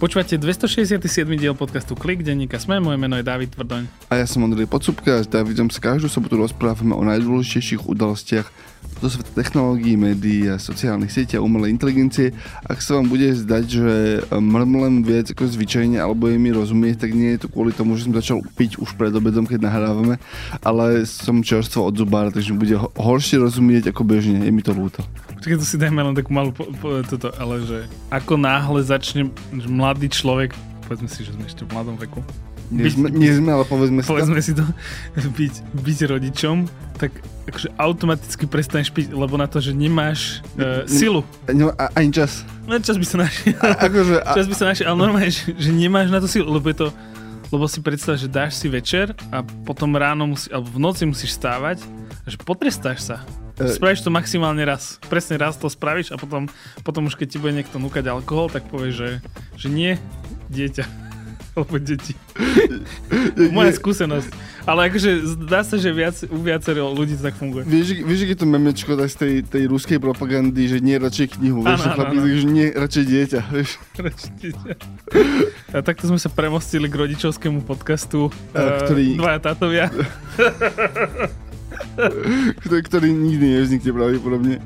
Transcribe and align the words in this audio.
Počúvate 0.00 0.40
267. 0.40 1.28
diel 1.36 1.52
podcastu 1.52 1.92
Klik, 1.92 2.24
denníka 2.24 2.56
Sme, 2.56 2.80
moje 2.80 2.96
meno 2.96 3.20
je 3.20 3.24
David 3.28 3.52
Tvrdoň. 3.52 4.08
A 4.08 4.16
ja 4.16 4.24
som 4.24 4.40
Andrej 4.40 4.64
Podsúbka 4.64 5.20
a 5.20 5.20
s 5.20 5.28
Davidom 5.28 5.68
sa 5.68 5.76
každú 5.76 6.08
sobotu 6.08 6.40
rozprávame 6.40 6.96
o 6.96 7.04
najdôležitejších 7.04 7.84
udalostiach 7.84 8.48
zo 9.00 9.08
sveta 9.08 9.32
technológií, 9.32 9.96
médií 9.96 10.52
a 10.52 10.60
sociálnych 10.60 11.08
sietí 11.08 11.32
a 11.32 11.40
umelej 11.40 11.72
inteligencie. 11.72 12.36
Ak 12.68 12.84
sa 12.84 13.00
vám 13.00 13.08
bude 13.08 13.32
zdať, 13.32 13.64
že 13.64 13.92
mrmlem 14.28 15.00
viac 15.00 15.32
ako 15.32 15.48
zvyčajne 15.48 15.96
alebo 15.96 16.28
je 16.28 16.36
mi 16.36 16.52
rozumieť, 16.52 17.08
tak 17.08 17.16
nie 17.16 17.32
je 17.34 17.48
to 17.48 17.48
kvôli 17.48 17.72
tomu, 17.72 17.96
že 17.96 18.04
som 18.04 18.12
začal 18.12 18.44
piť 18.60 18.76
už 18.76 19.00
pred 19.00 19.12
obedom, 19.16 19.48
keď 19.48 19.72
nahrávame, 19.72 20.20
ale 20.60 21.08
som 21.08 21.40
čerstvo 21.40 21.88
od 21.88 21.96
zubára, 21.96 22.28
takže 22.28 22.52
bude 22.52 22.76
horšie 22.76 23.40
rozumieť 23.40 23.88
ako 23.88 24.04
bežne, 24.04 24.44
je 24.44 24.52
mi 24.52 24.60
to 24.60 24.76
ľúto. 24.76 25.00
Počkaj, 25.40 25.56
tu 25.56 25.64
si 25.64 25.80
dajme 25.80 26.12
len 26.12 26.12
takú 26.12 26.36
malú 26.36 26.52
po, 26.52 26.68
po, 26.76 27.00
toto, 27.00 27.32
ale 27.40 27.64
že 27.64 27.88
ako 28.12 28.36
náhle 28.36 28.84
začne 28.84 29.32
mladý 29.64 30.12
človek, 30.12 30.52
povedzme 30.84 31.08
si, 31.08 31.24
že 31.24 31.32
sme 31.32 31.48
ešte 31.48 31.64
v 31.64 31.72
mladom 31.72 31.96
veku, 31.96 32.20
nie, 32.70 32.86
byť, 32.86 32.94
sme, 32.94 33.08
nie 33.10 33.32
sme, 33.34 33.50
ale 33.50 33.64
povedzme 33.66 34.00
si 34.00 34.08
povedzme 34.08 34.38
to. 34.38 34.46
si 34.46 34.52
to, 34.54 34.64
byť, 35.38 35.54
byť 35.74 35.98
rodičom, 36.06 36.56
tak 36.96 37.10
akože 37.50 37.68
automaticky 37.74 38.44
prestaneš 38.46 38.94
piť, 38.94 39.10
lebo 39.10 39.34
na 39.34 39.50
to, 39.50 39.58
že 39.58 39.74
nemáš 39.74 40.40
uh, 40.54 40.86
silu. 40.86 41.26
No, 41.50 41.74
a, 41.74 41.90
ani 41.98 42.14
čas. 42.14 42.46
No, 42.70 42.78
čas 42.78 42.94
by 42.94 43.06
sa 43.06 43.16
našiel. 43.26 43.58
A, 43.58 43.74
akože, 43.90 44.14
a... 44.22 44.30
Čas 44.38 44.46
by 44.46 44.54
sa 44.54 44.64
našiel, 44.70 44.86
ale 44.94 44.98
normálne, 45.02 45.34
že, 45.34 45.50
že 45.58 45.70
nemáš 45.74 46.14
na 46.14 46.22
to 46.22 46.30
silu, 46.30 46.46
lebo 46.46 46.70
je 46.70 46.86
to, 46.86 46.88
lebo 47.50 47.66
si 47.66 47.82
predstav, 47.82 48.14
že 48.14 48.30
dáš 48.30 48.54
si 48.62 48.70
večer 48.70 49.12
a 49.34 49.42
potom 49.42 49.90
ráno 49.98 50.30
musí, 50.30 50.46
alebo 50.54 50.70
v 50.70 50.78
noci 50.78 51.02
musíš 51.02 51.34
stávať 51.34 51.82
že 52.30 52.38
potrestáš 52.38 53.02
sa. 53.02 53.16
E, 53.58 53.66
spravíš 53.66 54.06
to 54.06 54.14
maximálne 54.14 54.62
raz. 54.62 55.02
Presne 55.10 55.34
raz 55.40 55.58
to 55.58 55.66
spravíš 55.66 56.14
a 56.14 56.16
potom, 56.16 56.46
potom 56.86 57.10
už 57.10 57.18
keď 57.18 57.26
ti 57.26 57.38
bude 57.42 57.56
niekto 57.56 57.82
núkať 57.82 58.06
alkohol, 58.06 58.46
tak 58.52 58.70
povieš, 58.70 58.94
že, 58.94 59.10
že 59.58 59.68
nie, 59.68 59.92
dieťa. 60.52 61.09
Alebo 61.58 61.82
deti. 61.82 62.14
Moja 63.50 63.74
skúsenosť. 63.74 64.30
Ale 64.68 64.86
akože 64.86 65.10
zdá 65.34 65.66
sa, 65.66 65.80
že 65.80 65.90
viac, 65.90 66.14
u 66.30 66.38
viacero 66.38 66.94
ľudí 66.94 67.18
to 67.18 67.26
tak 67.26 67.34
funguje. 67.34 67.66
Vieš, 67.66 68.06
vieš 68.06 68.20
je 68.28 68.38
to 68.38 68.46
memečko 68.46 68.94
tak 68.94 69.10
z 69.10 69.16
tej, 69.18 69.34
tej 69.42 69.64
ruskej 69.66 69.98
propagandy, 69.98 70.70
že 70.70 70.78
nie 70.78 70.94
radšej 71.00 71.40
knihu, 71.40 71.66
vieš, 71.66 71.90
ano, 71.90 71.94
chlapí, 71.96 72.16
že 72.22 72.46
nie 72.46 72.66
radšej 72.70 73.04
dieťa, 73.08 73.40
vieš. 73.50 73.70
Radšej 74.06 74.32
dieťa. 74.38 74.70
A 75.74 75.78
takto 75.82 76.06
sme 76.06 76.22
sa 76.22 76.30
premostili 76.30 76.86
k 76.86 76.94
rodičovskému 76.94 77.66
podcastu. 77.66 78.30
A, 78.54 78.86
ktorý... 78.86 79.16
Uh, 79.16 79.18
dvaja 79.18 79.40
tátovia. 79.42 79.90
ktorý, 82.62 82.80
ktorý 82.86 83.08
nikdy 83.10 83.58
nevznikne 83.58 83.90
pravdepodobne. 83.90 84.62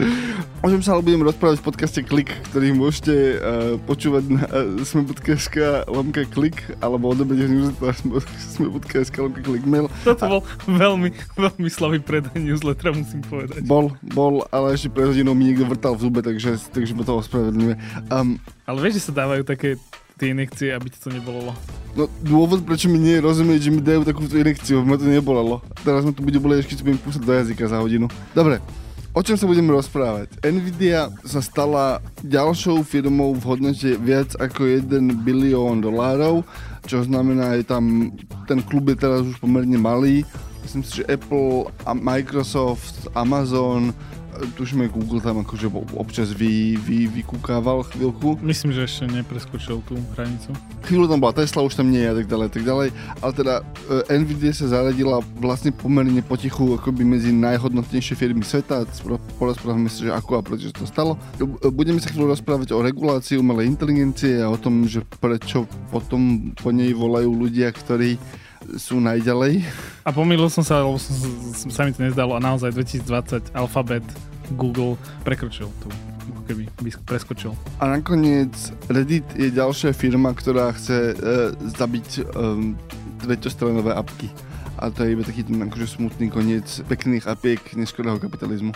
O 0.60 0.68
čom 0.68 0.84
sa 0.84 0.92
ale 0.92 1.00
budem 1.00 1.24
rozprávať 1.24 1.64
v 1.64 1.72
podcaste 1.72 2.00
Klik, 2.04 2.36
ktorý 2.52 2.76
môžete 2.76 3.14
uh, 3.16 3.80
počúvať 3.88 4.24
na 4.28 4.44
uh, 4.44 4.84
sme.sk 4.84 5.88
lomka 5.88 6.28
klik 6.28 6.76
alebo 6.84 7.16
odobede 7.16 7.48
newslettera 7.48 7.96
sme.sk 8.52 9.14
lomka 9.24 9.40
klik 9.40 9.64
mail. 9.64 9.88
Toto 10.04 10.20
bol 10.28 10.40
veľmi, 10.68 11.16
veľmi 11.40 11.68
slabý 11.72 12.04
predaj 12.04 12.36
newslettera, 12.36 12.92
musím 12.92 13.24
povedať. 13.24 13.64
Bol, 13.64 13.96
bol, 14.12 14.44
ale 14.52 14.76
ešte 14.76 14.92
pred 14.92 15.08
hodinou 15.08 15.32
mi 15.32 15.48
niekto 15.48 15.64
vrtal 15.64 15.96
v 15.96 16.12
zube, 16.12 16.20
takže, 16.20 16.60
takže 16.68 16.92
ma 16.92 17.08
to 17.08 17.16
ospravedlňuje. 17.24 17.74
Um, 18.12 18.36
ale 18.68 18.78
vieš, 18.84 19.00
že 19.00 19.04
sa 19.08 19.12
dávajú 19.16 19.48
také 19.48 19.80
tie 20.20 20.36
inekcie, 20.36 20.76
aby 20.76 20.92
ti 20.92 21.00
to 21.00 21.08
nebolelo? 21.08 21.56
No 21.96 22.04
dôvod, 22.20 22.60
prečo 22.68 22.92
mi 22.92 23.00
nie 23.00 23.16
je 23.16 23.24
rozumieť, 23.24 23.60
že 23.64 23.70
mi 23.72 23.80
dajú 23.80 24.04
takúto 24.04 24.36
inekciu, 24.36 24.84
ma 24.84 25.00
to 25.00 25.08
nebolelo. 25.08 25.64
Teraz 25.80 26.04
ma 26.04 26.12
to 26.12 26.20
bude 26.20 26.36
boleť, 26.36 26.68
keď 26.68 26.76
sa 26.76 26.84
budem 26.84 27.00
púsať 27.00 27.22
do 27.24 27.32
jazyka 27.32 27.64
za 27.64 27.80
hodinu. 27.80 28.06
Dobre, 28.36 28.60
o 29.10 29.20
čom 29.22 29.36
sa 29.36 29.46
budeme 29.46 29.74
rozprávať? 29.74 30.38
Nvidia 30.46 31.10
sa 31.26 31.42
stala 31.42 31.98
ďalšou 32.22 32.86
firmou 32.86 33.34
v 33.34 33.42
hodnote 33.46 33.98
viac 33.98 34.34
ako 34.38 34.66
1 34.66 35.26
bilión 35.26 35.82
dolárov, 35.82 36.46
čo 36.86 37.02
znamená, 37.02 37.58
že 37.58 37.66
tam 37.66 38.14
ten 38.46 38.62
klub 38.62 38.90
je 38.90 38.96
teraz 38.98 39.26
už 39.26 39.38
pomerne 39.42 39.78
malý. 39.78 40.22
Myslím 40.62 40.82
si, 40.84 41.02
že 41.02 41.08
Apple, 41.08 41.72
Microsoft, 41.98 43.08
Amazon, 43.16 43.96
tuším 44.56 44.86
aj 44.86 44.90
Google 44.92 45.20
tam 45.20 45.40
akože 45.42 45.68
občas 45.96 46.32
vy, 46.32 46.76
vy, 46.80 47.08
vykúkával 47.20 47.84
chvíľku. 47.92 48.40
Myslím, 48.40 48.72
že 48.72 48.88
ešte 48.88 49.04
nepreskočil 49.08 49.84
tú 49.84 49.96
hranicu. 50.16 50.52
Chvíľu 50.84 51.06
tam 51.08 51.20
bola 51.20 51.36
Tesla, 51.36 51.64
už 51.64 51.76
tam 51.76 51.92
nie 51.92 52.00
je 52.00 52.10
a 52.10 52.16
tak 52.16 52.26
ďalej, 52.26 52.48
tak 52.50 52.64
ďalej. 52.64 52.88
Ale 53.20 53.32
teda 53.36 53.54
uh, 53.62 54.16
Nvidia 54.16 54.52
sa 54.56 54.66
zaradila 54.68 55.20
vlastne 55.38 55.70
pomerne 55.70 56.20
potichu 56.24 56.76
akoby 56.76 57.04
medzi 57.04 57.30
najhodnotnejšie 57.34 58.14
firmy 58.16 58.42
sveta. 58.42 58.88
Porozprávame 59.36 59.92
si, 59.92 60.08
že 60.08 60.12
ako 60.12 60.40
a 60.40 60.42
prečo 60.44 60.72
to 60.72 60.88
stalo. 60.88 61.20
Budeme 61.72 62.00
sa 62.00 62.08
chvíľu 62.08 62.32
rozprávať 62.32 62.72
o 62.72 62.84
regulácii 62.84 63.36
umelej 63.36 63.68
inteligencie 63.68 64.40
a 64.40 64.48
o 64.48 64.56
tom, 64.56 64.88
že 64.88 65.04
prečo 65.20 65.68
potom 65.92 66.52
po 66.56 66.72
nej 66.72 66.92
volajú 66.96 67.32
ľudia, 67.32 67.72
ktorí 67.72 68.16
sú 68.76 69.00
najďalej. 69.00 69.64
A 70.04 70.12
pomýlil 70.12 70.46
som 70.52 70.62
sa, 70.62 70.84
lebo 70.84 71.00
som, 71.00 71.16
sa 71.72 71.82
mi 71.88 71.96
to 71.96 72.04
nezdalo 72.04 72.36
a 72.36 72.40
naozaj 72.40 72.76
2020 72.76 73.56
Alphabet 73.56 74.04
Google 74.54 74.96
prekročil 75.26 75.70
tu 75.82 75.88
keby 76.50 76.66
by 76.82 76.90
preskočil. 77.06 77.54
A 77.78 77.86
nakoniec 77.86 78.50
Reddit 78.90 79.26
je 79.38 79.54
ďalšia 79.54 79.94
firma, 79.94 80.34
ktorá 80.34 80.74
chce 80.74 81.14
uh, 81.14 81.54
zabiť 81.54 82.26
um, 82.34 82.74
treťostranové 83.22 83.94
apky. 83.94 84.26
A 84.82 84.90
to 84.90 85.06
je 85.06 85.14
iba 85.14 85.22
taký 85.22 85.46
ten 85.46 85.62
akože 85.62 86.00
smutný 86.00 86.26
koniec 86.32 86.82
pekných 86.90 87.28
apiek 87.30 87.62
neskorého 87.78 88.18
kapitalizmu. 88.18 88.74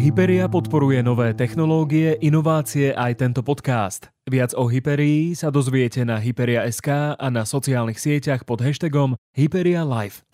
Hyperia 0.00 0.48
podporuje 0.48 1.04
nové 1.04 1.36
technológie, 1.36 2.16
inovácie 2.24 2.96
aj 2.96 3.20
tento 3.20 3.44
podcast. 3.44 4.08
Viac 4.24 4.56
o 4.56 4.64
Hyperii 4.64 5.36
sa 5.36 5.52
dozviete 5.52 6.08
na 6.08 6.16
Hyperia.sk 6.16 7.20
a 7.20 7.26
na 7.28 7.44
sociálnych 7.44 8.00
sieťach 8.00 8.48
pod 8.48 8.64
hashtagom 8.64 9.20
Hyperia 9.36 9.84
Live. 9.84 10.24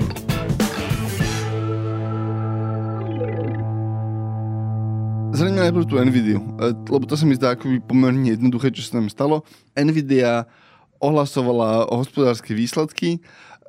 Zrejme 5.35 5.59
najprv 5.59 5.85
tú 5.91 5.99
Nvidia, 5.99 6.39
e, 6.39 6.71
lebo 6.71 7.03
to 7.03 7.19
sa 7.19 7.27
mi 7.27 7.35
zdá 7.35 7.59
ako 7.59 7.83
pomerne 7.91 8.39
jednoduché, 8.39 8.71
čo 8.71 8.87
sa 8.87 9.03
tam 9.03 9.11
stalo. 9.11 9.43
Nvidia 9.75 10.47
ohlasovala 11.03 11.91
hospodárske 11.91 12.55
výsledky 12.55 13.19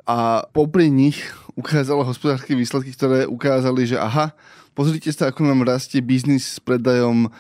a 0.06 0.46
popri 0.54 0.94
nich 0.94 1.26
ukázala 1.58 2.06
hospodárske 2.06 2.54
výsledky, 2.54 2.94
ktoré 2.94 3.26
ukázali, 3.26 3.90
že 3.90 3.98
aha, 3.98 4.38
pozrite 4.78 5.10
sa, 5.10 5.34
ako 5.34 5.42
nám 5.42 5.66
rastie 5.66 6.06
biznis 6.06 6.46
s 6.46 6.60
predajom 6.62 7.34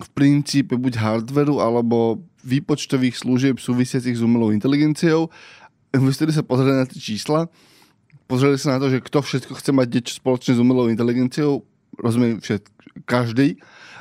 v 0.00 0.08
princípe 0.14 0.78
buď 0.78 1.02
hardveru 1.02 1.58
alebo 1.58 2.22
výpočtových 2.46 3.18
služieb 3.18 3.58
súvisiacich 3.58 4.14
s 4.14 4.22
umelou 4.22 4.54
inteligenciou. 4.54 5.28
Investori 5.90 6.30
sa 6.30 6.46
pozreli 6.46 6.78
na 6.78 6.86
tie 6.86 7.02
čísla, 7.02 7.50
pozreli 8.30 8.54
sa 8.54 8.78
na 8.78 8.78
to, 8.78 8.86
že 8.86 9.02
kto 9.02 9.18
všetko 9.18 9.58
chce 9.58 9.70
mať 9.74 9.88
niečo 9.90 10.14
spoločne 10.22 10.54
s 10.54 10.62
umelou 10.62 10.86
inteligenciou, 10.86 11.66
rozumiem 11.98 12.38
všet, 12.38 12.70
každý. 13.04 13.58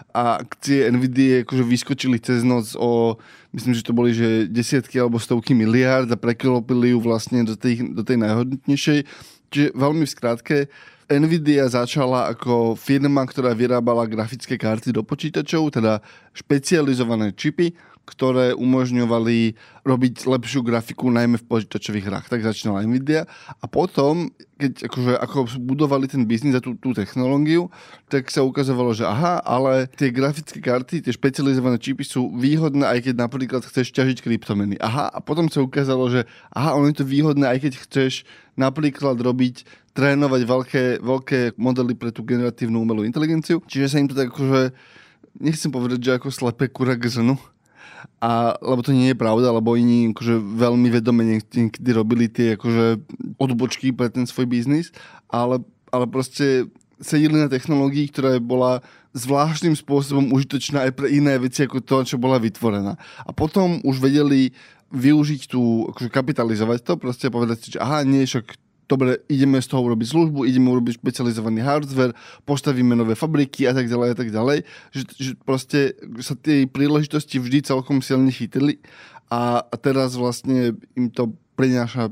A 0.09 0.41
akcie 0.41 0.89
NVIDIA 0.89 1.45
akože 1.45 1.61
vyskočili 1.61 2.17
cez 2.17 2.41
noc 2.41 2.73
o, 2.73 3.17
myslím, 3.53 3.77
že 3.77 3.85
to 3.85 3.93
boli 3.93 4.09
že 4.09 4.49
desiatky 4.49 4.97
alebo 4.97 5.21
stovky 5.21 5.53
miliárd 5.53 6.09
a 6.09 6.17
preklopili 6.17 6.93
ju 6.93 6.99
vlastne 7.01 7.45
do 7.45 7.53
tej, 7.53 7.93
do 7.93 8.01
tej 8.01 8.17
najhodnotnejšej. 8.17 8.99
Čiže 9.53 9.67
veľmi 9.77 10.05
v 10.05 10.13
skratke, 10.13 10.57
Nvidia 11.09 11.65
začala 11.65 12.29
ako 12.29 12.77
firma, 12.77 13.25
ktorá 13.25 13.57
vyrábala 13.57 14.05
grafické 14.05 14.61
karty 14.61 14.93
do 14.93 15.01
počítačov, 15.01 15.73
teda 15.73 16.05
špecializované 16.37 17.33
čipy, 17.33 17.73
ktoré 18.09 18.57
umožňovali 18.57 19.53
robiť 19.85 20.25
lepšiu 20.25 20.65
grafiku 20.65 21.13
najmä 21.13 21.37
v 21.37 21.45
počítačových 21.45 22.09
hrách. 22.09 22.25
Tak 22.33 22.41
začínala 22.41 22.81
Nvidia 22.81 23.29
a 23.61 23.65
potom, 23.69 24.33
keď 24.57 24.89
akože, 24.89 25.13
ako 25.21 25.37
budovali 25.61 26.09
ten 26.09 26.25
biznis 26.25 26.57
a 26.57 26.61
tú, 26.61 26.73
tú 26.73 26.97
technológiu, 26.97 27.69
tak 28.09 28.33
sa 28.33 28.41
ukazovalo, 28.41 28.91
že 28.97 29.05
aha, 29.05 29.39
ale 29.45 29.85
tie 29.93 30.09
grafické 30.09 30.57
karty, 30.57 31.05
tie 31.05 31.13
špecializované 31.13 31.77
čipy 31.77 32.01
sú 32.01 32.33
výhodné, 32.33 32.89
aj 32.89 33.09
keď 33.09 33.15
napríklad 33.21 33.61
chceš 33.63 33.93
ťažiť 33.93 34.25
kryptomeny. 34.25 34.81
Aha, 34.81 35.07
a 35.13 35.21
potom 35.21 35.47
sa 35.47 35.61
ukázalo, 35.61 36.09
že 36.09 36.25
aha, 36.49 36.73
ono 36.73 36.89
je 36.89 36.99
to 36.99 37.05
výhodné, 37.05 37.45
aj 37.45 37.59
keď 37.69 37.73
chceš 37.85 38.25
napríklad 38.59 39.15
robiť 39.15 39.63
trénovať 39.95 40.41
veľké, 40.43 40.83
veľké 41.03 41.39
modely 41.55 41.95
pre 41.95 42.11
tú 42.11 42.23
generatívnu 42.23 42.79
umelú 42.79 43.03
inteligenciu. 43.03 43.63
Čiže 43.67 43.87
sa 43.87 43.99
im 43.99 44.07
to 44.07 44.15
tak 44.15 44.31
akože, 44.31 44.75
nechcem 45.39 45.71
povedať, 45.71 45.99
že 46.03 46.11
ako 46.15 46.27
slepé 46.31 46.67
kura 46.71 46.95
k 46.95 47.07
zrnu, 47.07 47.39
a, 48.19 48.55
lebo 48.59 48.81
to 48.83 48.91
nie 48.91 49.11
je 49.11 49.17
pravda, 49.17 49.55
lebo 49.55 49.75
oni 49.75 50.11
akože 50.11 50.35
veľmi 50.39 50.87
vedome 50.91 51.23
niekedy 51.23 51.89
robili 51.91 52.27
tie 52.27 52.55
akože 52.59 52.99
odbočky 53.39 53.95
pre 53.95 54.11
ten 54.11 54.27
svoj 54.27 54.47
biznis, 54.47 54.91
ale, 55.31 55.63
ale 55.91 56.05
proste 56.07 56.67
sedili 56.99 57.39
na 57.39 57.47
technológii, 57.47 58.11
ktorá 58.11 58.37
bola 58.43 58.83
zvláštnym 59.15 59.73
spôsobom 59.73 60.29
užitočná 60.35 60.85
aj 60.85 60.91
pre 60.93 61.07
iné 61.09 61.39
veci 61.41 61.65
ako 61.65 61.81
to, 61.81 62.05
čo 62.05 62.15
bola 62.21 62.37
vytvorená. 62.37 62.99
A 63.25 63.31
potom 63.33 63.81
už 63.81 63.97
vedeli 64.03 64.53
využiť 64.89 65.41
tú, 65.49 65.89
akože 65.93 66.09
kapitalizovať 66.09 66.79
to, 66.85 66.93
proste 66.97 67.29
povedať 67.29 67.57
si, 67.61 67.67
že 67.77 67.79
aha, 67.81 68.05
nie, 68.05 68.25
však 68.25 68.57
dobre, 68.89 69.21
ideme 69.29 69.61
z 69.61 69.69
toho 69.69 69.85
urobiť 69.85 70.09
službu, 70.09 70.49
ideme 70.49 70.73
urobiť 70.73 70.97
špecializovaný 70.97 71.61
hardware, 71.61 72.17
postavíme 72.49 72.97
nové 72.97 73.13
fabriky 73.13 73.69
a 73.69 73.77
tak 73.77 73.85
ďalej 73.85 74.09
a 74.11 74.15
tak 74.17 74.33
ďalej. 74.33 74.65
Že, 74.89 75.03
že 75.13 75.31
proste 75.45 75.93
sa 76.25 76.33
tie 76.33 76.65
príležitosti 76.65 77.37
vždy 77.37 77.69
celkom 77.69 78.01
silne 78.01 78.33
chytili 78.33 78.81
a, 79.29 79.61
teraz 79.77 80.17
vlastne 80.17 80.73
im 80.97 81.13
to 81.13 81.37
prináša 81.53 82.09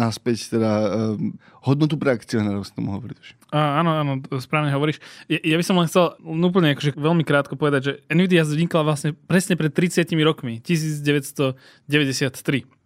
naspäť 0.00 0.56
teda 0.56 0.72
um, 0.88 1.36
hodnotu 1.60 2.00
pre 2.00 2.16
akcionárov, 2.16 2.64
s 2.64 2.72
tomu 2.72 2.96
hovoriť. 2.96 3.52
A, 3.52 3.84
áno, 3.84 3.92
áno, 3.92 4.24
správne 4.40 4.72
hovoríš. 4.72 5.04
Ja, 5.28 5.36
ja 5.36 5.60
by 5.60 5.64
som 5.68 5.76
len 5.76 5.84
chcel 5.84 6.16
úplne 6.24 6.72
akože 6.72 6.96
veľmi 6.96 7.20
krátko 7.28 7.60
povedať, 7.60 7.80
že 7.84 8.00
Nvidia 8.08 8.40
vznikla 8.40 8.80
vlastne 8.80 9.12
presne 9.12 9.60
pred 9.60 9.68
30 9.68 10.08
rokmi, 10.24 10.64
1993 10.64 12.79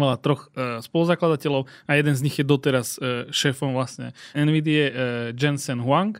mala 0.00 0.18
troch 0.18 0.50
e, 0.54 0.80
spoluzakladateľov 0.82 1.70
a 1.86 1.92
jeden 1.94 2.14
z 2.14 2.24
nich 2.24 2.36
je 2.38 2.46
doteraz 2.46 2.98
e, 2.98 3.30
šéfom 3.30 3.74
vlastne 3.74 4.12
NVIDIA 4.34 4.84
e, 4.86 4.92
Jensen 5.34 5.82
Huang, 5.82 6.18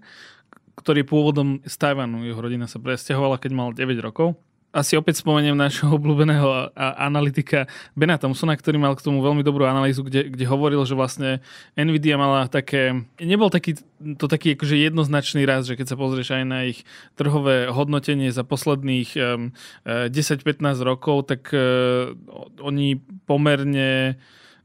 ktorý 0.78 1.02
je 1.02 1.10
pôvodom 1.10 1.48
z 1.62 1.74
Tajvanu. 1.78 2.26
Jeho 2.26 2.40
rodina 2.40 2.66
sa 2.66 2.82
presťahovala, 2.82 3.38
keď 3.38 3.50
mal 3.54 3.68
9 3.74 3.98
rokov 4.02 4.38
asi 4.74 4.98
opäť 4.98 5.22
spomeniem 5.22 5.54
našho 5.54 5.86
obľúbeného 5.94 6.74
analytika 6.98 7.70
Bena 7.94 8.18
Thompsona, 8.18 8.58
ktorý 8.58 8.82
mal 8.82 8.98
k 8.98 9.06
tomu 9.06 9.22
veľmi 9.22 9.46
dobrú 9.46 9.70
analýzu, 9.70 10.02
kde, 10.02 10.34
kde 10.34 10.44
hovoril, 10.50 10.82
že 10.82 10.98
vlastne 10.98 11.38
Nvidia 11.78 12.18
mala 12.18 12.50
také, 12.50 13.06
nebol 13.22 13.54
taký, 13.54 13.78
to 14.18 14.26
taký 14.26 14.58
akože 14.58 14.74
jednoznačný 14.74 15.46
raz, 15.46 15.70
že 15.70 15.78
keď 15.78 15.94
sa 15.94 15.96
pozrieš 15.96 16.34
aj 16.34 16.44
na 16.44 16.66
ich 16.66 16.82
trhové 17.14 17.70
hodnotenie 17.70 18.34
za 18.34 18.42
posledných 18.42 19.14
um, 19.14 19.54
10-15 19.86 20.42
rokov, 20.82 21.30
tak 21.30 21.54
uh, 21.54 22.10
oni 22.58 22.98
pomerne 23.30 24.18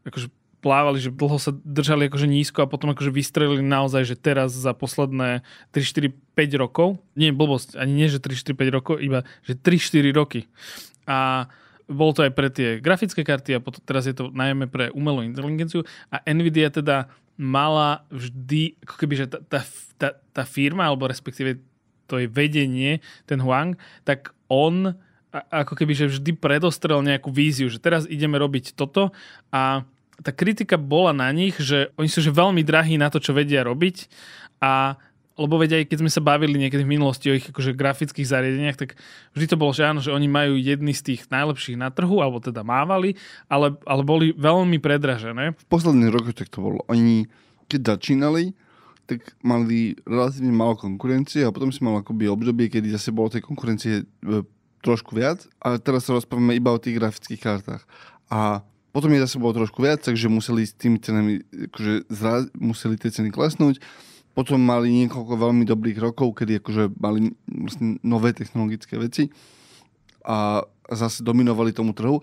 akože 0.10 0.39
plávali, 0.60 1.00
že 1.00 1.12
dlho 1.12 1.40
sa 1.40 1.56
držali 1.56 2.12
akože 2.12 2.28
nízko 2.28 2.64
a 2.64 2.72
potom 2.72 2.92
akože 2.92 3.12
vystrelili 3.12 3.64
naozaj, 3.64 4.04
že 4.04 4.16
teraz 4.20 4.52
za 4.52 4.76
posledné 4.76 5.44
3, 5.72 6.12
4, 6.12 6.36
5 6.36 6.62
rokov, 6.62 7.00
nie 7.16 7.32
blbosť, 7.32 7.80
ani 7.80 7.94
nie, 7.96 8.08
že 8.12 8.20
3, 8.20 8.36
4, 8.36 8.56
5 8.56 8.76
rokov, 8.76 8.96
iba 9.00 9.24
že 9.48 9.56
3, 9.56 9.80
4 9.80 10.12
roky. 10.12 10.52
A 11.08 11.48
bolo 11.90 12.14
to 12.14 12.22
aj 12.22 12.32
pre 12.36 12.54
tie 12.54 12.78
grafické 12.78 13.26
karty 13.26 13.58
a 13.58 13.64
potom, 13.64 13.82
teraz 13.82 14.06
je 14.06 14.14
to 14.14 14.30
najmä 14.30 14.70
pre 14.70 14.94
umelú 14.94 15.26
inteligenciu 15.26 15.82
a 16.14 16.22
Nvidia 16.30 16.70
teda 16.70 17.10
mala 17.40 18.06
vždy, 18.14 18.78
ako 18.84 18.96
keby, 19.00 19.14
že 19.16 19.26
tá, 19.32 19.40
tá, 19.42 19.60
tá, 19.96 20.10
tá 20.36 20.44
firma, 20.44 20.86
alebo 20.86 21.08
respektíve 21.08 21.58
to 22.06 22.20
je 22.20 22.28
vedenie, 22.28 23.00
ten 23.26 23.40
Huang, 23.40 23.80
tak 24.04 24.36
on 24.52 24.98
ako 25.30 25.78
keby, 25.78 25.94
že 25.94 26.10
vždy 26.10 26.36
predostrel 26.42 27.06
nejakú 27.06 27.30
víziu, 27.30 27.70
že 27.70 27.78
teraz 27.78 28.10
ideme 28.10 28.36
robiť 28.42 28.74
toto 28.74 29.14
a 29.54 29.86
tá 30.20 30.32
kritika 30.36 30.76
bola 30.76 31.16
na 31.16 31.32
nich, 31.32 31.56
že 31.60 31.92
oni 31.96 32.12
sú 32.12 32.20
že 32.20 32.32
veľmi 32.32 32.64
drahí 32.64 33.00
na 33.00 33.08
to, 33.08 33.24
čo 33.24 33.32
vedia 33.32 33.64
robiť 33.64 34.08
a 34.60 35.00
lebo 35.40 35.56
veď 35.56 35.80
aj 35.80 35.84
keď 35.88 35.98
sme 36.04 36.12
sa 36.12 36.20
bavili 36.20 36.60
niekedy 36.60 36.84
v 36.84 36.94
minulosti 37.00 37.32
o 37.32 37.38
ich 37.40 37.48
akože 37.48 37.72
grafických 37.72 38.28
zariadeniach, 38.28 38.76
tak 38.76 39.00
vždy 39.32 39.46
to 39.48 39.56
bolo, 39.56 39.72
že 39.72 39.88
áno, 39.88 40.04
že 40.04 40.12
oni 40.12 40.28
majú 40.28 40.60
jedny 40.60 40.92
z 40.92 41.16
tých 41.16 41.32
najlepších 41.32 41.80
na 41.80 41.88
trhu, 41.96 42.20
alebo 42.20 42.44
teda 42.44 42.60
mávali, 42.60 43.16
ale, 43.48 43.80
ale 43.88 44.04
boli 44.04 44.36
veľmi 44.36 44.84
predražené. 44.84 45.56
V 45.56 45.68
posledných 45.72 46.12
rokoch 46.12 46.36
tak 46.36 46.52
to 46.52 46.60
bolo. 46.60 46.84
Oni, 46.92 47.24
keď 47.72 47.96
začínali, 47.96 48.52
tak 49.08 49.32
mali 49.40 49.96
relatívne 50.04 50.52
málo 50.52 50.76
konkurencie 50.76 51.48
a 51.48 51.56
potom 51.56 51.72
si 51.72 51.80
mal 51.82 52.04
akoby 52.04 52.28
obdobie, 52.28 52.68
kedy 52.68 52.92
zase 52.92 53.16
bolo 53.16 53.32
tej 53.32 53.42
konkurencie 53.42 54.04
e, 54.04 54.44
trošku 54.84 55.16
viac 55.16 55.48
a 55.64 55.80
teraz 55.80 56.06
sa 56.06 56.14
rozprávame 56.20 56.54
iba 56.54 56.70
o 56.70 56.84
tých 56.84 57.00
grafických 57.00 57.42
kartách. 57.42 57.84
A 58.30 58.62
potom 58.90 59.14
je 59.14 59.24
zase 59.24 59.38
bolo 59.38 59.54
trošku 59.54 59.86
viac, 59.86 60.02
takže 60.02 60.32
museli 60.32 60.66
s 60.66 60.74
tými 60.74 60.98
cenami, 60.98 61.46
akože 61.70 62.10
zra, 62.10 62.46
museli 62.58 62.98
tie 62.98 63.14
ceny 63.14 63.30
klesnúť. 63.30 63.82
Potom 64.34 64.62
mali 64.62 64.90
niekoľko 65.06 65.34
veľmi 65.36 65.66
dobrých 65.68 66.00
rokov, 66.00 66.38
kedy 66.38 66.62
akože 66.64 66.84
mali 66.98 67.34
vlastne 67.50 67.98
nové 68.02 68.32
technologické 68.34 68.96
veci 68.96 69.30
a 70.24 70.64
zase 70.90 71.22
dominovali 71.22 71.74
tomu 71.74 71.94
trhu. 71.94 72.22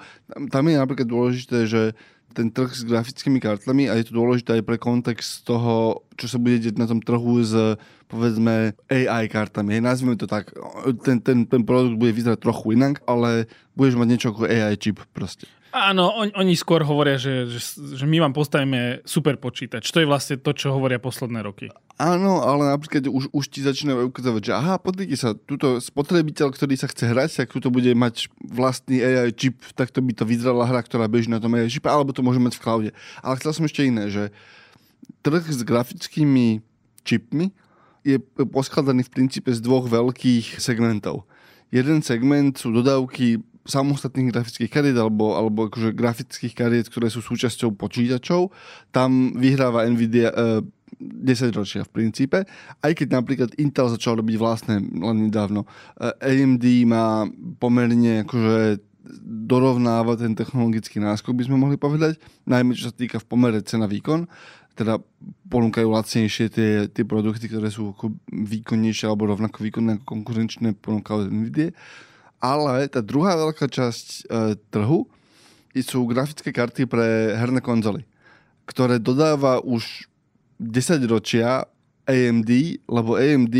Tam 0.50 0.64
je 0.66 0.76
napríklad 0.78 1.06
dôležité, 1.06 1.66
že 1.66 1.94
ten 2.36 2.52
trh 2.52 2.68
s 2.68 2.84
grafickými 2.84 3.40
kartami 3.40 3.88
a 3.88 3.96
je 3.96 4.12
to 4.12 4.18
dôležité 4.20 4.60
aj 4.60 4.64
pre 4.68 4.76
kontext 4.76 5.48
toho, 5.48 6.04
čo 6.20 6.28
sa 6.28 6.36
bude 6.36 6.60
deť 6.60 6.76
na 6.76 6.84
tom 6.84 7.00
trhu 7.00 7.40
s 7.40 7.80
povedzme 8.12 8.76
AI 8.92 9.24
kartami. 9.32 9.80
Hej, 9.80 9.82
nazvime 9.82 10.20
to 10.20 10.28
tak. 10.28 10.52
Ten, 11.00 11.24
ten, 11.24 11.48
ten 11.48 11.62
produkt 11.64 11.96
bude 11.96 12.12
vyzerať 12.12 12.44
trochu 12.44 12.76
inak, 12.76 13.00
ale 13.08 13.48
budeš 13.72 13.96
mať 13.96 14.08
niečo 14.12 14.28
ako 14.36 14.44
AI 14.44 14.76
čip 14.76 15.00
proste. 15.16 15.48
Áno, 15.76 16.08
on, 16.08 16.32
oni 16.32 16.56
skôr 16.56 16.80
hovoria, 16.80 17.20
že, 17.20 17.52
že, 17.52 17.60
že 18.00 18.08
my 18.08 18.24
vám 18.24 18.32
postavíme 18.32 19.04
super 19.04 19.36
počítač. 19.36 19.92
To 19.92 20.00
je 20.00 20.08
vlastne 20.08 20.40
to, 20.40 20.56
čo 20.56 20.72
hovoria 20.72 20.96
posledné 20.96 21.44
roky. 21.44 21.68
Áno, 22.00 22.40
ale 22.40 22.72
napríklad 22.72 23.04
už, 23.12 23.28
už 23.28 23.44
ti 23.52 23.60
začínajú 23.60 24.08
ukazovať, 24.08 24.40
že 24.40 24.52
aha, 24.56 24.80
podrite 24.80 25.20
sa, 25.20 25.36
túto 25.36 25.76
spotrebiteľ, 25.76 26.56
ktorý 26.56 26.80
sa 26.80 26.88
chce 26.88 27.12
hrať, 27.12 27.44
tak 27.44 27.52
túto 27.52 27.68
bude 27.68 27.92
mať 27.92 28.32
vlastný 28.40 29.04
AI 29.04 29.36
čip, 29.36 29.60
tak 29.76 29.92
to 29.92 30.00
by 30.00 30.16
to 30.16 30.24
vyzerala 30.24 30.64
hra, 30.64 30.80
ktorá 30.80 31.12
beží 31.12 31.28
na 31.28 31.44
tom 31.44 31.52
AI 31.52 31.68
čipe, 31.68 31.92
alebo 31.92 32.16
to 32.16 32.24
môže 32.24 32.40
mať 32.40 32.56
v 32.56 32.62
cloude. 32.64 32.90
Ale 33.20 33.36
chcel 33.36 33.52
som 33.52 33.68
ešte 33.68 33.84
iné, 33.84 34.08
že 34.08 34.32
trh 35.20 35.44
s 35.44 35.60
grafickými 35.60 36.64
čipmi 37.04 37.52
je 38.00 38.16
poskladaný 38.48 39.04
v 39.04 39.12
princípe 39.12 39.52
z 39.52 39.60
dvoch 39.60 39.84
veľkých 39.92 40.56
segmentov. 40.56 41.28
Jeden 41.68 42.00
segment 42.00 42.56
sú 42.56 42.72
dodávky 42.72 43.44
samostatných 43.66 44.32
grafických 44.32 44.70
kariet 44.70 44.96
alebo, 44.96 45.34
alebo 45.34 45.66
akože 45.68 45.92
grafických 45.92 46.54
kariet, 46.54 46.86
ktoré 46.88 47.10
sú 47.10 47.20
súčasťou 47.20 47.74
počítačov, 47.74 48.54
tam 48.94 49.34
vyhráva 49.36 49.84
Nvidia 49.90 50.30
e, 50.30 50.64
10 50.96 51.52
ročia 51.52 51.82
v 51.84 51.92
princípe, 51.92 52.38
aj 52.80 52.92
keď 52.94 53.08
napríklad 53.12 53.50
Intel 53.60 53.92
začal 53.92 54.22
robiť 54.22 54.36
vlastné 54.38 54.80
len 54.80 55.28
nedávno. 55.28 55.66
E, 55.98 56.14
AMD 56.22 56.64
má 56.88 57.26
pomerne 57.60 58.24
akože 58.24 58.80
dorovnáva 59.46 60.18
ten 60.18 60.34
technologický 60.34 60.98
náskok, 60.98 61.34
by 61.36 61.46
sme 61.46 61.60
mohli 61.60 61.78
povedať, 61.78 62.18
najmä 62.46 62.74
čo 62.74 62.90
sa 62.90 62.94
týka 62.94 63.22
v 63.22 63.28
pomere 63.28 63.62
cena 63.62 63.86
výkon, 63.86 64.26
teda 64.76 65.00
ponúkajú 65.48 65.88
lacnejšie 65.88 66.46
tie, 66.52 66.70
tie 66.92 67.04
produkty, 67.06 67.48
ktoré 67.48 67.72
sú 67.72 67.96
ako 67.96 68.12
výkonnejšie 68.28 69.08
alebo 69.08 69.32
rovnako 69.32 69.64
výkonné 69.64 69.98
ako 69.98 70.04
konkurenčné 70.04 70.76
ponúkajú 70.76 71.32
NVIDIA 71.32 71.72
ale 72.40 72.88
tá 72.88 73.00
druhá 73.00 73.34
veľká 73.36 73.66
časť 73.68 74.06
e, 74.06 74.20
trhu 74.70 75.08
sú 75.76 76.08
grafické 76.08 76.56
karty 76.56 76.88
pre 76.88 77.36
herné 77.36 77.60
konzoly, 77.60 78.08
ktoré 78.64 78.96
dodáva 78.96 79.60
už 79.60 80.08
10 80.56 81.04
ročia 81.04 81.68
AMD, 82.08 82.80
lebo 82.88 83.20
AMD 83.20 83.56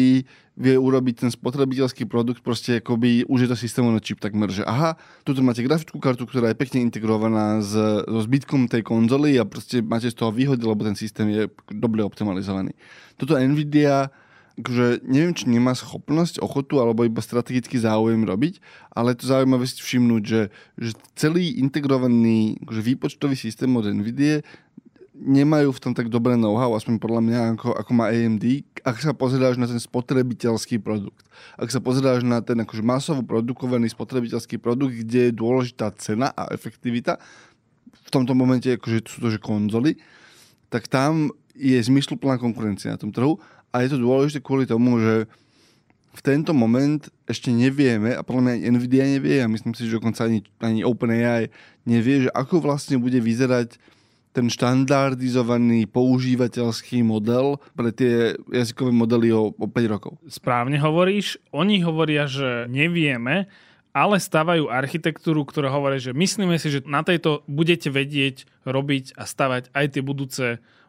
vie 0.57 0.73
urobiť 0.81 1.29
ten 1.29 1.31
spotrebiteľský 1.31 2.09
produkt 2.09 2.41
proste 2.41 2.81
akoby 2.81 3.29
už 3.29 3.45
je 3.45 3.49
to 3.53 3.57
systémový 3.61 4.01
čip 4.01 4.25
takmer, 4.25 4.49
že 4.49 4.65
aha, 4.65 4.97
tu 5.21 5.37
máte 5.45 5.61
grafickú 5.61 6.01
kartu, 6.01 6.25
ktorá 6.25 6.49
je 6.49 6.57
pekne 6.57 6.81
integrovaná 6.81 7.61
s, 7.61 7.77
so 8.09 8.21
zbytkom 8.25 8.65
tej 8.65 8.81
konzoly 8.81 9.37
a 9.37 9.45
proste 9.45 9.85
máte 9.85 10.09
z 10.09 10.17
toho 10.17 10.33
výhody, 10.33 10.65
lebo 10.65 10.81
ten 10.81 10.97
systém 10.97 11.29
je 11.29 11.45
dobre 11.69 12.01
optimalizovaný. 12.01 12.73
Toto 13.21 13.37
Nvidia 13.37 14.09
akože 14.57 15.05
neviem, 15.05 15.37
či 15.37 15.45
nemá 15.53 15.77
schopnosť, 15.77 16.41
ochotu 16.41 16.81
alebo 16.81 17.05
iba 17.05 17.21
strategický 17.21 17.77
záujem 17.77 18.25
robiť, 18.25 18.61
ale 18.97 19.13
to 19.13 19.29
zaujímavé 19.29 19.69
si 19.69 19.81
všimnúť, 19.85 20.23
že, 20.25 20.43
že 20.81 20.91
celý 21.13 21.61
integrovaný 21.61 22.57
akože 22.65 22.83
výpočtový 22.83 23.37
systém 23.37 23.69
od 23.77 23.85
NVIDIA 23.85 24.41
nemajú 25.17 25.73
v 25.73 25.81
tom 25.81 25.93
tak 25.97 26.13
dobré 26.13 26.37
know-how, 26.37 26.77
aspoň 26.77 27.01
podľa 27.01 27.23
mňa, 27.25 27.41
ako, 27.57 27.73
ako 27.73 27.91
má 27.97 28.13
AMD, 28.13 28.45
ak 28.85 28.97
sa 29.01 29.17
pozeráš 29.17 29.57
na 29.57 29.65
ten 29.65 29.81
spotrebiteľský 29.81 30.77
produkt. 30.77 31.25
Ak 31.57 31.73
sa 31.73 31.81
pozeráš 31.81 32.21
na 32.21 32.45
ten 32.45 32.61
akože 32.61 32.85
masovo 32.85 33.25
produkovaný 33.25 33.89
spotrebiteľský 33.89 34.61
produkt, 34.61 34.93
kde 34.93 35.33
je 35.33 35.33
dôležitá 35.33 35.89
cena 35.97 36.37
a 36.37 36.53
efektivita, 36.53 37.17
v 38.07 38.09
tomto 38.13 38.37
momente 38.37 38.69
akože 38.69 39.09
sú 39.09 39.19
to 39.25 39.29
že 39.33 39.41
konzoly, 39.41 39.97
tak 40.69 40.85
tam 40.87 41.33
je 41.57 41.81
zmysluplná 41.81 42.37
konkurencia 42.37 42.93
na 42.93 43.01
tom 43.01 43.09
trhu 43.09 43.41
a 43.77 43.85
je 43.85 43.93
to 43.93 44.01
dôležité 44.01 44.41
kvôli 44.41 44.65
tomu, 44.65 44.97
že 44.97 45.29
v 46.17 46.21
tento 46.25 46.57
moment 46.57 47.05
ešte 47.29 47.53
nevieme, 47.53 48.17
a 48.17 48.25
podľa 48.25 48.43
mňa 48.49 48.53
aj 48.57 48.73
Nvidia 48.73 49.05
nevie, 49.05 49.37
a 49.45 49.53
myslím 49.53 49.77
si, 49.77 49.85
že 49.85 50.01
dokonca 50.01 50.25
ani, 50.25 50.41
ani 50.65 50.81
OpenAI 50.81 51.53
nevie, 51.85 52.25
že 52.25 52.31
ako 52.33 52.65
vlastne 52.65 52.97
bude 52.97 53.21
vyzerať 53.21 53.77
ten 54.33 54.49
štandardizovaný 54.49 55.89
používateľský 55.93 57.05
model 57.05 57.61
pre 57.73 57.93
tie 57.93 58.37
jazykové 58.53 58.93
modely 58.93 59.33
o, 59.33 59.53
o 59.53 59.67
5 59.69 59.93
rokov. 59.93 60.21
Správne 60.29 60.77
hovoríš. 60.81 61.41
Oni 61.53 61.81
hovoria, 61.81 62.29
že 62.29 62.69
nevieme, 62.69 63.49
ale 63.97 64.21
stavajú 64.21 64.69
architektúru, 64.69 65.41
ktorá 65.49 65.73
hovorí, 65.73 65.97
že 66.01 66.13
myslíme 66.13 66.61
si, 66.61 66.69
že 66.69 66.85
na 66.85 67.01
tejto 67.01 67.49
budete 67.49 67.89
vedieť 67.89 68.45
robiť 68.69 69.17
a 69.17 69.25
stavať 69.25 69.73
aj 69.73 69.87
tie 69.89 70.03
budúce 70.05 70.47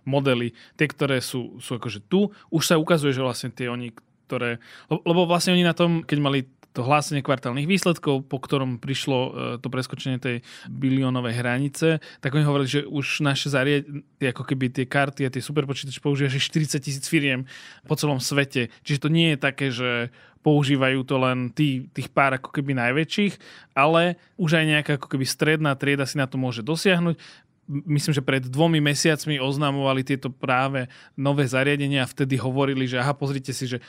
modely, 0.08 0.56
tie, 0.80 0.88
ktoré 0.88 1.20
sú, 1.20 1.60
sú 1.60 1.76
akože 1.76 2.08
tu, 2.08 2.32
už 2.48 2.64
sa 2.64 2.80
ukazuje, 2.80 3.12
že 3.12 3.22
vlastne 3.22 3.52
tie 3.52 3.68
oni, 3.68 3.92
ktoré... 4.26 4.64
Lebo 4.88 5.28
vlastne 5.28 5.52
oni 5.52 5.68
na 5.68 5.76
tom, 5.76 6.02
keď 6.08 6.18
mali 6.24 6.40
to 6.78 6.86
hlásenie 6.86 7.26
kvartálnych 7.26 7.66
výsledkov, 7.66 8.30
po 8.30 8.38
ktorom 8.38 8.78
prišlo 8.78 9.18
e, 9.18 9.30
to 9.58 9.66
preskočenie 9.66 10.22
tej 10.22 10.46
biliónovej 10.70 11.42
hranice, 11.42 11.98
tak 12.22 12.38
oni 12.38 12.46
hovorili, 12.46 12.70
že 12.70 12.82
už 12.86 13.26
naše 13.26 13.50
zariadenie, 13.50 14.06
ako 14.30 14.46
keby 14.46 14.70
tie 14.70 14.86
karty 14.86 15.26
a 15.26 15.34
tie 15.34 15.42
superpočítače 15.42 15.98
používajú 16.06 16.38
40 16.38 16.78
tisíc 16.78 17.10
firiem 17.10 17.50
po 17.90 17.98
celom 17.98 18.22
svete. 18.22 18.70
Čiže 18.86 19.02
to 19.02 19.10
nie 19.10 19.34
je 19.34 19.38
také, 19.42 19.74
že 19.74 20.14
používajú 20.46 21.02
to 21.02 21.18
len 21.18 21.50
tí, 21.50 21.90
tých 21.98 22.14
pár 22.14 22.38
ako 22.38 22.54
keby 22.54 22.78
najväčších, 22.78 23.34
ale 23.74 24.22
už 24.38 24.62
aj 24.62 24.66
nejaká 24.70 24.92
ako 25.02 25.18
keby 25.18 25.26
stredná 25.26 25.74
trieda 25.74 26.06
si 26.06 26.22
na 26.22 26.30
to 26.30 26.38
môže 26.38 26.62
dosiahnuť 26.62 27.18
myslím, 27.68 28.14
že 28.16 28.24
pred 28.24 28.44
dvomi 28.48 28.80
mesiacmi 28.80 29.44
oznamovali 29.44 30.02
tieto 30.08 30.32
práve 30.32 30.88
nové 31.20 31.44
zariadenia 31.44 32.08
a 32.08 32.10
vtedy 32.10 32.40
hovorili, 32.40 32.88
že 32.88 32.98
aha, 32.98 33.12
pozrite 33.12 33.52
si, 33.52 33.68
že 33.68 33.84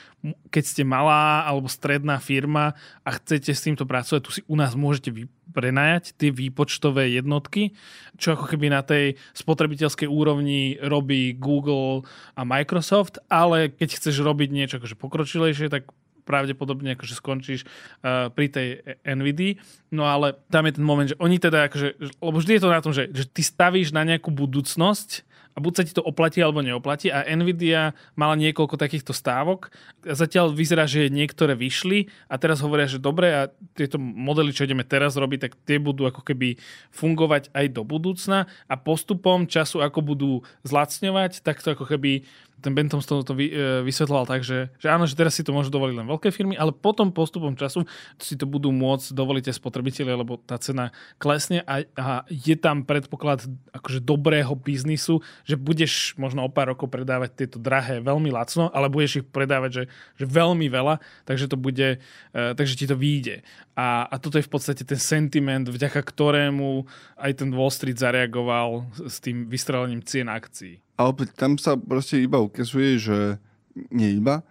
keď 0.51 0.63
ste 0.67 0.83
malá 0.83 1.47
alebo 1.47 1.71
stredná 1.71 2.19
firma 2.19 2.75
a 3.07 3.09
chcete 3.15 3.55
s 3.55 3.63
týmto 3.63 3.87
pracovať, 3.87 4.21
tu 4.21 4.31
si 4.35 4.41
u 4.45 4.59
nás 4.59 4.75
môžete 4.75 5.09
vy, 5.15 5.31
prenajať 5.49 6.13
tie 6.13 6.29
výpočtové 6.29 7.09
jednotky, 7.17 7.73
čo 8.19 8.37
ako 8.37 8.45
keby 8.53 8.69
na 8.69 8.85
tej 8.85 9.17
spotrebiteľskej 9.33 10.05
úrovni 10.05 10.77
robí 10.77 11.33
Google 11.33 12.05
a 12.37 12.45
Microsoft, 12.45 13.17
ale 13.31 13.73
keď 13.73 13.97
chceš 13.97 14.21
robiť 14.21 14.49
niečo 14.53 14.77
akože 14.77 14.99
pokročilejšie, 14.99 15.73
tak 15.73 15.89
pravdepodobne 16.29 16.93
akože 16.93 17.17
skončíš 17.17 17.65
uh, 17.65 18.29
pri 18.29 18.53
tej 18.53 18.67
NVIDII. 19.01 19.57
No 19.89 20.05
ale 20.05 20.37
tam 20.53 20.69
je 20.69 20.77
ten 20.77 20.85
moment, 20.85 21.09
že 21.09 21.17
oni 21.17 21.41
teda 21.41 21.65
akože, 21.65 22.21
lebo 22.21 22.37
vždy 22.37 22.51
je 22.53 22.61
to 22.61 22.69
na 22.69 22.81
tom, 22.85 22.93
že, 22.93 23.09
že 23.09 23.25
ty 23.25 23.41
stavíš 23.41 23.89
na 23.89 24.05
nejakú 24.05 24.29
budúcnosť 24.29 25.25
a 25.57 25.57
buď 25.57 25.73
sa 25.75 25.83
ti 25.83 25.91
to 25.91 25.99
oplatí 25.99 26.39
alebo 26.39 26.63
neoplatí 26.63 27.11
a 27.11 27.27
Nvidia 27.35 27.97
mala 28.15 28.39
niekoľko 28.39 28.79
takýchto 28.79 29.11
stávok. 29.11 29.73
Zatiaľ 30.05 30.55
vyzerá, 30.55 30.87
že 30.87 31.11
niektoré 31.11 31.51
vyšli 31.57 32.07
a 32.31 32.39
teraz 32.39 32.63
hovoria, 32.63 32.87
že 32.87 33.01
dobre 33.01 33.27
a 33.33 33.41
tieto 33.75 33.99
modely, 33.99 34.55
čo 34.55 34.63
ideme 34.63 34.87
teraz 34.87 35.19
robiť, 35.19 35.39
tak 35.49 35.59
tie 35.67 35.75
budú 35.75 36.07
ako 36.07 36.23
keby 36.23 36.55
fungovať 36.95 37.51
aj 37.51 37.65
do 37.75 37.83
budúcna 37.83 38.47
a 38.71 38.79
postupom 38.79 39.49
času, 39.51 39.83
ako 39.83 39.99
budú 39.99 40.31
zlacňovať, 40.63 41.43
tak 41.43 41.59
to 41.59 41.75
ako 41.75 41.91
keby 41.91 42.23
ten 42.59 42.75
Bentom 42.75 42.99
to, 42.99 43.23
to 43.23 43.33
vy, 43.33 43.49
e, 43.49 43.81
vysvetloval 43.81 44.27
tak, 44.27 44.43
že, 44.43 44.69
že 44.77 44.91
áno, 44.91 45.07
že 45.07 45.15
teraz 45.15 45.35
si 45.35 45.43
to 45.43 45.55
môžu 45.55 45.71
dovoliť 45.71 45.95
len 45.95 46.07
veľké 46.07 46.29
firmy, 46.29 46.59
ale 46.59 46.75
potom 46.75 47.09
postupom 47.09 47.55
času 47.55 47.87
si 48.19 48.35
to 48.35 48.45
budú 48.45 48.69
môcť 48.69 49.15
dovoliť 49.15 49.49
aj 49.51 49.55
spotrebitelia, 49.55 50.19
lebo 50.19 50.37
tá 50.37 50.59
cena 50.59 50.91
klesne 51.17 51.63
a, 51.63 51.87
a 51.95 52.27
je 52.27 52.55
tam 52.59 52.83
predpoklad 52.83 53.47
akože 53.71 54.03
dobrého 54.03 54.51
biznisu, 54.53 55.23
že 55.47 55.55
budeš 55.55 56.13
možno 56.19 56.43
o 56.45 56.49
pár 56.51 56.75
rokov 56.75 56.91
predávať 56.91 57.45
tieto 57.45 57.57
drahé 57.57 58.03
veľmi 58.03 58.29
lacno, 58.29 58.67
ale 58.75 58.91
budeš 58.91 59.23
ich 59.23 59.25
predávať 59.25 59.71
že, 59.71 59.83
že 60.19 60.25
veľmi 60.27 60.67
veľa, 60.67 60.99
takže 61.23 61.47
to 61.47 61.57
bude, 61.57 61.97
uh, 61.97 62.51
takže 62.53 62.75
ti 62.75 62.85
to 62.85 62.99
vyjde. 62.99 63.41
A, 63.79 64.11
a 64.11 64.15
toto 64.19 64.35
je 64.35 64.43
v 64.43 64.51
podstate 64.51 64.83
ten 64.83 64.99
sentiment, 64.99 65.63
vďaka 65.63 66.03
ktorému 66.03 66.83
aj 67.15 67.31
ten 67.39 67.49
Wall 67.55 67.71
Street 67.71 67.95
zareagoval 67.95 68.91
s 69.07 69.23
tým 69.23 69.47
vystrelením 69.47 70.03
cien 70.03 70.27
akcií. 70.27 70.83
A 70.99 71.07
opäť 71.07 71.31
tam 71.39 71.55
sa 71.55 71.79
proste 71.79 72.19
iba 72.19 72.43
ukazuje, 72.43 72.99
že 72.99 73.39
nie 73.87 74.19
iba, 74.19 74.43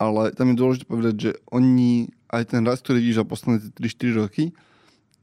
ale 0.00 0.32
tam 0.32 0.48
je 0.48 0.56
dôležité 0.56 0.84
povedať, 0.88 1.14
že 1.20 1.30
oni, 1.52 2.08
aj 2.32 2.56
ten 2.56 2.64
rast, 2.64 2.88
ktorý 2.88 3.04
vidíš 3.04 3.20
za 3.20 3.28
posledné 3.28 3.56
3-4 3.76 4.20
roky, 4.24 4.44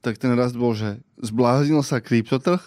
tak 0.05 0.21
ten 0.21 0.29
rast 0.37 0.53
bol, 0.53 0.77
že 0.77 1.01
zbláznil 1.17 1.81
sa 1.81 1.97
kryptotrh, 1.97 2.61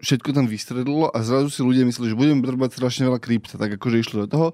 všetko 0.00 0.32
tam 0.32 0.48
vystredlo 0.48 1.12
a 1.12 1.20
zrazu 1.20 1.52
si 1.52 1.60
ľudia 1.60 1.84
mysleli, 1.84 2.16
že 2.16 2.18
budeme 2.18 2.40
potrebovať 2.40 2.72
strašne 2.72 3.04
veľa 3.04 3.20
krypta, 3.20 3.60
tak 3.60 3.76
akože 3.76 4.00
išli 4.00 4.16
do 4.24 4.28
toho. 4.32 4.48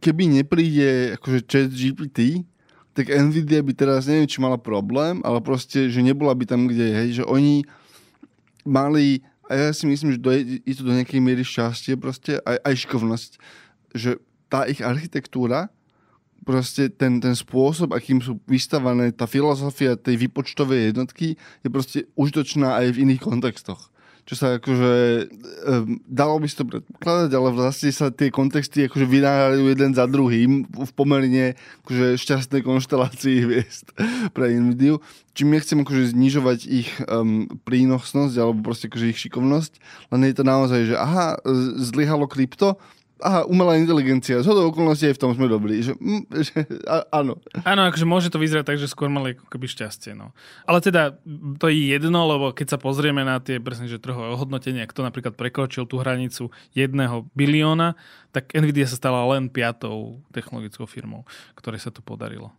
Keby 0.00 0.40
nepríde 0.40 1.20
akože 1.20 1.38
chat 1.44 1.68
GPT, 1.68 2.48
tak 2.96 3.10
Nvidia 3.10 3.60
by 3.60 3.72
teraz, 3.76 4.08
neviem, 4.08 4.24
či 4.24 4.38
mala 4.40 4.56
problém, 4.56 5.20
ale 5.20 5.42
proste, 5.44 5.90
že 5.90 6.00
nebola 6.00 6.32
by 6.32 6.44
tam, 6.48 6.70
kde 6.70 6.94
je, 6.94 7.20
že 7.20 7.24
oni 7.26 7.66
mali 8.64 9.20
a 9.48 9.52
ja 9.52 9.70
si 9.76 9.84
myslím, 9.84 10.16
že 10.16 10.20
je 10.64 10.74
to 10.74 10.88
do 10.88 10.96
nejakej 10.96 11.20
miery 11.20 11.44
šťastie 11.44 12.00
proste, 12.00 12.40
aj, 12.42 12.56
aj 12.64 12.74
šikovnosť, 12.84 13.30
že 13.94 14.10
tá 14.48 14.64
ich 14.64 14.80
architektúra, 14.80 15.68
proste 16.44 16.92
ten, 16.92 17.20
ten 17.20 17.32
spôsob, 17.32 17.96
akým 17.96 18.20
sú 18.20 18.36
vystavané, 18.44 19.12
tá 19.16 19.24
filozofia 19.24 19.96
tej 19.96 20.28
výpočtovej 20.28 20.92
jednotky 20.92 21.40
je 21.64 21.68
proste 21.72 21.98
užitočná 22.14 22.84
aj 22.84 22.92
v 22.92 23.00
iných 23.08 23.22
kontextoch 23.24 23.93
čo 24.24 24.34
sa 24.40 24.56
akože 24.56 24.92
um, 25.68 26.00
dalo 26.08 26.40
by 26.40 26.48
si 26.48 26.56
to 26.56 26.64
predpokladať, 26.64 27.30
ale 27.36 27.48
vlastne 27.52 27.92
sa 27.92 28.08
tie 28.08 28.32
kontexty 28.32 28.88
akože 28.88 29.04
vynárajú 29.04 29.68
jeden 29.68 29.92
za 29.92 30.08
druhým 30.08 30.64
v 30.64 30.90
pomerne 30.96 31.52
akože 31.84 32.16
šťastnej 32.16 32.64
konštelácii 32.64 33.36
hviezd 33.44 33.92
pre 34.32 34.56
Nvidia. 34.56 34.96
Čím 35.36 35.52
nechcem 35.52 35.76
akože 35.76 36.16
znižovať 36.16 36.60
ich 36.64 36.88
um, 37.04 37.44
prínosnosť 37.68 38.34
alebo 38.40 38.72
proste 38.72 38.88
akože 38.88 39.12
ich 39.12 39.20
šikovnosť, 39.20 39.72
len 40.14 40.24
je 40.24 40.34
to 40.34 40.44
naozaj, 40.46 40.80
že 40.88 40.96
aha, 40.96 41.36
zlyhalo 41.76 42.24
krypto, 42.24 42.80
aha, 43.24 43.48
umelá 43.48 43.80
inteligencia, 43.80 44.44
z 44.44 44.46
hodou 44.52 44.68
okolností 44.68 45.08
aj 45.08 45.16
v 45.16 45.22
tom 45.24 45.32
sme 45.32 45.48
dobrí. 45.48 45.80
Že, 45.80 45.96
že, 46.44 46.54
a, 46.84 47.08
áno. 47.24 47.40
Áno, 47.64 47.88
akože 47.88 48.04
môže 48.04 48.28
to 48.28 48.36
vyzerať 48.36 48.68
tak, 48.68 48.76
že 48.76 48.92
skôr 48.92 49.08
mali 49.08 49.32
ako 49.32 49.48
keby 49.48 49.64
šťastie. 49.64 50.12
No. 50.12 50.36
Ale 50.68 50.84
teda 50.84 51.16
to 51.56 51.72
je 51.72 51.96
jedno, 51.96 52.28
lebo 52.28 52.52
keď 52.52 52.76
sa 52.76 52.78
pozrieme 52.78 53.24
na 53.24 53.40
tie 53.40 53.56
presne, 53.56 53.88
že 53.88 53.96
trhové 53.96 54.28
ohodnotenia, 54.36 54.84
kto 54.84 55.00
napríklad 55.08 55.40
prekročil 55.40 55.88
tú 55.88 55.96
hranicu 55.96 56.52
jedného 56.76 57.24
bilióna, 57.32 57.96
tak 58.36 58.52
Nvidia 58.52 58.84
sa 58.84 59.00
stala 59.00 59.24
len 59.32 59.48
piatou 59.48 60.20
technologickou 60.36 60.84
firmou, 60.84 61.24
ktorej 61.56 61.80
sa 61.80 61.88
to 61.88 62.04
podarilo. 62.04 62.52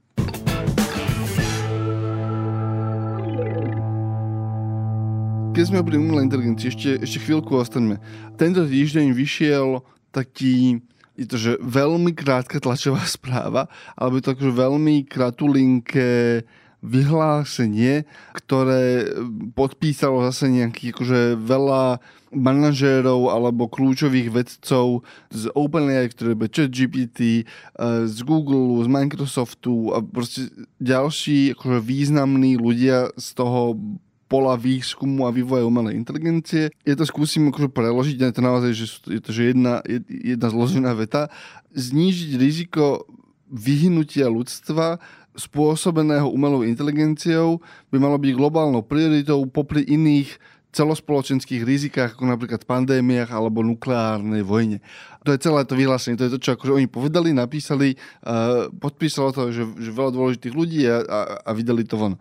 Keď 5.56 5.72
sme 5.72 5.88
pri 5.88 5.96
umelej 5.96 6.28
inteligencii, 6.28 6.68
ešte, 6.68 6.90
ešte 7.00 7.24
chvíľku 7.24 7.56
ostaňme. 7.56 8.04
Tento 8.36 8.68
týždeň 8.68 9.16
vyšiel 9.16 9.80
taký, 10.16 10.80
je 11.20 11.26
to, 11.28 11.36
že 11.36 11.52
veľmi 11.60 12.16
krátka 12.16 12.64
tlačová 12.64 13.04
správa, 13.20 13.68
alebo 14.00 14.16
je 14.16 14.24
to 14.24 14.34
akože 14.40 14.54
veľmi 14.56 14.96
kratulinké 15.04 16.48
vyhlásenie, 16.86 18.06
ktoré 18.38 19.10
podpísalo 19.58 20.22
zase 20.30 20.54
nejakých 20.54 20.94
akože 20.94 21.22
veľa 21.42 21.98
manažérov 22.36 23.32
alebo 23.32 23.72
kľúčových 23.72 24.30
vedcov 24.30 25.08
z 25.32 25.44
OpenAI, 25.56 26.12
ktoré 26.12 26.36
je 26.36 26.52
ChatGPT, 26.52 27.20
eh, 27.20 27.44
z 28.06 28.18
Google, 28.22 28.84
z 28.84 28.88
Microsoftu 28.92 29.96
a 29.96 30.04
proste 30.04 30.52
ďalší 30.78 31.58
akože 31.58 31.80
významní 31.82 32.60
ľudia 32.60 33.16
z 33.18 33.28
toho 33.34 33.80
pola 34.36 34.60
výskumu 34.60 35.24
a 35.24 35.32
vývoja 35.32 35.64
umelej 35.64 35.96
inteligencie. 35.96 36.68
Ja 36.84 37.00
to 37.00 37.08
skúsim 37.08 37.48
akože 37.48 37.72
preložiť, 37.72 38.20
je 38.20 38.36
to 38.36 38.44
naozaj, 38.44 38.72
že 38.76 38.86
je 39.08 39.22
to 39.24 39.32
že 39.32 39.56
jedna, 39.56 39.80
jedna 40.12 40.52
zložená 40.52 40.92
veta. 40.92 41.32
Znížiť 41.72 42.36
riziko 42.36 43.08
vyhnutia 43.48 44.28
ľudstva 44.28 45.00
spôsobeného 45.40 46.28
umelou 46.28 46.68
inteligenciou 46.68 47.64
by 47.96 47.98
malo 48.00 48.20
byť 48.20 48.32
globálnou 48.36 48.84
prioritou 48.84 49.48
popri 49.48 49.88
iných 49.88 50.36
celospoločenských 50.76 51.64
rizikách, 51.64 52.20
ako 52.20 52.28
napríklad 52.28 52.68
pandémiách 52.68 53.32
alebo 53.32 53.64
nukleárnej 53.64 54.44
vojne. 54.44 54.84
To 55.24 55.32
je 55.32 55.40
celé 55.40 55.64
to 55.64 55.80
vyhlásenie, 55.80 56.20
to 56.20 56.28
je 56.28 56.36
to, 56.36 56.44
čo 56.44 56.60
akože 56.60 56.76
oni 56.76 56.88
povedali, 56.92 57.32
napísali, 57.32 57.96
uh, 58.28 58.68
podpísalo 58.76 59.32
to, 59.32 59.56
že, 59.56 59.64
že 59.80 59.96
veľa 59.96 60.12
dôležitých 60.12 60.52
ľudí 60.52 60.84
a, 60.92 61.00
a, 61.00 61.20
a 61.48 61.52
vydali 61.56 61.88
to 61.88 61.96
von 61.96 62.20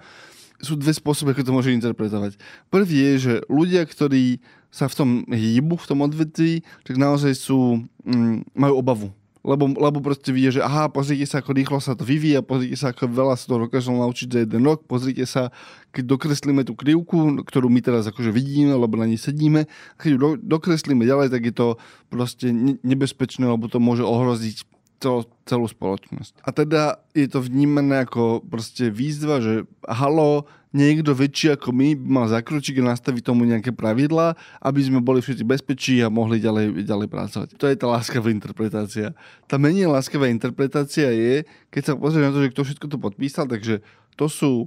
sú 0.64 0.74
dve 0.80 0.96
spôsoby, 0.96 1.36
ako 1.36 1.44
to 1.44 1.56
môže 1.56 1.70
interpretovať. 1.76 2.40
Prvý 2.72 2.96
je, 2.96 3.12
že 3.20 3.34
ľudia, 3.52 3.84
ktorí 3.84 4.40
sa 4.74 4.90
v 4.90 4.94
tom 4.98 5.10
hýbu, 5.30 5.78
v 5.78 5.86
tom 5.86 6.02
odvetví, 6.02 6.66
tak 6.82 6.98
naozaj 6.98 7.36
sú, 7.38 7.86
mm, 8.02 8.56
majú 8.58 8.74
obavu. 8.80 9.08
Lebo, 9.44 9.68
lebo 9.68 10.00
proste 10.00 10.32
vidie, 10.32 10.56
že 10.56 10.64
aha, 10.64 10.88
pozrite 10.88 11.28
sa, 11.28 11.44
ako 11.44 11.52
rýchlo 11.52 11.76
sa 11.76 11.92
to 11.92 12.00
vyvíja, 12.00 12.40
pozrite 12.40 12.80
sa, 12.80 12.96
ako 12.96 13.12
veľa 13.12 13.36
sa 13.36 13.44
to 13.44 13.68
dokážu 13.68 13.92
naučiť 13.92 14.28
za 14.32 14.38
jeden 14.40 14.64
rok, 14.64 14.88
pozrite 14.88 15.28
sa, 15.28 15.52
keď 15.92 16.16
dokreslíme 16.16 16.64
tú 16.64 16.72
krivku, 16.72 17.44
ktorú 17.44 17.68
my 17.68 17.84
teraz 17.84 18.08
akože 18.08 18.32
vidíme, 18.32 18.72
lebo 18.72 18.96
na 18.96 19.04
nej 19.04 19.20
sedíme, 19.20 19.68
keď 20.00 20.08
ju 20.08 20.18
do, 20.18 20.28
dokreslíme 20.40 21.04
ďalej, 21.04 21.28
tak 21.28 21.44
je 21.44 21.54
to 21.54 21.76
proste 22.08 22.48
nebezpečné, 22.80 23.44
lebo 23.44 23.68
to 23.68 23.84
môže 23.84 24.00
ohroziť 24.00 24.64
celo, 25.04 25.28
celú 25.44 25.68
spoločnosť. 25.68 26.40
A 26.40 26.50
teda 26.56 26.82
je 27.12 27.28
to 27.28 27.44
vnímané 27.44 28.08
ako 28.08 28.40
proste 28.40 28.88
výzva, 28.88 29.44
že 29.44 29.68
halo, 29.84 30.48
niekto 30.74 31.14
väčší 31.14 31.54
ako 31.54 31.70
my 31.70 31.94
by 31.94 32.08
mal 32.08 32.26
zakročiť 32.26 32.82
a 32.82 32.96
nastaviť 32.96 33.22
tomu 33.22 33.46
nejaké 33.46 33.70
pravidlá, 33.70 34.34
aby 34.64 34.80
sme 34.82 35.04
boli 35.04 35.20
všetci 35.22 35.44
bezpečí 35.46 36.02
a 36.02 36.10
mohli 36.10 36.42
ďalej, 36.42 36.82
ďalej 36.82 37.08
pracovať. 37.12 37.48
To 37.60 37.68
je 37.70 37.76
tá 37.78 37.86
láskavá 37.86 38.32
interpretácia. 38.32 39.14
Tá 39.46 39.60
menej 39.60 39.86
láskavá 39.86 40.26
interpretácia 40.26 41.12
je, 41.12 41.46
keď 41.70 41.82
sa 41.84 41.92
pozrieš 41.94 42.26
na 42.26 42.34
to, 42.34 42.42
že 42.42 42.50
kto 42.50 42.62
všetko 42.66 42.86
to 42.90 42.98
podpísal, 42.98 43.46
takže 43.46 43.84
to 44.18 44.26
sú 44.26 44.66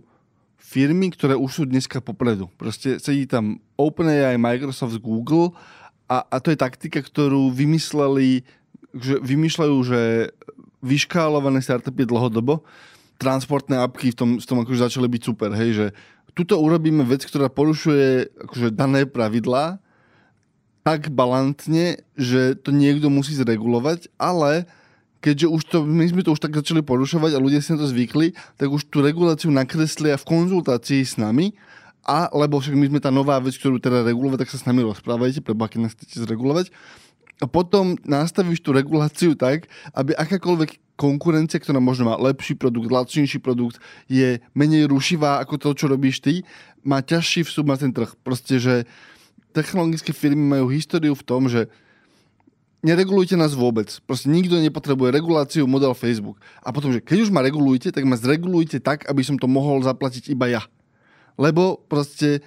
firmy, 0.56 1.12
ktoré 1.12 1.36
už 1.36 1.52
sú 1.52 1.64
dneska 1.68 2.00
popredu. 2.00 2.48
Proste 2.56 3.04
sedí 3.04 3.28
tam 3.28 3.60
OpenAI, 3.76 4.40
Microsoft, 4.40 5.04
Google 5.04 5.52
a, 6.08 6.24
a 6.24 6.40
to 6.40 6.56
je 6.56 6.58
taktika, 6.60 7.04
ktorú 7.04 7.52
vymysleli 7.52 8.48
že 9.00 9.16
vymýšľajú, 9.22 9.76
že 9.86 10.32
vyškálované 10.84 11.62
startupy 11.62 12.06
dlhodobo. 12.06 12.62
transportné 13.18 13.82
apky 13.82 14.14
v 14.14 14.18
tom, 14.18 14.30
v 14.38 14.46
tom 14.46 14.62
akože 14.62 14.86
začali 14.94 15.10
byť 15.10 15.22
super, 15.26 15.50
hej, 15.58 15.70
že 15.74 15.86
tuto 16.38 16.62
urobíme 16.62 17.02
vec, 17.02 17.26
ktorá 17.26 17.50
porušuje 17.50 18.30
akože 18.46 18.70
dané 18.78 19.10
pravidlá 19.10 19.82
tak 20.86 21.12
balantne, 21.12 22.00
že 22.16 22.56
to 22.56 22.72
niekto 22.72 23.12
musí 23.12 23.36
zregulovať, 23.36 24.08
ale 24.16 24.64
keďže 25.20 25.48
už 25.52 25.62
to, 25.68 25.78
my 25.84 26.06
sme 26.08 26.24
to 26.24 26.32
už 26.32 26.40
tak 26.40 26.56
začali 26.56 26.80
porušovať 26.80 27.36
a 27.36 27.44
ľudia 27.44 27.60
si 27.60 27.76
na 27.76 27.82
to 27.82 27.92
zvykli, 27.92 28.32
tak 28.56 28.72
už 28.72 28.88
tú 28.88 29.04
reguláciu 29.04 29.52
nakreslia 29.52 30.16
v 30.16 30.24
konzultácii 30.24 31.04
s 31.04 31.20
nami 31.20 31.58
a 32.08 32.32
lebo 32.32 32.62
však 32.64 32.80
my 32.80 32.88
sme 32.88 33.00
tá 33.04 33.12
nová 33.12 33.36
vec, 33.44 33.60
ktorú 33.60 33.84
teda 33.84 34.08
regulovať, 34.08 34.48
tak 34.48 34.54
sa 34.54 34.64
s 34.64 34.68
nami 34.70 34.80
rozprávajte, 34.88 35.44
preba, 35.44 35.68
keď 35.68 35.90
nás 35.90 35.94
chcete 35.98 36.24
zregulovať. 36.24 36.72
A 37.38 37.46
potom 37.46 37.94
nastavíš 38.02 38.66
tú 38.66 38.74
reguláciu 38.74 39.38
tak, 39.38 39.70
aby 39.94 40.18
akákoľvek 40.18 40.98
konkurencia, 40.98 41.62
ktorá 41.62 41.78
možno 41.78 42.10
má 42.10 42.18
lepší 42.18 42.58
produkt, 42.58 42.90
lacnejší 42.90 43.38
produkt, 43.38 43.78
je 44.10 44.42
menej 44.58 44.90
rušivá 44.90 45.38
ako 45.46 45.62
to, 45.62 45.70
čo 45.78 45.86
robíš 45.86 46.18
ty, 46.26 46.42
má 46.82 47.06
ťažší 47.06 47.46
vstup 47.46 47.70
na 47.70 47.78
ten 47.78 47.94
trh. 47.94 48.18
Proste, 48.26 48.58
že 48.58 48.76
technologické 49.54 50.10
firmy 50.18 50.58
majú 50.58 50.74
históriu 50.74 51.14
v 51.14 51.26
tom, 51.26 51.46
že 51.46 51.70
neregulujte 52.82 53.38
nás 53.38 53.54
vôbec. 53.54 53.90
Proste 54.10 54.34
nikto 54.34 54.58
nepotrebuje 54.58 55.14
reguláciu 55.14 55.70
model 55.70 55.94
Facebook. 55.94 56.42
A 56.66 56.74
potom, 56.74 56.90
že 56.90 57.06
keď 57.06 57.30
už 57.30 57.34
ma 57.34 57.46
regulujete, 57.46 57.94
tak 57.94 58.06
ma 58.10 58.18
zregulujte 58.18 58.82
tak, 58.82 59.06
aby 59.06 59.22
som 59.22 59.38
to 59.38 59.46
mohol 59.46 59.82
zaplatiť 59.86 60.34
iba 60.34 60.50
ja. 60.50 60.66
Lebo 61.38 61.78
proste, 61.86 62.42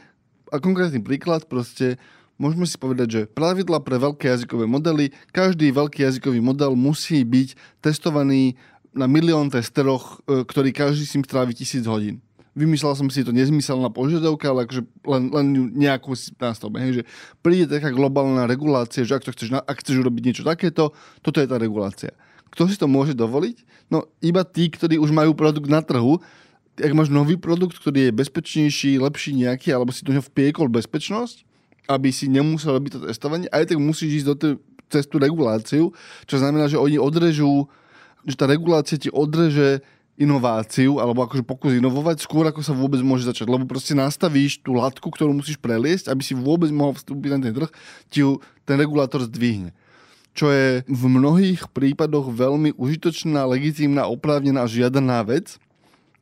a 0.51 0.59
konkrétny 0.59 0.99
príklad, 0.99 1.47
proste 1.47 1.99
môžeme 2.41 2.65
si 2.65 2.81
povedať, 2.81 3.09
že 3.13 3.21
pravidla 3.29 3.85
pre 3.85 4.01
veľké 4.01 4.33
jazykové 4.33 4.65
modely, 4.65 5.13
každý 5.37 5.69
veľký 5.69 6.01
jazykový 6.09 6.41
model 6.41 6.73
musí 6.73 7.21
byť 7.21 7.53
testovaný 7.85 8.57
na 8.97 9.05
milión 9.05 9.53
testeroch, 9.53 10.25
e, 10.25 10.43
ktorý 10.49 10.73
každý 10.73 11.05
si 11.05 11.21
strávi 11.21 11.53
tisíc 11.53 11.85
hodín. 11.85 12.25
Vymyslel 12.57 12.99
som 12.99 13.07
si 13.07 13.23
to 13.23 13.31
nezmyselná 13.31 13.95
požiadavka, 13.95 14.51
ale 14.51 14.67
akože 14.67 14.83
len, 15.07 15.23
len 15.31 15.47
nejakú 15.79 16.19
si 16.19 16.35
nastavme. 16.35 16.83
Hej, 16.83 16.93
že 16.93 17.03
príde 17.47 17.71
taká 17.71 17.95
globálna 17.95 18.51
regulácia, 18.51 19.07
že 19.07 19.15
ak, 19.15 19.23
to 19.23 19.31
chceš, 19.31 19.55
ak 19.55 19.77
chceš 19.79 20.03
urobiť 20.03 20.23
niečo 20.27 20.43
takéto, 20.43 20.91
toto 21.23 21.39
je 21.39 21.47
tá 21.47 21.55
regulácia. 21.63 22.11
Kto 22.51 22.67
si 22.67 22.75
to 22.75 22.91
môže 22.91 23.15
dovoliť? 23.15 23.63
No 23.87 24.11
iba 24.19 24.43
tí, 24.43 24.67
ktorí 24.67 24.99
už 24.99 25.15
majú 25.15 25.39
produkt 25.39 25.71
na 25.71 25.79
trhu, 25.79 26.19
ak 26.75 26.93
máš 26.97 27.13
nový 27.13 27.39
produkt, 27.39 27.79
ktorý 27.79 28.11
je 28.11 28.19
bezpečnejší, 28.19 28.99
lepší 28.99 29.31
nejaký, 29.39 29.71
alebo 29.71 29.95
si 29.95 30.03
do 30.03 30.11
neho 30.11 30.25
vpiekol 30.25 30.67
bezpečnosť, 30.67 31.47
aby 31.87 32.09
si 32.11 32.27
nemusel 32.27 32.77
robiť 32.77 32.91
to 32.97 33.01
testovanie, 33.09 33.49
aj 33.53 33.71
tak 33.71 33.79
musíš 33.81 34.25
ísť 34.25 34.29
do 34.29 34.35
tej, 34.37 34.53
cez 34.91 35.05
tú 35.07 35.23
reguláciu, 35.23 35.95
čo 36.27 36.37
znamená, 36.37 36.67
že 36.67 36.81
oni 36.81 36.99
odrežú, 36.99 37.71
že 38.27 38.35
tá 38.35 38.51
regulácia 38.51 38.99
ti 38.99 39.09
odreže 39.09 39.81
inováciu, 40.21 41.01
alebo 41.01 41.25
akože 41.25 41.47
pokus 41.47 41.73
inovovať 41.81 42.21
skôr, 42.21 42.45
ako 42.45 42.61
sa 42.61 42.77
vôbec 42.77 43.01
môže 43.01 43.25
začať. 43.25 43.49
Lebo 43.49 43.65
proste 43.65 43.97
nastavíš 43.97 44.61
tú 44.61 44.77
latku, 44.77 45.09
ktorú 45.09 45.33
musíš 45.33 45.57
preliesť, 45.57 46.13
aby 46.13 46.21
si 46.21 46.37
vôbec 46.37 46.69
mohol 46.69 46.93
vstúpiť 46.93 47.31
na 47.33 47.39
ten 47.41 47.55
trh, 47.57 47.71
ti 48.13 48.21
ju 48.21 48.37
ten 48.69 48.77
regulátor 48.77 49.25
zdvihne 49.25 49.73
čo 50.31 50.47
je 50.55 50.87
v 50.87 51.03
mnohých 51.11 51.69
prípadoch 51.75 52.31
veľmi 52.31 52.79
užitočná, 52.79 53.51
legitímna, 53.51 54.07
oprávnená 54.07 54.63
a 54.63 54.71
žiadaná 54.71 55.27
vec, 55.27 55.59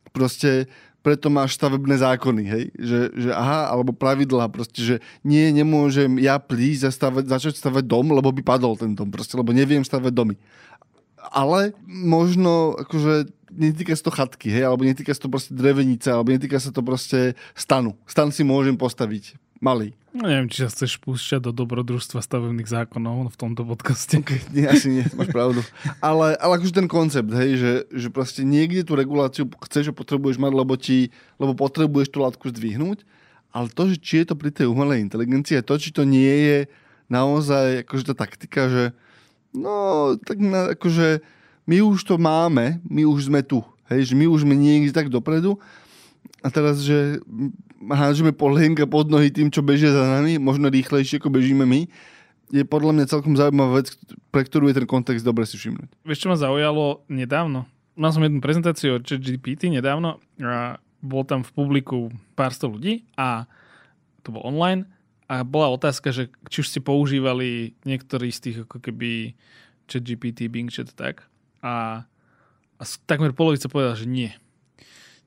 proste 0.09 0.65
preto 0.99 1.31
máš 1.31 1.55
stavebné 1.55 1.95
zákony, 1.99 2.43
hej? 2.43 2.63
Že, 2.75 2.99
že 3.15 3.29
aha, 3.31 3.71
alebo 3.71 3.95
pravidlá, 3.95 4.51
proste, 4.51 4.81
že 4.83 4.95
nie, 5.23 5.47
nemôžem 5.55 6.19
ja 6.19 6.35
prísť 6.39 6.87
a 6.87 6.91
stavať, 6.91 7.23
začať 7.31 7.53
stavať 7.55 7.83
dom, 7.87 8.11
lebo 8.11 8.29
by 8.35 8.41
padol 8.43 8.75
ten 8.75 8.91
dom, 8.91 9.07
proste, 9.07 9.39
lebo 9.39 9.55
neviem 9.55 9.83
stavať 9.83 10.11
domy. 10.11 10.35
Ale 11.31 11.75
možno, 11.87 12.75
akože, 12.79 13.31
netýka 13.51 13.95
sa 13.95 14.03
to 14.07 14.15
chatky, 14.15 14.47
hej, 14.51 14.67
alebo 14.67 14.83
netýka 14.83 15.15
sa 15.15 15.23
to 15.23 15.31
proste 15.31 15.55
drevenice, 15.55 16.07
alebo 16.11 16.31
netýka 16.35 16.59
sa 16.59 16.71
to 16.71 16.83
proste 16.83 17.33
stanu. 17.55 17.95
Stan 18.03 18.31
si 18.31 18.43
môžem 18.43 18.75
postaviť 18.75 19.39
malý. 19.61 19.95
No, 20.09 20.25
neviem, 20.25 20.49
či 20.49 20.65
sa 20.65 20.73
chceš 20.73 20.97
púšťať 21.05 21.45
do 21.45 21.51
dobrodružstva 21.53 22.25
stavebných 22.25 22.65
zákonov 22.65 23.29
v 23.29 23.37
tomto 23.37 23.61
podcaste. 23.61 24.17
Okay, 24.17 24.41
nie, 24.49 24.65
asi 24.65 24.89
nie, 24.89 25.05
máš 25.13 25.29
pravdu. 25.29 25.61
Ale, 26.01 26.33
ale 26.41 26.57
akože 26.57 26.73
ten 26.73 26.89
koncept, 26.89 27.29
hej, 27.29 27.61
že, 27.61 27.73
že 27.93 28.07
proste 28.09 28.41
niekde 28.41 28.81
tú 28.81 28.97
reguláciu 28.97 29.45
chceš 29.69 29.93
a 29.93 29.93
potrebuješ 29.93 30.41
mať, 30.41 30.51
lebo, 30.57 30.73
ti, 30.81 31.13
lebo 31.37 31.53
potrebuješ 31.53 32.09
tú 32.09 32.25
látku 32.25 32.49
zdvihnúť, 32.49 33.05
ale 33.53 33.69
to, 33.69 33.93
že 33.93 34.01
či 34.01 34.13
je 34.25 34.33
to 34.33 34.35
pri 34.35 34.49
tej 34.49 34.65
umelej 34.65 35.05
inteligencii, 35.05 35.61
to, 35.61 35.77
či 35.77 35.93
to 35.93 36.01
nie 36.01 36.33
je 36.41 36.59
naozaj 37.05 37.85
akože 37.85 38.09
tá 38.09 38.15
taktika, 38.25 38.65
že 38.65 38.83
no, 39.53 40.17
tak 40.25 40.41
na, 40.41 40.73
akože 40.73 41.21
my 41.69 41.85
už 41.85 42.01
to 42.01 42.17
máme, 42.17 42.81
my 42.81 43.05
už 43.05 43.29
sme 43.29 43.45
tu, 43.45 43.61
hej, 43.93 44.09
že 44.09 44.13
my 44.17 44.25
už 44.25 44.41
sme 44.41 44.57
niekde 44.57 44.89
tak 44.89 45.13
dopredu 45.13 45.61
a 46.39 46.47
teraz, 46.47 46.79
že 46.83 47.19
hádžeme 47.83 48.31
polienka 48.31 48.87
pod 48.87 49.11
nohy 49.11 49.31
tým, 49.31 49.51
čo 49.51 49.63
bežia 49.63 49.91
za 49.91 50.03
nami, 50.19 50.39
možno 50.39 50.71
rýchlejšie, 50.71 51.19
ako 51.19 51.31
bežíme 51.31 51.63
my, 51.67 51.87
je 52.49 52.63
podľa 52.65 52.91
mňa 52.97 53.11
celkom 53.11 53.37
zaujímavá 53.37 53.83
vec, 53.83 53.93
pre 54.33 54.41
ktorú 54.41 54.71
je 54.71 54.81
ten 54.81 54.87
kontext 54.89 55.21
dobre 55.21 55.45
si 55.45 55.55
všimnúť. 55.59 55.89
Vieš, 56.01 56.25
čo 56.25 56.31
ma 56.31 56.37
zaujalo 56.39 57.05
nedávno? 57.11 57.69
Mal 57.99 58.11
som 58.15 58.23
jednu 58.23 58.39
prezentáciu 58.39 58.97
o 58.97 59.03
ChatGPT 59.03 59.69
nedávno 59.69 60.23
a 60.41 60.79
bol 61.03 61.27
tam 61.27 61.43
v 61.43 61.51
publiku 61.51 62.09
pár 62.33 62.55
sto 62.55 62.71
ľudí 62.71 63.05
a 63.19 63.45
to 64.23 64.31
bol 64.31 64.43
online 64.43 64.87
a 65.29 65.45
bola 65.45 65.69
otázka, 65.69 66.09
že 66.09 66.31
či 66.49 66.65
už 66.65 66.67
ste 66.73 66.81
používali 66.81 67.77
niektorý 67.85 68.33
z 68.33 68.39
tých 68.39 68.57
ako 68.65 68.81
keby 68.81 69.35
ChatGPT, 69.85 70.49
Bing, 70.49 70.71
chat 70.71 70.89
tak 70.95 71.27
a, 71.61 72.07
a 72.79 72.83
takmer 73.05 73.35
polovica 73.35 73.69
povedala, 73.69 73.99
že 73.99 74.09
nie 74.09 74.31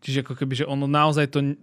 Čiže 0.03 0.27
ako 0.27 0.35
keby, 0.35 0.55
že 0.59 0.67
ono 0.67 0.91
naozaj 0.91 1.31
to, 1.31 1.55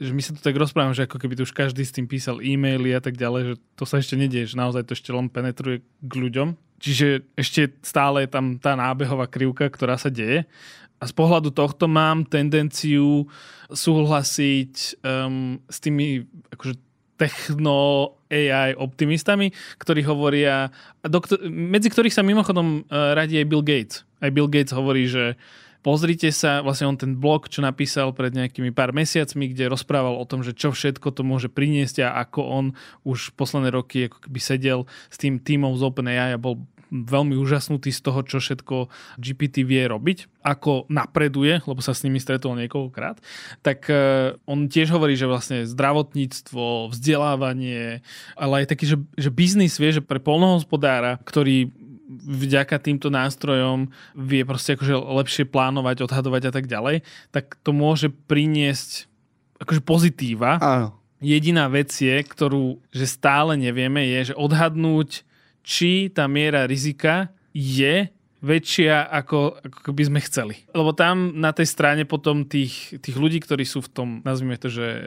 že 0.00 0.12
my 0.16 0.22
sa 0.24 0.32
tu 0.32 0.40
tak 0.40 0.56
rozprávame, 0.56 0.96
že 0.96 1.04
ako 1.04 1.20
keby 1.20 1.36
tu 1.36 1.44
už 1.44 1.52
každý 1.52 1.84
s 1.84 1.92
tým 1.92 2.08
písal 2.08 2.40
e-maily 2.40 2.96
a 2.96 3.04
tak 3.04 3.20
ďalej, 3.20 3.42
že 3.44 3.54
to 3.76 3.84
sa 3.84 4.00
ešte 4.00 4.16
nedieje, 4.16 4.56
že 4.56 4.60
naozaj 4.60 4.88
to 4.88 4.96
ešte 4.96 5.12
len 5.12 5.28
penetruje 5.28 5.84
k 5.84 6.12
ľuďom. 6.16 6.56
Čiže 6.80 7.28
ešte 7.36 7.76
stále 7.84 8.24
je 8.24 8.32
tam 8.32 8.56
tá 8.56 8.72
nábehová 8.72 9.28
krivka, 9.28 9.68
ktorá 9.68 10.00
sa 10.00 10.08
deje. 10.08 10.48
A 10.96 11.04
z 11.04 11.12
pohľadu 11.12 11.52
tohto 11.52 11.84
mám 11.84 12.24
tendenciu 12.24 13.28
súhlasiť 13.68 15.04
um, 15.04 15.60
s 15.68 15.76
tými 15.84 16.24
akože 16.56 16.80
techno 17.20 18.10
AI 18.32 18.74
optimistami, 18.74 19.52
ktorí 19.76 20.02
hovoria, 20.08 20.72
doktor, 21.04 21.38
medzi 21.46 21.92
ktorých 21.92 22.16
sa 22.16 22.24
mimochodom 22.24 22.88
uh, 22.88 23.12
radí 23.12 23.38
aj 23.38 23.46
Bill 23.46 23.60
Gates. 23.60 24.08
Aj 24.24 24.32
Bill 24.32 24.48
Gates 24.48 24.72
hovorí, 24.72 25.04
že 25.06 25.36
Pozrite 25.84 26.32
sa, 26.32 26.64
vlastne 26.64 26.88
on 26.88 26.96
ten 26.96 27.12
blog, 27.20 27.52
čo 27.52 27.60
napísal 27.60 28.16
pred 28.16 28.32
nejakými 28.32 28.72
pár 28.72 28.96
mesiacmi, 28.96 29.52
kde 29.52 29.68
rozprával 29.68 30.16
o 30.16 30.24
tom, 30.24 30.40
že 30.40 30.56
čo 30.56 30.72
všetko 30.72 31.12
to 31.12 31.20
môže 31.20 31.52
priniesť 31.52 32.08
a 32.08 32.24
ako 32.24 32.40
on 32.40 32.66
už 33.04 33.36
posledné 33.36 33.68
roky 33.68 34.08
ako 34.08 34.24
keby 34.24 34.40
sedel 34.40 34.80
s 35.12 35.20
tým 35.20 35.36
týmom 35.36 35.76
z 35.76 35.84
OpenAI 35.84 36.34
a 36.34 36.40
bol 36.40 36.64
veľmi 36.94 37.34
úžasnutý 37.34 37.90
z 37.90 38.00
toho, 38.00 38.22
čo 38.22 38.38
všetko 38.38 38.88
GPT 39.18 39.66
vie 39.66 39.82
robiť, 39.90 40.44
ako 40.46 40.86
napreduje, 40.86 41.58
lebo 41.66 41.80
sa 41.82 41.90
s 41.90 42.06
nimi 42.06 42.22
stretol 42.22 42.54
niekoľkokrát, 42.54 43.18
tak 43.66 43.90
uh, 43.90 44.38
on 44.46 44.70
tiež 44.70 44.94
hovorí, 44.94 45.18
že 45.18 45.26
vlastne 45.26 45.66
zdravotníctvo, 45.66 46.94
vzdelávanie, 46.94 48.04
ale 48.38 48.52
aj 48.62 48.66
taký, 48.70 48.84
že, 48.86 48.96
že 49.18 49.30
biznis 49.34 49.76
vie, 49.76 49.90
že 49.98 50.06
pre 50.06 50.22
polnohospodára, 50.22 51.18
ktorý 51.26 51.74
vďaka 52.22 52.76
týmto 52.78 53.10
nástrojom 53.10 53.90
vie 54.14 54.46
proste 54.46 54.78
akože 54.78 54.94
lepšie 54.94 55.44
plánovať, 55.50 56.06
odhadovať 56.06 56.42
a 56.48 56.52
tak 56.54 56.66
ďalej, 56.70 57.02
tak 57.34 57.58
to 57.60 57.74
môže 57.74 58.12
priniesť 58.30 59.10
akože 59.58 59.82
pozitíva. 59.82 60.58
Áno. 60.58 60.98
Jediná 61.24 61.70
vec 61.72 61.88
je, 61.94 62.20
ktorú 62.20 62.82
že 62.92 63.06
stále 63.08 63.56
nevieme, 63.56 64.04
je, 64.04 64.32
že 64.32 64.34
odhadnúť, 64.36 65.24
či 65.64 66.12
tá 66.12 66.28
miera 66.28 66.68
rizika 66.68 67.32
je 67.56 68.12
väčšia, 68.44 69.08
ako, 69.08 69.56
ako 69.64 69.90
by 69.96 70.02
sme 70.04 70.20
chceli. 70.20 70.54
Lebo 70.76 70.92
tam 70.92 71.32
na 71.40 71.56
tej 71.56 71.64
strane 71.64 72.04
potom 72.04 72.44
tých, 72.44 73.00
tých 73.00 73.16
ľudí, 73.16 73.40
ktorí 73.40 73.64
sú 73.64 73.80
v 73.80 73.90
tom, 73.90 74.08
nazvime 74.20 74.60
to, 74.60 74.68
že 74.68 74.84
e, 74.84 75.00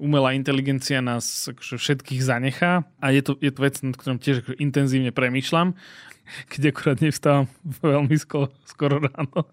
umelá 0.00 0.32
inteligencia 0.32 1.04
nás 1.04 1.52
akože 1.52 1.76
všetkých 1.76 2.24
zanechá 2.24 2.88
a 2.96 3.06
je 3.12 3.20
to, 3.20 3.36
je 3.44 3.52
to 3.52 3.60
vec, 3.60 3.76
nad 3.84 3.92
ktorom 4.00 4.16
tiež 4.16 4.40
akože 4.40 4.56
intenzívne 4.56 5.12
premyšľam 5.12 5.76
keď 6.48 6.74
akurát 6.74 6.98
nevstávam 6.98 7.46
veľmi 7.82 8.16
skoro, 8.18 8.48
skoro 8.64 9.02
ráno. 9.02 9.48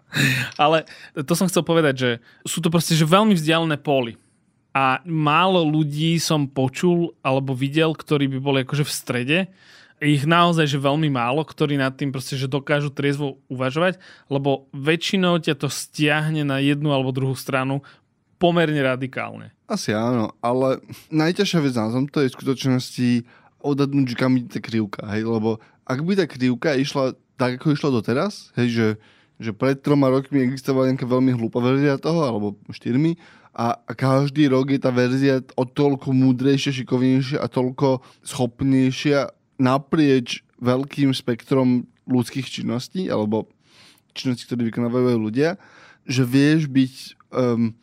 Ale 0.56 0.84
to 1.14 1.32
som 1.34 1.50
chcel 1.50 1.62
povedať, 1.66 1.94
že 1.96 2.10
sú 2.46 2.62
to 2.62 2.68
proste 2.72 2.94
že 2.94 3.08
veľmi 3.08 3.34
vzdialené 3.34 3.78
póly. 3.80 4.16
A 4.76 5.02
málo 5.08 5.64
ľudí 5.66 6.20
som 6.22 6.46
počul 6.46 7.16
alebo 7.24 7.56
videl, 7.56 7.96
ktorí 7.96 8.30
by 8.30 8.38
boli 8.38 8.58
akože 8.62 8.84
v 8.86 8.92
strede. 8.92 9.38
Ich 9.98 10.22
naozaj, 10.22 10.70
že 10.70 10.78
veľmi 10.78 11.10
málo, 11.10 11.42
ktorí 11.42 11.74
nad 11.74 11.98
tým 11.98 12.14
proste, 12.14 12.38
že 12.38 12.46
dokážu 12.46 12.94
triezvo 12.94 13.42
uvažovať, 13.50 13.98
lebo 14.30 14.70
väčšinou 14.70 15.42
ťa 15.42 15.58
to 15.58 15.66
stiahne 15.66 16.46
na 16.46 16.62
jednu 16.62 16.94
alebo 16.94 17.10
druhú 17.10 17.34
stranu 17.34 17.82
pomerne 18.38 18.78
radikálne. 18.78 19.50
Asi 19.66 19.90
áno, 19.90 20.32
ale 20.38 20.78
najťažšia 21.10 21.60
vec 21.60 21.74
na 21.74 21.90
tomto 21.90 22.22
je 22.22 22.30
v 22.30 22.36
skutočnosti 22.38 23.08
odhadnúť, 23.62 24.14
kam 24.14 24.38
ide 24.38 24.50
tá 24.54 24.60
krivka, 24.62 25.02
hej, 25.14 25.26
lebo 25.26 25.58
ak 25.88 25.98
by 26.04 26.12
tá 26.14 26.26
krivka 26.28 26.78
išla 26.78 27.18
tak, 27.38 27.58
ako 27.58 27.74
išla 27.74 27.90
doteraz, 27.94 28.54
hej, 28.58 28.68
že 28.70 28.88
že 29.38 29.54
pred 29.54 29.78
troma 29.78 30.10
rokmi 30.10 30.42
existovala 30.42 30.90
nejaká 30.90 31.06
veľmi 31.06 31.30
hlúpa 31.38 31.62
verzia 31.62 31.94
toho, 31.94 32.26
alebo 32.26 32.58
štyrmi, 32.74 33.14
a, 33.54 33.74
a 33.74 33.92
každý 33.94 34.50
rok 34.50 34.70
je 34.70 34.82
tá 34.82 34.90
verzia 34.90 35.42
o 35.54 35.66
toľko 35.66 36.10
múdrejšia, 36.14 36.74
šikovnejšia 36.74 37.38
a 37.42 37.46
toľko 37.50 38.02
schopnejšia 38.22 39.30
naprieč 39.58 40.46
veľkým 40.58 41.14
spektrom 41.14 41.86
ľudských 42.06 42.46
činností, 42.46 43.06
alebo 43.10 43.50
činností, 44.14 44.46
ktoré 44.46 44.70
vykonávajú 44.70 45.18
ľudia, 45.18 45.58
že 46.06 46.22
vieš 46.26 46.66
byť 46.70 46.94
um, 47.34 47.74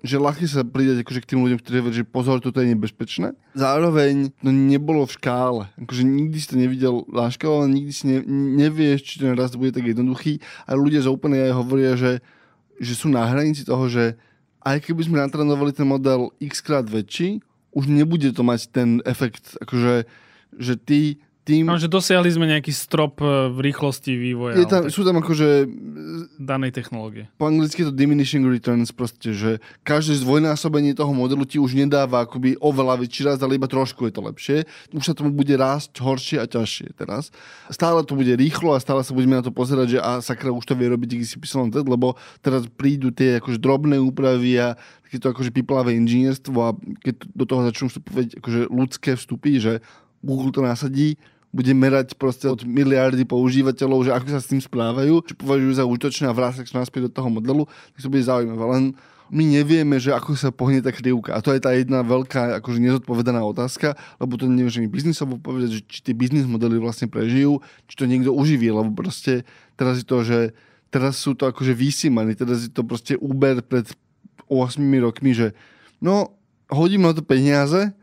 že 0.00 0.16
ľahké 0.16 0.48
sa 0.48 0.64
pridať 0.64 1.04
akože 1.04 1.20
k 1.20 1.30
tým 1.36 1.40
ľuďom, 1.44 1.60
ktorí 1.60 1.76
hovoria, 1.84 2.00
že 2.00 2.08
pozor, 2.08 2.40
toto 2.40 2.64
je 2.64 2.72
nebezpečné. 2.72 3.36
Zároveň 3.52 4.32
to 4.40 4.48
nebolo 4.48 5.04
v 5.04 5.12
škále. 5.12 5.62
Akože 5.76 6.02
nikdy 6.08 6.36
si 6.40 6.48
to 6.48 6.56
nevidel 6.56 7.04
na 7.12 7.28
škále, 7.28 7.68
nikdy 7.68 7.92
si 7.92 8.04
ne, 8.08 8.18
nevieš, 8.56 9.04
či 9.04 9.14
ten 9.20 9.36
rast 9.36 9.60
bude 9.60 9.76
tak 9.76 9.84
jednoduchý. 9.84 10.40
A 10.64 10.72
ľudia 10.72 11.04
z 11.04 11.12
OpenAI 11.12 11.52
hovoria, 11.52 12.00
že, 12.00 12.24
že 12.80 12.96
sú 12.96 13.12
na 13.12 13.28
hranici 13.28 13.60
toho, 13.68 13.92
že 13.92 14.16
aj 14.64 14.88
keby 14.88 15.04
sme 15.04 15.20
natrénovali 15.20 15.72
ten 15.76 15.84
model 15.84 16.32
x 16.40 16.64
krát 16.64 16.88
väčší, 16.88 17.44
už 17.76 17.86
nebude 17.86 18.32
to 18.32 18.40
mať 18.40 18.72
ten 18.72 19.04
efekt, 19.04 19.56
akože, 19.60 20.08
že 20.56 20.74
ty 20.80 21.20
tým... 21.44 21.64
No, 21.64 21.80
že 21.80 21.88
dosiahli 21.88 22.28
sme 22.28 22.44
nejaký 22.44 22.68
strop 22.70 23.18
e, 23.24 23.48
v 23.48 23.58
rýchlosti 23.72 24.12
vývoja. 24.12 24.60
Je 24.60 24.68
tam, 24.68 24.86
sú 24.92 25.02
tam 25.02 25.18
akože... 25.18 25.64
Danej 26.36 26.72
technológie. 26.76 27.32
Po 27.40 27.48
anglicky 27.48 27.80
to 27.84 27.92
diminishing 27.92 28.44
returns, 28.44 28.92
proste, 28.92 29.32
že 29.32 29.50
každé 29.82 30.20
zdvojnásobenie 30.20 30.92
toho 30.92 31.10
modelu 31.16 31.42
ti 31.48 31.56
už 31.56 31.76
nedáva 31.76 32.28
akoby 32.28 32.60
oveľa 32.60 33.00
väčší 33.00 33.22
raz, 33.24 33.38
ale 33.40 33.56
iba 33.56 33.66
trošku 33.66 34.04
je 34.08 34.12
to 34.12 34.22
lepšie. 34.24 34.56
Už 34.92 35.04
sa 35.04 35.16
tomu 35.16 35.32
bude 35.32 35.52
rásť 35.56 35.96
horšie 36.00 36.38
a 36.40 36.46
ťažšie 36.46 36.94
teraz. 37.00 37.32
Stále 37.72 38.04
to 38.04 38.14
bude 38.14 38.32
rýchlo 38.36 38.76
a 38.76 38.82
stále 38.82 39.00
sa 39.00 39.16
budeme 39.16 39.40
na 39.40 39.44
to 39.44 39.52
pozerať, 39.52 39.96
že 39.96 39.98
a 40.00 40.20
sakra 40.20 40.52
už 40.52 40.64
to 40.68 40.76
vie 40.76 40.92
robiť 40.92 41.24
XYZ, 41.24 41.72
lebo 41.88 42.20
teraz 42.44 42.68
prídu 42.68 43.08
tie 43.10 43.40
akože 43.40 43.56
drobné 43.56 43.96
úpravy 43.96 44.60
a 44.60 44.76
takéto 45.10 45.34
akože 45.34 45.50
piplavé 45.50 45.98
inžinierstvo 45.98 46.58
a 46.62 46.70
keď 47.02 47.14
do 47.34 47.44
toho 47.48 47.66
začnú 47.66 47.90
vstupovať 47.90 48.26
akože 48.38 48.60
ľudské 48.70 49.10
vstupy, 49.18 49.58
že 49.58 49.72
Google 50.20 50.52
to 50.52 50.60
nasadí, 50.60 51.16
bude 51.50 51.74
merať 51.74 52.14
proste 52.14 52.46
od 52.46 52.62
miliardy 52.62 53.26
používateľov, 53.26 54.06
že 54.06 54.14
ako 54.14 54.26
sa 54.30 54.40
s 54.40 54.50
tým 54.50 54.62
správajú, 54.62 55.26
čo 55.26 55.34
považujú 55.34 55.72
za 55.74 55.84
útočné 55.84 56.30
a 56.30 56.36
vrátia 56.36 56.62
sa 56.62 56.78
naspäť 56.78 57.10
do 57.10 57.14
toho 57.18 57.26
modelu, 57.26 57.66
tak 57.66 58.06
to 58.06 58.12
bude 58.12 58.22
zaujímavé. 58.22 58.64
Len 58.70 58.84
my 59.30 59.42
nevieme, 59.46 59.98
že 59.98 60.14
ako 60.14 60.34
sa 60.34 60.50
pohne 60.50 60.82
tá 60.82 60.90
krivka. 60.90 61.34
A 61.34 61.42
to 61.42 61.54
je 61.54 61.62
tá 61.62 61.74
jedna 61.74 62.02
veľká 62.02 62.62
akože 62.62 62.82
nezodpovedaná 62.82 63.42
otázka, 63.42 63.98
lebo 64.18 64.34
to 64.38 64.46
nevieme 64.46 64.90
biznisovo 64.90 65.38
povedať, 65.38 65.78
že 65.78 65.82
či 65.86 65.98
tie 66.10 66.14
biznis 66.14 66.46
modely 66.46 66.78
vlastne 66.82 67.06
prežijú, 67.06 67.62
či 67.86 67.94
to 67.94 68.10
niekto 68.10 68.34
uživí, 68.34 68.70
lebo 68.70 68.90
proste 68.90 69.46
teraz 69.78 70.02
je 70.02 70.06
to, 70.06 70.22
že 70.26 70.38
teraz 70.90 71.18
sú 71.18 71.38
to 71.38 71.46
akože 71.46 71.74
vysímaní, 71.74 72.34
teraz 72.34 72.66
je 72.66 72.70
to 72.74 72.82
proste 72.82 73.14
Uber 73.18 73.62
pred 73.62 73.86
8 74.50 74.82
rokmi, 74.98 75.30
že 75.30 75.54
no, 76.02 76.34
hodím 76.66 77.06
na 77.06 77.14
to 77.14 77.22
peniaze, 77.22 77.94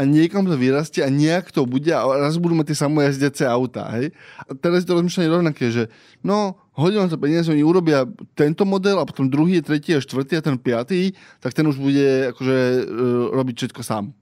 a 0.00 0.08
niekam 0.08 0.48
to 0.48 0.56
vyrastie 0.56 1.04
a 1.04 1.12
nejak 1.12 1.52
to 1.52 1.68
bude 1.68 1.92
a 1.92 2.00
raz 2.00 2.40
budú 2.40 2.56
mať 2.56 2.72
tie 2.72 2.88
samojazdiace 2.88 3.44
autá, 3.44 3.84
hej. 4.00 4.16
A 4.48 4.56
teraz 4.56 4.80
je 4.80 4.88
to 4.88 4.96
rozmýšľanie 4.96 5.28
rovnaké, 5.28 5.68
že 5.68 5.92
no, 6.24 6.56
hodím 6.72 7.04
to 7.12 7.20
peniaze, 7.20 7.52
oni 7.52 7.60
urobia 7.60 8.08
tento 8.32 8.64
model 8.64 8.96
a 8.96 9.04
potom 9.04 9.28
druhý, 9.28 9.60
tretí 9.60 9.92
a 9.92 10.00
štvrtý 10.00 10.40
a 10.40 10.46
ten 10.48 10.56
piatý, 10.56 11.12
tak 11.44 11.52
ten 11.52 11.68
už 11.68 11.76
bude 11.76 12.32
akože 12.32 12.56
e, 12.56 12.82
robiť 13.36 13.54
všetko 13.60 13.82
sám. 13.84 14.16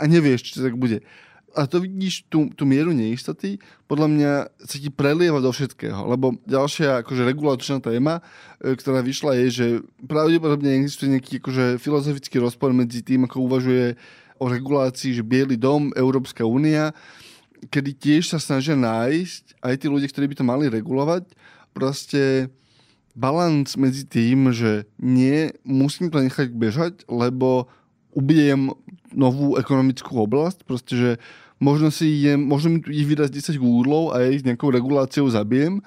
A 0.00 0.08
nevieš, 0.08 0.40
či 0.40 0.64
tak 0.64 0.80
bude. 0.80 1.04
A 1.52 1.66
to 1.68 1.84
vidíš, 1.84 2.24
tú, 2.30 2.48
tú 2.54 2.64
mieru 2.64 2.94
neistoty, 2.94 3.60
podľa 3.90 4.08
mňa 4.08 4.32
sa 4.64 4.76
ti 4.78 4.88
prelieva 4.88 5.42
do 5.42 5.50
všetkého. 5.50 6.06
Lebo 6.08 6.38
ďalšia 6.48 7.04
akože 7.04 7.28
regulačná 7.28 7.84
téma, 7.84 8.24
e, 8.56 8.72
ktorá 8.72 9.04
vyšla 9.04 9.36
je, 9.44 9.46
že 9.52 9.66
pravdepodobne 10.00 10.80
existuje 10.80 11.12
nejaký 11.12 11.44
akože 11.44 11.76
filozofický 11.76 12.40
rozpor 12.40 12.72
medzi 12.72 13.04
tým, 13.04 13.28
ako 13.28 13.44
uvažuje 13.44 14.00
o 14.40 14.48
regulácii, 14.48 15.12
že 15.12 15.26
Bielý 15.26 15.60
dom, 15.60 15.92
Európska 15.92 16.48
únia, 16.48 16.96
kedy 17.68 17.92
tiež 17.92 18.32
sa 18.32 18.40
snažia 18.40 18.72
nájsť 18.72 19.60
aj 19.60 19.74
tí 19.76 19.86
ľudia, 19.92 20.08
ktorí 20.08 20.32
by 20.32 20.36
to 20.40 20.48
mali 20.48 20.64
regulovať, 20.72 21.28
proste 21.76 22.48
balans 23.12 23.76
medzi 23.76 24.08
tým, 24.08 24.48
že 24.48 24.88
nie 24.96 25.52
musím 25.60 26.08
to 26.08 26.24
nechať 26.24 26.56
bežať, 26.56 27.04
lebo 27.04 27.68
ubijem 28.16 28.72
novú 29.12 29.60
ekonomickú 29.60 30.24
oblasť, 30.24 30.64
proste, 30.64 30.94
že 30.96 31.10
možno 31.60 31.92
si 31.92 32.24
idem, 32.24 32.40
možno 32.40 32.72
mi 32.72 32.80
tu 32.80 32.88
ich 32.88 33.04
vydať 33.04 33.28
10 33.28 33.60
Google 33.60 34.16
a 34.16 34.24
ja 34.24 34.32
ich 34.32 34.46
nejakou 34.46 34.72
reguláciou 34.72 35.28
zabijem 35.28 35.84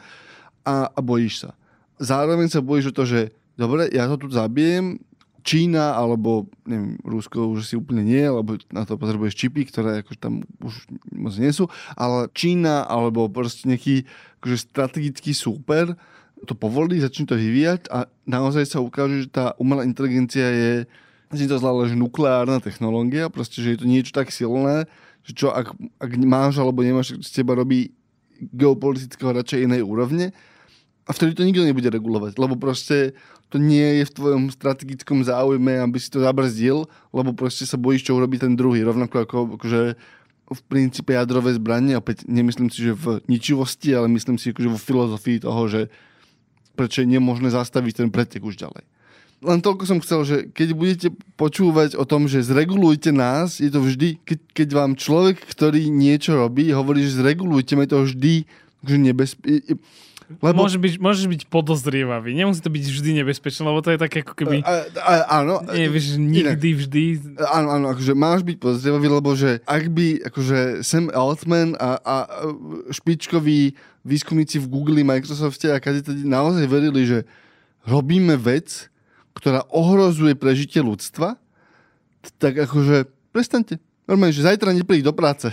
a, 0.62 0.94
a 0.94 1.00
bojíš 1.02 1.48
sa. 1.48 1.52
Zároveň 1.98 2.54
sa 2.54 2.62
bojíš 2.62 2.94
o 2.94 2.96
to, 2.96 3.04
že 3.10 3.34
dobre, 3.58 3.89
ja 3.89 4.06
to 4.06 4.16
tu 4.22 4.28
zabijem, 4.30 5.02
Čína 5.43 5.93
alebo 5.99 6.47
neviem, 6.63 6.95
Rusko 7.03 7.51
už 7.53 7.67
si 7.67 7.75
úplne 7.75 8.01
nie, 8.01 8.23
lebo 8.23 8.56
na 8.71 8.88
to 8.88 8.95
potrebuješ 8.95 9.36
čipy, 9.36 9.67
ktoré 9.67 10.01
akože 10.01 10.19
tam 10.19 10.47
už 10.63 10.88
moc 11.12 11.36
nie 11.36 11.51
sú, 11.51 11.67
ale 11.99 12.32
Čína 12.32 12.88
alebo 12.88 13.27
proste 13.27 13.67
nejaký 13.67 14.08
akože 14.39 14.58
strategický 14.71 15.36
súper 15.36 15.99
to 16.43 16.56
povolí, 16.56 16.99
začne 16.99 17.23
to 17.27 17.39
vyvíjať 17.39 17.88
a 17.88 18.08
naozaj 18.27 18.67
sa 18.67 18.84
ukáže, 18.84 19.27
že 19.27 19.29
tá 19.32 19.56
umelá 19.56 19.88
inteligencia 19.88 20.43
je 20.43 20.73
si 21.34 21.49
to 21.49 21.58
zle, 21.58 21.89
že 21.89 21.97
nukleárna 21.97 22.62
technológia, 22.62 23.25
proste, 23.34 23.58
že 23.58 23.73
je 23.73 23.79
to 23.82 23.89
niečo 23.89 24.13
tak 24.13 24.29
silné, 24.29 24.86
že 25.25 25.34
čo 25.34 25.49
ak, 25.49 25.73
ak 25.97 26.12
máš 26.21 26.62
alebo 26.62 26.86
nemáš, 26.86 27.17
z 27.25 27.29
teba 27.41 27.58
robí 27.58 27.89
geopolitického 28.53 29.34
radšej 29.34 29.65
inej 29.65 29.82
úrovne 29.82 30.29
a 31.04 31.12
vtedy 31.12 31.36
to 31.36 31.44
nikto 31.44 31.68
nebude 31.68 31.92
regulovať, 31.92 32.39
lebo 32.39 32.56
proste 32.56 33.12
to 33.52 33.60
nie 33.60 34.02
je 34.02 34.04
v 34.08 34.16
tvojom 34.16 34.44
strategickom 34.50 35.22
záujme, 35.22 35.84
aby 35.84 35.98
si 36.00 36.08
to 36.08 36.24
zabrzdil, 36.24 36.88
lebo 37.12 37.36
proste 37.36 37.68
sa 37.68 37.76
bojíš, 37.76 38.08
čo 38.08 38.16
urobí 38.16 38.39
ten 38.39 38.56
druhý. 38.56 38.82
Rovnako 38.88 39.16
ako 39.28 39.38
akože 39.60 39.82
v 40.54 40.62
princípe 40.70 41.12
jadrové 41.13 41.56
zbranie, 41.58 41.98
opäť 41.98 42.24
nemyslím 42.30 42.70
si, 42.72 42.92
že 42.92 42.94
v 42.96 43.20
ničivosti, 43.28 43.92
ale 43.92 44.08
myslím 44.12 44.39
si 44.39 44.54
akože 44.56 44.70
vo 44.70 44.80
filozofii 44.80 45.44
toho, 45.44 45.62
že 45.68 45.82
prečo 46.74 47.04
je 47.04 47.08
nemožné 47.10 47.52
zastaviť 47.52 47.94
ten 48.06 48.10
pretek 48.10 48.42
už 48.42 48.58
ďalej. 48.58 48.84
Len 49.44 49.60
toľko 49.60 49.84
som 49.84 50.00
chcel, 50.00 50.24
že 50.24 50.38
keď 50.56 50.70
budete 50.72 51.08
počúvať 51.36 52.00
o 52.00 52.08
tom, 52.08 52.32
že 52.32 52.48
zregulujte 52.48 53.12
nás, 53.12 53.60
je 53.60 53.68
to 53.68 53.84
vždy, 53.84 54.16
keď, 54.24 54.39
keď 54.56 54.68
vám 54.72 54.92
človek, 54.96 55.36
ktorý 55.44 55.92
niečo 55.92 56.39
robí, 56.39 56.72
hovorí, 56.72 57.04
že 57.04 57.20
zregulujte, 57.20 57.76
je 57.76 57.92
to 57.92 58.00
vždy 58.08 58.36
že 58.84 59.00
nebezpečné 59.00 59.80
lebo... 60.41 60.65
Môže 60.65 60.79
byť, 60.79 60.93
môžeš 60.99 61.25
byť 61.29 61.41
podozrievavý. 61.47 62.33
Nemusí 62.36 62.63
to 62.63 62.71
byť 62.71 62.83
vždy 62.83 63.09
nebezpečné, 63.23 63.62
lebo 63.63 63.79
to 63.83 63.93
je 63.93 63.99
také 63.99 64.23
ako 64.23 64.33
keby... 64.33 64.63
A, 64.63 64.73
a, 64.99 65.13
áno. 65.43 65.63
Nie, 65.71 65.88
vieš, 65.88 66.15
nikdy, 66.19 66.69
inak. 66.73 66.79
vždy. 66.83 67.03
Áno, 67.47 67.67
áno, 67.73 67.86
akože 67.93 68.13
máš 68.15 68.41
byť 68.43 68.57
podozrievavý, 68.59 69.07
lebo 69.07 69.29
že 69.38 69.59
ak 69.63 69.83
by 69.91 70.07
akože 70.27 70.81
Sam 70.83 71.12
Altman 71.13 71.75
a, 71.77 71.99
a 72.01 72.15
špičkoví 72.91 73.75
výskumníci 74.03 74.59
v 74.59 74.67
Google, 74.67 75.03
Microsofte 75.03 75.71
a 75.71 75.79
kade 75.79 76.03
naozaj 76.23 76.67
verili, 76.67 77.07
že 77.07 77.19
robíme 77.88 78.36
vec, 78.36 78.91
ktorá 79.33 79.65
ohrozuje 79.71 80.36
prežitie 80.38 80.83
ľudstva, 80.83 81.39
tak 82.39 82.55
akože 82.55 83.07
prestante 83.33 83.79
Normálne, 84.13 84.38
že 84.38 84.45
zajtra 84.45 84.78
nepríď 84.78 85.10
do 85.10 85.13
práce. 85.17 85.49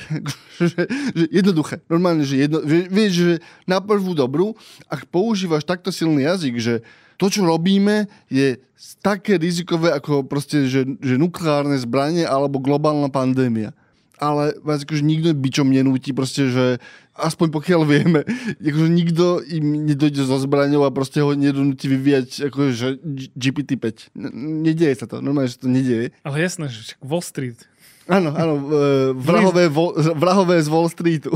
jednoduché. 1.41 1.81
Normálne, 1.89 2.29
že, 2.29 2.45
jedno, 2.45 2.61
vieš, 2.69 3.13
že 3.17 3.35
na 3.65 3.81
prvú 3.81 4.13
dobrú, 4.13 4.53
ak 4.85 5.09
používaš 5.09 5.65
takto 5.65 5.89
silný 5.89 6.29
jazyk, 6.29 6.61
že 6.61 6.75
to, 7.17 7.33
čo 7.33 7.41
robíme, 7.49 8.05
je 8.29 8.61
také 9.01 9.41
rizikové 9.41 9.97
ako 9.97 10.29
proste, 10.29 10.69
že, 10.69 10.85
že 11.01 11.17
nukleárne 11.17 11.81
zbranie 11.81 12.29
alebo 12.29 12.61
globálna 12.61 13.09
pandémia. 13.09 13.73
Ale 14.21 14.53
vás 14.61 14.85
akože 14.85 15.01
nikto 15.01 15.33
byčom 15.33 15.73
nenúti, 15.73 16.13
proste, 16.13 16.53
že 16.53 16.65
aspoň 17.17 17.49
pokiaľ 17.57 17.81
vieme, 17.89 18.21
akože 18.61 18.89
nikto 18.93 19.41
im 19.41 19.89
nedojde 19.89 20.21
so 20.29 20.37
zbraňou 20.37 20.85
a 20.85 20.93
proste 20.93 21.25
ho 21.25 21.33
nedonúti 21.33 21.89
vyvíjať 21.89 22.53
akože 22.53 23.01
GPT-5. 23.33 24.13
Nedieje 24.69 25.01
sa 25.01 25.09
to, 25.09 25.25
normálne, 25.25 25.49
že 25.49 25.65
to 25.65 25.73
nedieje. 25.73 26.13
Ale 26.21 26.37
jasné, 26.45 26.69
že 26.69 27.01
Wall 27.01 27.25
Street 27.25 27.65
Áno, 28.11 28.35
áno, 28.35 28.55
e, 28.75 29.15
vrahové, 29.15 29.71
vo, 29.71 29.95
vrahové 29.95 30.59
z 30.59 30.67
Wall 30.67 30.91
Streetu. 30.91 31.31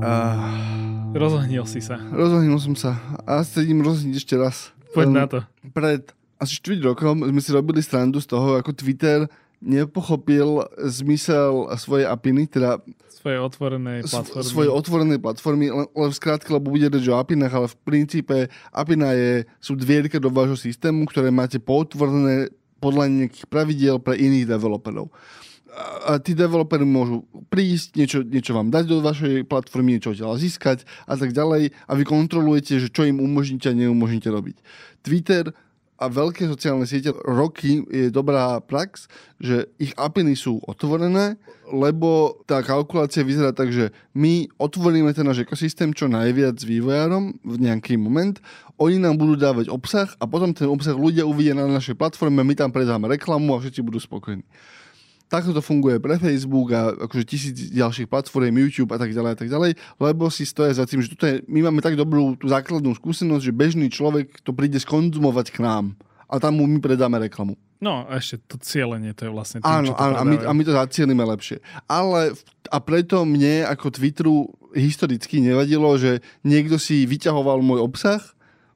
Uh, 0.00 1.10
Rozohnil 1.10 1.66
si 1.66 1.82
sa. 1.82 1.98
Rozohnil 2.14 2.54
som 2.62 2.78
sa. 2.78 2.94
A 3.26 3.42
sedím 3.42 3.82
rozhniť 3.82 4.14
ešte 4.22 4.38
raz. 4.38 4.70
Poď 4.94 5.06
um, 5.10 5.14
na 5.18 5.26
to. 5.26 5.42
Pred 5.74 6.14
asi 6.38 6.62
4 6.62 6.78
rokom 6.94 7.26
sme 7.26 7.42
si 7.42 7.50
robili 7.50 7.82
strandu 7.82 8.22
z 8.22 8.30
toho, 8.30 8.62
ako 8.62 8.70
Twitter 8.70 9.26
nepochopil 9.60 10.64
zmysel 10.80 11.68
svojej 11.76 12.08
apiny, 12.08 12.48
teda 12.48 12.80
svoje 13.20 13.36
otvorené 13.36 14.00
platformy. 14.00 14.48
Svoje 14.48 14.70
otvorené 14.72 15.16
platformy, 15.20 15.66
len, 15.68 15.86
len 15.92 16.08
v 16.08 16.16
skrátke, 16.16 16.48
lebo 16.48 16.72
bude 16.72 16.88
reč 16.88 17.04
o 17.12 17.20
apinách, 17.20 17.52
ale 17.52 17.68
v 17.68 17.76
princípe 17.84 18.36
apina 18.72 19.12
je, 19.12 19.44
sú 19.60 19.76
dvierka 19.76 20.16
do 20.16 20.32
vášho 20.32 20.56
systému, 20.56 21.04
ktoré 21.04 21.28
máte 21.28 21.60
potvorené 21.60 22.48
podľa 22.80 23.12
nejakých 23.12 23.46
pravidiel 23.52 24.00
pre 24.00 24.16
iných 24.16 24.48
developerov. 24.48 25.12
a 26.08 26.18
tí 26.18 26.34
developeri 26.34 26.82
môžu 26.82 27.28
prísť, 27.52 27.94
niečo, 27.94 28.18
niečo 28.24 28.56
vám 28.56 28.72
dať 28.72 28.84
do 28.88 29.04
vašej 29.04 29.46
platformy, 29.46 30.00
niečo 30.00 30.16
ďalej 30.16 30.42
získať 30.48 30.88
a 31.06 31.14
tak 31.14 31.30
ďalej 31.36 31.76
a 31.86 31.92
vy 31.94 32.04
kontrolujete, 32.08 32.80
že 32.80 32.88
čo 32.88 33.06
im 33.06 33.20
umožníte 33.22 33.70
a 33.70 33.76
neumožníte 33.76 34.32
robiť. 34.32 34.56
Twitter 35.04 35.52
a 36.00 36.08
veľké 36.08 36.48
sociálne 36.48 36.88
siete 36.88 37.12
roky 37.28 37.84
je 37.92 38.08
dobrá 38.08 38.56
prax, 38.64 39.04
že 39.36 39.68
ich 39.76 39.92
APIny 40.00 40.32
sú 40.32 40.56
otvorené, 40.64 41.36
lebo 41.68 42.40
tá 42.48 42.64
kalkulácia 42.64 43.20
vyzerá 43.20 43.52
tak, 43.52 43.68
že 43.68 43.92
my 44.16 44.48
otvoríme 44.56 45.12
ten 45.12 45.28
náš 45.28 45.44
ekosystém 45.44 45.92
čo 45.92 46.08
najviac 46.08 46.56
vývojárom 46.56 47.36
v 47.44 47.56
nejaký 47.60 48.00
moment, 48.00 48.40
oni 48.80 48.96
nám 48.96 49.20
budú 49.20 49.36
dávať 49.36 49.68
obsah 49.68 50.08
a 50.16 50.24
potom 50.24 50.56
ten 50.56 50.72
obsah 50.72 50.96
ľudia 50.96 51.28
uvidia 51.28 51.52
na 51.52 51.68
našej 51.68 52.00
platforme, 52.00 52.40
my 52.40 52.56
tam 52.56 52.72
predáme 52.72 53.04
reklamu 53.12 53.52
a 53.52 53.60
všetci 53.60 53.84
budú 53.84 54.00
spokojní. 54.00 54.42
Takto 55.30 55.54
to 55.54 55.62
funguje 55.62 56.02
pre 56.02 56.18
Facebook 56.18 56.74
a 56.74 56.90
akože 57.06 57.22
tisíc 57.22 57.70
ďalších 57.70 58.10
platform, 58.10 58.50
YouTube 58.50 58.90
a 58.90 58.98
tak 58.98 59.14
ďalej 59.14 59.30
a 59.30 59.38
tak 59.38 59.46
ďalej, 59.46 59.78
lebo 60.02 60.26
si 60.26 60.42
stoja 60.42 60.74
za 60.74 60.90
tým, 60.90 61.06
že 61.06 61.14
tuto 61.14 61.30
je, 61.30 61.46
my 61.46 61.70
máme 61.70 61.78
tak 61.78 61.94
dobrú 61.94 62.34
tú 62.34 62.50
základnú 62.50 62.90
skúsenosť, 62.98 63.42
že 63.46 63.54
bežný 63.54 63.86
človek 63.94 64.42
to 64.42 64.50
príde 64.50 64.82
skonzumovať 64.82 65.54
k 65.54 65.62
nám 65.62 65.94
a 66.26 66.34
tam 66.42 66.58
mu 66.58 66.66
my 66.66 66.82
predáme 66.82 67.22
reklamu. 67.22 67.54
No 67.80 68.04
a 68.10 68.18
ešte 68.18 68.42
to 68.44 68.56
cieľenie, 68.58 69.14
to 69.16 69.26
je 69.26 69.32
vlastne 69.32 69.62
tým, 69.62 69.70
Áno, 69.70 69.96
áno 69.96 70.14
a, 70.18 70.22
my, 70.26 70.36
a 70.44 70.52
my 70.52 70.62
to 70.66 70.74
zacielíme 70.76 71.24
lepšie. 71.24 71.64
Ale 71.88 72.36
a 72.68 72.76
preto 72.82 73.24
mne 73.24 73.64
ako 73.70 73.86
Twitteru 73.88 74.36
historicky 74.76 75.40
nevadilo, 75.40 75.94
že 75.96 76.20
niekto 76.44 76.76
si 76.76 77.08
vyťahoval 77.08 77.64
môj 77.64 77.80
obsah 77.80 78.20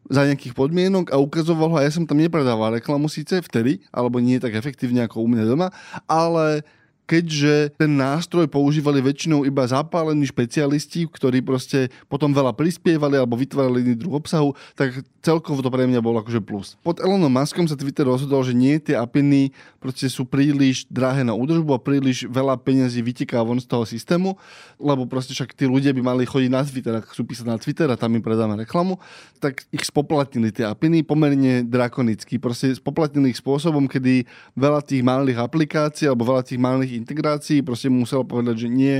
za 0.08 0.28
nejakých 0.28 0.52
podmienok 0.52 1.12
a 1.12 1.16
ukazoval 1.16 1.72
ho 1.72 1.76
a 1.80 1.84
ja 1.86 1.92
som 1.92 2.04
tam 2.04 2.20
nepredával 2.20 2.76
reklamu 2.76 3.08
síce 3.08 3.40
vtedy, 3.40 3.80
alebo 3.88 4.20
nie 4.20 4.36
tak 4.40 4.52
efektívne 4.52 5.04
ako 5.04 5.24
u 5.24 5.28
mňa 5.30 5.44
doma, 5.48 5.68
ale 6.04 6.64
keďže 7.04 7.76
ten 7.76 7.92
nástroj 7.92 8.48
používali 8.48 9.04
väčšinou 9.04 9.44
iba 9.44 9.64
zapálení 9.68 10.24
špecialisti, 10.24 11.04
ktorí 11.08 11.44
proste 11.44 11.92
potom 12.08 12.32
veľa 12.32 12.56
prispievali 12.56 13.20
alebo 13.20 13.36
vytvárali 13.36 13.84
iný 13.84 13.94
druh 14.00 14.16
obsahu, 14.16 14.56
tak 14.72 15.04
celkovo 15.20 15.60
to 15.60 15.68
pre 15.68 15.84
mňa 15.84 16.00
bolo 16.00 16.20
akože 16.20 16.40
plus. 16.40 16.76
Pod 16.80 17.00
Elonom 17.00 17.32
Muskom 17.32 17.68
sa 17.68 17.76
Twitter 17.76 18.08
rozhodol, 18.08 18.44
že 18.44 18.56
nie, 18.56 18.80
tie 18.80 18.96
apiny 18.96 19.52
proste 19.80 20.08
sú 20.08 20.24
príliš 20.24 20.88
drahé 20.88 21.24
na 21.24 21.36
údržbu 21.36 21.76
a 21.76 21.80
príliš 21.80 22.24
veľa 22.24 22.56
peniazí 22.60 23.04
vyteká 23.04 23.40
von 23.44 23.60
z 23.60 23.68
toho 23.68 23.84
systému, 23.84 24.40
lebo 24.80 25.04
proste 25.04 25.36
však 25.36 25.52
tí 25.52 25.68
ľudia 25.68 25.92
by 25.92 26.00
mali 26.00 26.24
chodiť 26.24 26.50
na 26.52 26.64
Twitter, 26.64 26.92
ak 26.96 27.12
chcú 27.12 27.28
písať 27.28 27.46
na 27.48 27.60
Twitter 27.60 27.88
a 27.92 28.00
tam 28.00 28.16
im 28.16 28.24
predáme 28.24 28.56
reklamu, 28.64 28.96
tak 29.44 29.68
ich 29.68 29.84
spoplatnili 29.84 30.48
tie 30.52 30.64
apiny 30.64 31.04
pomerne 31.04 31.64
drakonicky. 31.68 32.40
Proste 32.40 32.72
spoplatnili 32.72 33.32
ich 33.32 33.40
spôsobom, 33.40 33.84
kedy 33.84 34.24
veľa 34.56 34.80
tých 34.80 35.04
malých 35.04 35.40
aplikácií 35.44 36.08
alebo 36.08 36.24
veľa 36.32 36.48
tých 36.48 36.60
malých 36.60 36.93
integrácií, 36.98 37.60
proste 37.60 37.92
musel 37.92 38.22
povedať, 38.22 38.66
že 38.66 38.68
nie. 38.70 38.98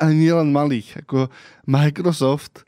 A 0.00 0.12
nie 0.12 0.32
len 0.32 0.54
malých. 0.54 1.04
Ako 1.04 1.28
Microsoft 1.68 2.64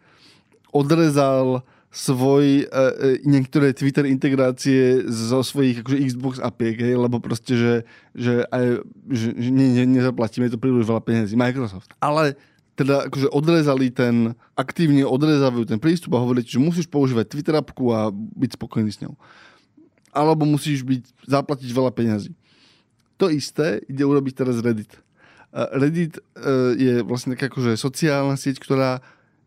odrezal 0.73 1.65
svoj, 1.93 2.65
e, 2.65 2.67
e, 2.67 3.09
niektoré 3.29 3.77
Twitter 3.77 4.09
integrácie 4.09 5.05
zo 5.05 5.45
svojich 5.45 5.85
akože 5.85 6.01
Xbox 6.09 6.35
apiek, 6.41 6.81
hej, 6.81 6.97
lebo 6.97 7.21
proste, 7.21 7.53
že, 7.53 7.75
že, 8.17 8.49
aj, 8.49 8.81
že, 9.13 9.29
že 9.37 9.49
ne, 9.53 9.67
ne, 9.77 9.85
nezaplatíme 10.01 10.49
to 10.49 10.57
príliš 10.57 10.89
veľa 10.89 11.05
peniazí. 11.05 11.37
Microsoft. 11.37 11.93
Ale 12.01 12.41
teda 12.73 13.13
akože 13.13 13.29
odrezali 13.29 13.93
ten, 13.93 14.33
aktívne 14.57 15.05
odrezávajú 15.05 15.69
ten 15.69 15.77
prístup 15.77 16.17
a 16.17 16.25
hovorili, 16.25 16.49
že 16.49 16.57
musíš 16.57 16.89
používať 16.89 17.29
Twitter 17.29 17.61
apku 17.61 17.93
a 17.93 18.09
byť 18.09 18.57
spokojný 18.57 18.89
s 18.89 19.05
ňou. 19.05 19.13
Alebo 20.17 20.49
musíš 20.49 20.81
byť, 20.81 21.29
zaplatiť 21.29 21.69
veľa 21.69 21.93
peňazí. 21.93 22.33
To 23.23 23.31
isté 23.31 23.79
ide 23.87 24.03
urobiť 24.03 24.35
teraz 24.35 24.59
Reddit. 24.59 24.99
Reddit 25.55 26.19
e, 26.19 26.23
je 26.75 26.95
vlastne 27.07 27.39
taká 27.39 27.47
akože 27.47 27.79
sociálna 27.79 28.35
sieť, 28.35 28.59
ktorá 28.59 28.99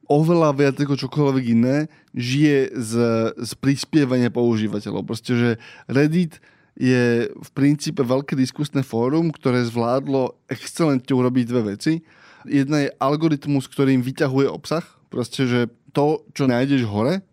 oveľa 0.08 0.56
viac 0.56 0.76
ako 0.80 0.96
čokoľvek 0.96 1.46
iné 1.52 1.92
žije 2.16 2.72
z, 2.72 2.94
z 3.36 3.52
prispievania 3.60 4.32
používateľov. 4.32 5.04
Proste, 5.04 5.36
že 5.36 5.50
Reddit 5.92 6.40
je 6.80 7.28
v 7.36 7.50
princípe 7.52 8.00
veľké 8.00 8.40
diskusné 8.40 8.80
fórum, 8.80 9.28
ktoré 9.28 9.68
zvládlo 9.68 10.40
excelentne 10.48 11.12
urobiť 11.12 11.46
dve 11.52 11.76
veci. 11.76 12.00
Jedna 12.48 12.86
je 12.86 12.96
algoritmus, 12.96 13.68
ktorým 13.68 14.00
vyťahuje 14.00 14.48
obsah. 14.48 14.86
Proste, 15.12 15.50
že 15.52 15.60
to, 15.92 16.24
čo 16.32 16.48
nájdeš 16.48 16.88
hore, 16.88 17.26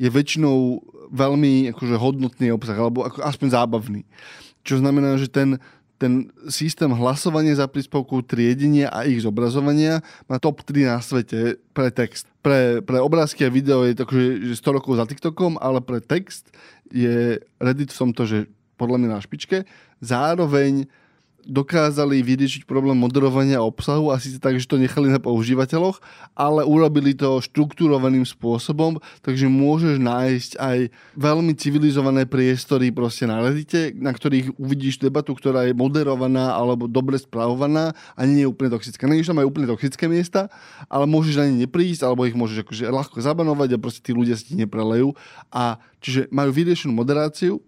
je 0.00 0.08
väčšinou 0.08 0.80
veľmi 1.12 1.72
akože, 1.76 1.96
hodnotný 2.00 2.48
obsah, 2.52 2.76
alebo 2.76 3.04
ako, 3.04 3.20
aspoň 3.20 3.48
zábavný. 3.52 4.02
Čo 4.66 4.80
znamená, 4.80 5.16
že 5.16 5.30
ten, 5.30 5.56
ten 6.00 6.28
systém 6.48 6.88
hlasovania 6.88 7.56
za 7.56 7.68
príspevku 7.68 8.24
triedenia 8.24 8.88
a 8.92 9.08
ich 9.08 9.24
zobrazovania 9.24 10.04
má 10.28 10.40
top 10.40 10.64
3 10.64 10.90
na 10.90 10.98
svete 11.00 11.60
pre 11.76 11.92
text. 11.92 12.28
Pre, 12.40 12.80
pre 12.80 12.98
obrázky 13.00 13.44
a 13.44 13.52
video 13.52 13.84
je 13.84 13.96
to 13.96 14.08
akože 14.08 14.56
100 14.56 14.76
rokov 14.80 14.92
za 14.96 15.04
TikTokom, 15.04 15.60
ale 15.60 15.84
pre 15.84 16.00
text 16.00 16.48
je 16.88 17.40
Reddit 17.60 17.92
v 17.92 18.00
tomto, 18.00 18.24
že 18.24 18.38
podľa 18.80 18.96
mňa 19.04 19.08
na 19.12 19.20
špičke. 19.20 19.68
Zároveň 20.00 20.88
dokázali 21.48 22.20
vyriešiť 22.20 22.68
problém 22.68 22.98
moderovania 22.98 23.64
obsahu 23.64 24.12
a 24.12 24.20
síce 24.20 24.42
tak, 24.42 24.60
že 24.60 24.68
to 24.68 24.76
nechali 24.76 25.08
na 25.08 25.22
používateľoch, 25.22 26.02
ale 26.36 26.66
urobili 26.66 27.16
to 27.16 27.40
štruktúrovaným 27.40 28.26
spôsobom, 28.26 29.00
takže 29.24 29.48
môžeš 29.48 29.96
nájsť 30.02 30.52
aj 30.60 30.78
veľmi 31.16 31.52
civilizované 31.56 32.26
priestory 32.28 32.92
proste 32.92 33.24
na 33.24 33.40
Reddite, 33.40 33.96
na 33.96 34.12
ktorých 34.12 34.58
uvidíš 34.60 35.00
debatu, 35.00 35.32
ktorá 35.32 35.64
je 35.64 35.74
moderovaná 35.76 36.52
alebo 36.52 36.90
dobre 36.90 37.16
spravovaná 37.16 37.96
a 38.18 38.20
nie 38.28 38.44
je 38.44 38.50
úplne 38.50 38.74
toxická. 38.74 39.08
Že 39.10 39.36
tam 39.36 39.42
aj 39.42 39.48
úplne 39.48 39.68
toxické 39.68 40.04
miesta, 40.08 40.48
ale 40.88 41.04
môžeš 41.04 41.34
na 41.36 41.44
ne 41.48 41.64
neprísť, 41.64 42.02
alebo 42.02 42.24
ich 42.24 42.36
môžeš 42.36 42.66
akože 42.66 42.84
ľahko 42.90 43.18
zabanovať 43.20 43.76
a 43.76 43.82
proste 43.82 44.00
tí 44.02 44.10
ľudia 44.16 44.34
si 44.34 44.52
ti 44.52 44.54
neprelejú. 44.56 45.12
A 45.52 45.78
čiže 46.00 46.26
majú 46.32 46.50
vyriešenú 46.50 46.96
moderáciu, 46.96 47.62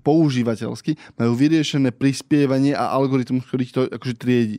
používateľsky 0.00 0.96
majú 1.16 1.32
vyriešené 1.36 1.92
prispievanie 1.94 2.76
a 2.76 2.92
algoritmus, 2.92 3.44
ktorý 3.48 3.64
to 3.72 3.80
akože 3.88 4.14
triedi. 4.16 4.58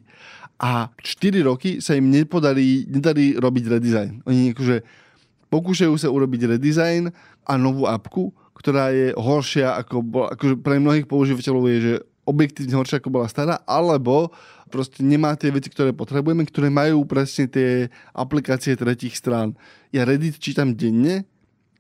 A 0.58 0.90
4 1.02 1.46
roky 1.46 1.78
sa 1.84 1.94
im 1.94 2.10
nepodarí, 2.10 2.90
nedarí 2.90 3.38
robiť 3.38 3.64
redesign. 3.78 4.26
Oni 4.26 4.58
akože 4.58 4.82
pokúšajú 5.54 5.94
sa 5.96 6.10
urobiť 6.10 6.58
redesign 6.58 7.14
a 7.46 7.54
novú 7.56 7.86
apku, 7.86 8.34
ktorá 8.58 8.90
je 8.90 9.14
horšia 9.14 9.78
ako 9.78 10.02
bola, 10.02 10.28
akože 10.34 10.56
pre 10.60 10.82
mnohých 10.82 11.06
používateľov 11.06 11.64
je, 11.70 11.78
že 11.78 11.94
objektívne 12.28 12.76
horšia 12.76 13.00
ako 13.00 13.14
bola 13.14 13.30
stará, 13.30 13.62
alebo 13.64 14.34
proste 14.68 15.00
nemá 15.06 15.38
tie 15.40 15.54
veci, 15.54 15.72
ktoré 15.72 15.96
potrebujeme, 15.96 16.44
ktoré 16.44 16.68
majú 16.68 17.08
presne 17.08 17.48
tie 17.48 17.88
aplikácie 18.12 18.76
tretích 18.76 19.16
strán. 19.16 19.56
Ja 19.96 20.04
Reddit 20.04 20.42
čítam 20.42 20.76
denne, 20.76 21.24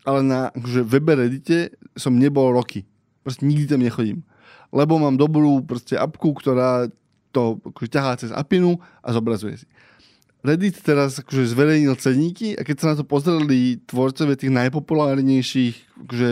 ale 0.08 0.24
na 0.24 0.39
akože 0.56 0.88
webe 0.88 1.20
Reddite 1.20 1.76
som 2.00 2.15
nebol 2.15 2.56
roky. 2.56 2.88
Proste 3.28 3.44
nikdy 3.44 3.68
tam 3.68 3.84
nechodím. 3.84 4.24
Lebo 4.72 4.96
mám 4.96 5.20
dobrú 5.20 5.60
proste 5.68 6.00
apku, 6.00 6.32
ktorá 6.32 6.88
to 7.36 7.60
akože 7.60 7.90
ťahá 7.92 8.16
cez 8.16 8.32
apinu 8.32 8.80
a 9.04 9.12
zobrazuje 9.12 9.60
si. 9.60 9.68
Reddit 10.48 10.80
teraz 10.80 11.20
akože 11.20 11.52
zverejnil 11.52 12.00
ceníky 12.00 12.56
a 12.56 12.63
keď 12.63 12.76
sa 12.80 12.88
na 12.94 12.96
to 12.96 13.04
pozreli 13.04 13.84
tvorcovia 13.84 14.40
tých 14.40 14.56
najpopulárnejších 14.56 16.08
akože 16.08 16.30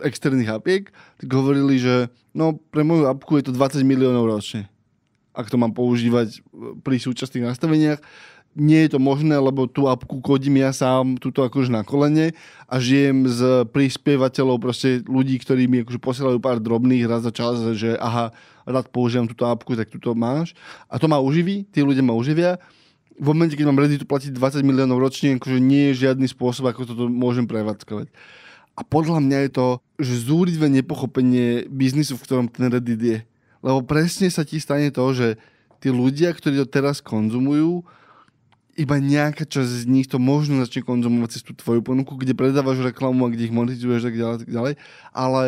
externých 0.00 0.56
apiek, 0.56 0.88
tak 1.20 1.28
hovorili, 1.28 1.76
že 1.76 2.08
no 2.32 2.56
pre 2.56 2.80
moju 2.80 3.12
apku 3.12 3.36
je 3.36 3.48
to 3.48 3.52
20 3.52 3.84
miliónov 3.84 4.24
ročne. 4.24 4.72
Ak 5.36 5.52
to 5.52 5.60
mám 5.60 5.76
používať 5.76 6.40
pri 6.80 6.96
súčasných 6.96 7.52
nastaveniach 7.52 8.00
nie 8.56 8.88
je 8.88 8.96
to 8.96 8.98
možné, 8.98 9.36
lebo 9.36 9.68
tú 9.68 9.84
apku 9.86 10.24
kodím 10.24 10.64
ja 10.64 10.72
sám 10.72 11.20
tuto 11.20 11.44
akože 11.44 11.68
na 11.68 11.84
kolene 11.84 12.32
a 12.64 12.80
žijem 12.80 13.28
z 13.28 13.68
prispievateľov 13.68 14.56
proste 14.56 15.04
ľudí, 15.04 15.36
ktorí 15.36 15.68
mi 15.68 15.84
akože 15.84 16.00
posielajú 16.00 16.40
pár 16.40 16.56
drobných 16.56 17.04
raz 17.04 17.22
za 17.22 17.30
čas, 17.30 17.60
že 17.76 18.00
aha, 18.00 18.32
rád 18.64 18.88
používam 18.88 19.28
túto 19.28 19.44
apku, 19.44 19.76
tak 19.76 19.92
túto 19.92 20.16
máš. 20.16 20.56
A 20.88 20.96
to 20.96 21.06
ma 21.06 21.20
uživí, 21.20 21.68
tí 21.68 21.84
ľudia 21.84 22.00
ma 22.00 22.16
uživia. 22.16 22.56
V 23.16 23.32
momente, 23.32 23.56
keď 23.56 23.68
mám 23.68 23.80
Redditu 23.80 24.08
platiť 24.08 24.32
20 24.32 24.64
miliónov 24.64 25.00
ročne, 25.00 25.36
akože 25.36 25.60
nie 25.60 25.92
je 25.92 26.08
žiadny 26.08 26.28
spôsob, 26.28 26.68
ako 26.72 26.88
toto 26.88 27.04
môžem 27.08 27.44
prevádzkovať. 27.44 28.08
A 28.76 28.84
podľa 28.84 29.24
mňa 29.24 29.38
je 29.48 29.50
to, 29.56 29.68
že 29.96 30.28
zúrivé 30.28 30.68
nepochopenie 30.68 31.64
biznisu, 31.68 32.20
v 32.20 32.24
ktorom 32.28 32.46
ten 32.52 32.68
Reddit 32.68 33.00
je. 33.00 33.18
Lebo 33.64 33.80
presne 33.88 34.28
sa 34.28 34.44
ti 34.44 34.60
stane 34.60 34.92
to, 34.92 35.04
že 35.16 35.40
tí 35.80 35.88
ľudia, 35.88 36.36
ktorí 36.36 36.60
to 36.60 36.68
teraz 36.68 37.00
konzumujú, 37.00 37.88
iba 38.76 38.96
nejaká 39.00 39.48
časť 39.48 39.82
z 39.82 39.84
nich 39.88 40.06
to 40.06 40.20
možno 40.20 40.60
začne 40.60 40.84
konzumovať 40.84 41.30
cez 41.32 41.42
tú 41.42 41.56
tvoju 41.56 41.80
ponuku, 41.80 42.12
kde 42.14 42.36
predávaš 42.36 42.84
reklamu 42.84 43.26
a 43.26 43.32
kde 43.32 43.48
ich 43.48 43.54
monetizuješ 43.56 44.12
tak 44.12 44.16
ďalej, 44.16 44.36
tak 44.44 44.50
ďalej. 44.52 44.72
Ale 45.16 45.42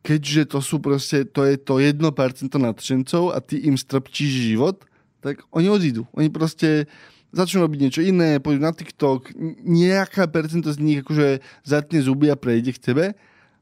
keďže 0.00 0.56
to 0.56 0.58
sú 0.64 0.80
proste, 0.80 1.28
to 1.28 1.44
je 1.44 1.60
to 1.60 1.76
1% 1.76 2.00
nadšencov 2.48 3.36
a 3.36 3.38
ty 3.44 3.60
im 3.68 3.76
strpčíš 3.76 4.32
život, 4.56 4.88
tak 5.20 5.44
oni 5.52 5.68
odídu. 5.68 6.08
Oni 6.16 6.32
proste 6.32 6.88
začnú 7.30 7.68
robiť 7.68 7.78
niečo 7.78 8.02
iné, 8.02 8.40
pôjdu 8.40 8.64
na 8.64 8.72
TikTok, 8.72 9.36
nejaká 9.62 10.26
percento 10.32 10.72
z 10.72 10.80
nich 10.80 10.98
akože 11.04 11.44
zatne 11.62 12.00
zuby 12.00 12.32
a 12.32 12.36
prejde 12.40 12.74
k 12.74 12.82
tebe, 12.82 13.04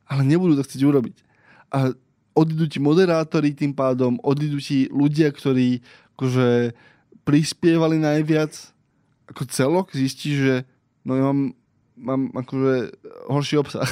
ale 0.07 0.23
nebudú 0.25 0.57
to 0.57 0.65
chcieť 0.65 0.83
urobiť. 0.87 1.17
A 1.75 1.93
odídu 2.33 2.71
ti 2.71 2.79
moderátori 2.79 3.53
tým 3.53 3.75
pádom, 3.75 4.17
odídu 4.23 4.63
ti 4.63 4.87
ľudia, 4.89 5.35
ktorí 5.35 5.83
akože 6.17 6.73
prispievali 7.29 8.01
najviac 8.01 8.57
ako 9.29 9.45
celok, 9.53 9.93
zistíš, 9.93 10.37
že 10.41 10.57
no 11.05 11.13
ja 11.13 11.29
mám, 11.29 11.53
mám 12.01 12.23
akože 12.33 12.97
horší 13.29 13.61
obsah. 13.61 13.85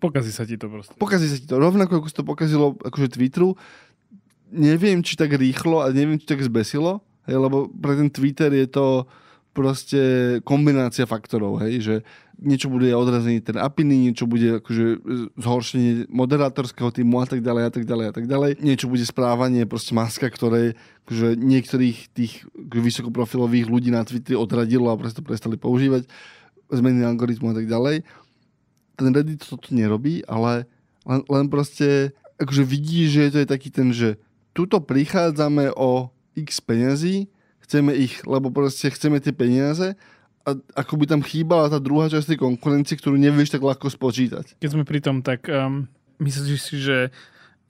Pokazí 0.00 0.32
sa 0.32 0.48
ti 0.48 0.56
to 0.56 0.72
proste. 0.72 0.96
Pokazí 0.96 1.28
sa 1.28 1.36
ti 1.36 1.44
to. 1.44 1.60
Rovnako 1.60 2.00
ako 2.00 2.08
sa 2.08 2.16
to 2.16 2.24
pokazilo 2.24 2.66
akože 2.80 3.20
Twitteru. 3.20 3.52
Neviem, 4.48 5.04
či 5.04 5.20
tak 5.20 5.36
rýchlo 5.36 5.84
a 5.84 5.92
neviem, 5.92 6.16
či 6.16 6.24
tak 6.24 6.40
zbesilo, 6.40 7.04
hej, 7.28 7.36
lebo 7.36 7.68
pre 7.68 8.00
ten 8.00 8.08
Twitter 8.08 8.50
je 8.50 8.66
to 8.66 9.04
proste 9.52 10.00
kombinácia 10.42 11.04
faktorov, 11.04 11.60
hej, 11.62 11.74
že 11.84 11.94
niečo 12.40 12.72
bude 12.72 12.88
odrazenie 12.96 13.44
ten 13.44 13.60
apiny, 13.60 14.10
niečo 14.10 14.24
bude 14.24 14.64
akože 14.64 15.04
zhoršenie 15.36 16.08
moderátorského 16.08 16.88
týmu 16.88 17.20
a 17.20 17.26
tak 17.28 17.44
ďalej 17.44 17.62
a 17.68 17.70
tak 17.70 17.84
ďalej 17.84 18.06
a 18.08 18.12
tak 18.16 18.26
ďalej. 18.26 18.50
Niečo 18.64 18.88
bude 18.88 19.04
správanie 19.04 19.68
proste 19.68 19.92
maska, 19.92 20.32
ktoré 20.32 20.74
akože 21.04 21.36
niektorých 21.36 21.98
tých 22.16 22.48
akože 22.48 22.82
vysokoprofilových 22.82 23.68
ľudí 23.68 23.92
na 23.92 24.02
Twitteri 24.02 24.40
odradilo 24.40 24.88
a 24.88 24.96
proste 24.96 25.20
prestali 25.20 25.60
používať 25.60 26.08
zmeny 26.72 27.04
algoritmu 27.04 27.52
a 27.52 27.56
tak 27.60 27.68
ďalej. 27.68 28.02
Ten 28.96 29.10
Reddit 29.12 29.44
toto 29.44 29.68
nerobí, 29.70 30.24
ale 30.24 30.64
len, 31.04 31.20
len 31.28 31.46
proste 31.52 32.16
akože 32.40 32.64
vidí, 32.64 33.04
že 33.12 33.28
to 33.28 33.38
je 33.44 33.48
taký 33.48 33.68
ten, 33.68 33.92
že 33.92 34.16
tuto 34.56 34.80
prichádzame 34.80 35.76
o 35.76 36.08
x 36.34 36.64
peniazy, 36.64 37.28
chceme 37.60 37.92
ich, 37.92 38.24
lebo 38.24 38.48
proste 38.48 38.88
chceme 38.88 39.20
tie 39.20 39.36
peniaze 39.36 39.94
a 40.40 40.56
ako 40.72 40.94
by 40.96 41.04
tam 41.04 41.20
chýbala 41.20 41.68
tá 41.68 41.76
druhá 41.76 42.08
časť 42.08 42.32
tej 42.32 42.38
konkurencie, 42.40 42.96
ktorú 42.96 43.20
nevieš 43.20 43.52
tak 43.52 43.62
ľahko 43.64 43.92
spočítať. 43.92 44.56
Keď 44.56 44.70
sme 44.72 44.88
pri 44.88 45.00
tom, 45.04 45.20
tak 45.20 45.44
um, 45.52 45.84
myslíš 46.16 46.60
si, 46.60 46.76
že 46.80 47.12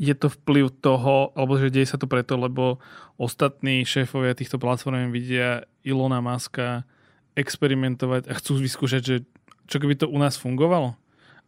je 0.01 0.15
to 0.17 0.33
vplyv 0.33 0.73
toho, 0.81 1.35
alebo 1.37 1.61
že 1.61 1.69
deje 1.69 1.93
sa 1.93 2.01
to 2.01 2.09
preto, 2.09 2.39
lebo 2.41 2.81
ostatní 3.21 3.85
šéfovia 3.85 4.33
týchto 4.33 4.57
platform 4.57 5.13
vidia 5.13 5.69
Ilona 5.85 6.25
Maska 6.25 6.89
experimentovať 7.37 8.31
a 8.31 8.33
chcú 8.41 8.65
vyskúšať, 8.65 9.03
že 9.05 9.17
čo 9.69 9.77
keby 9.77 10.01
to 10.01 10.09
u 10.09 10.17
nás 10.17 10.41
fungovalo? 10.41 10.97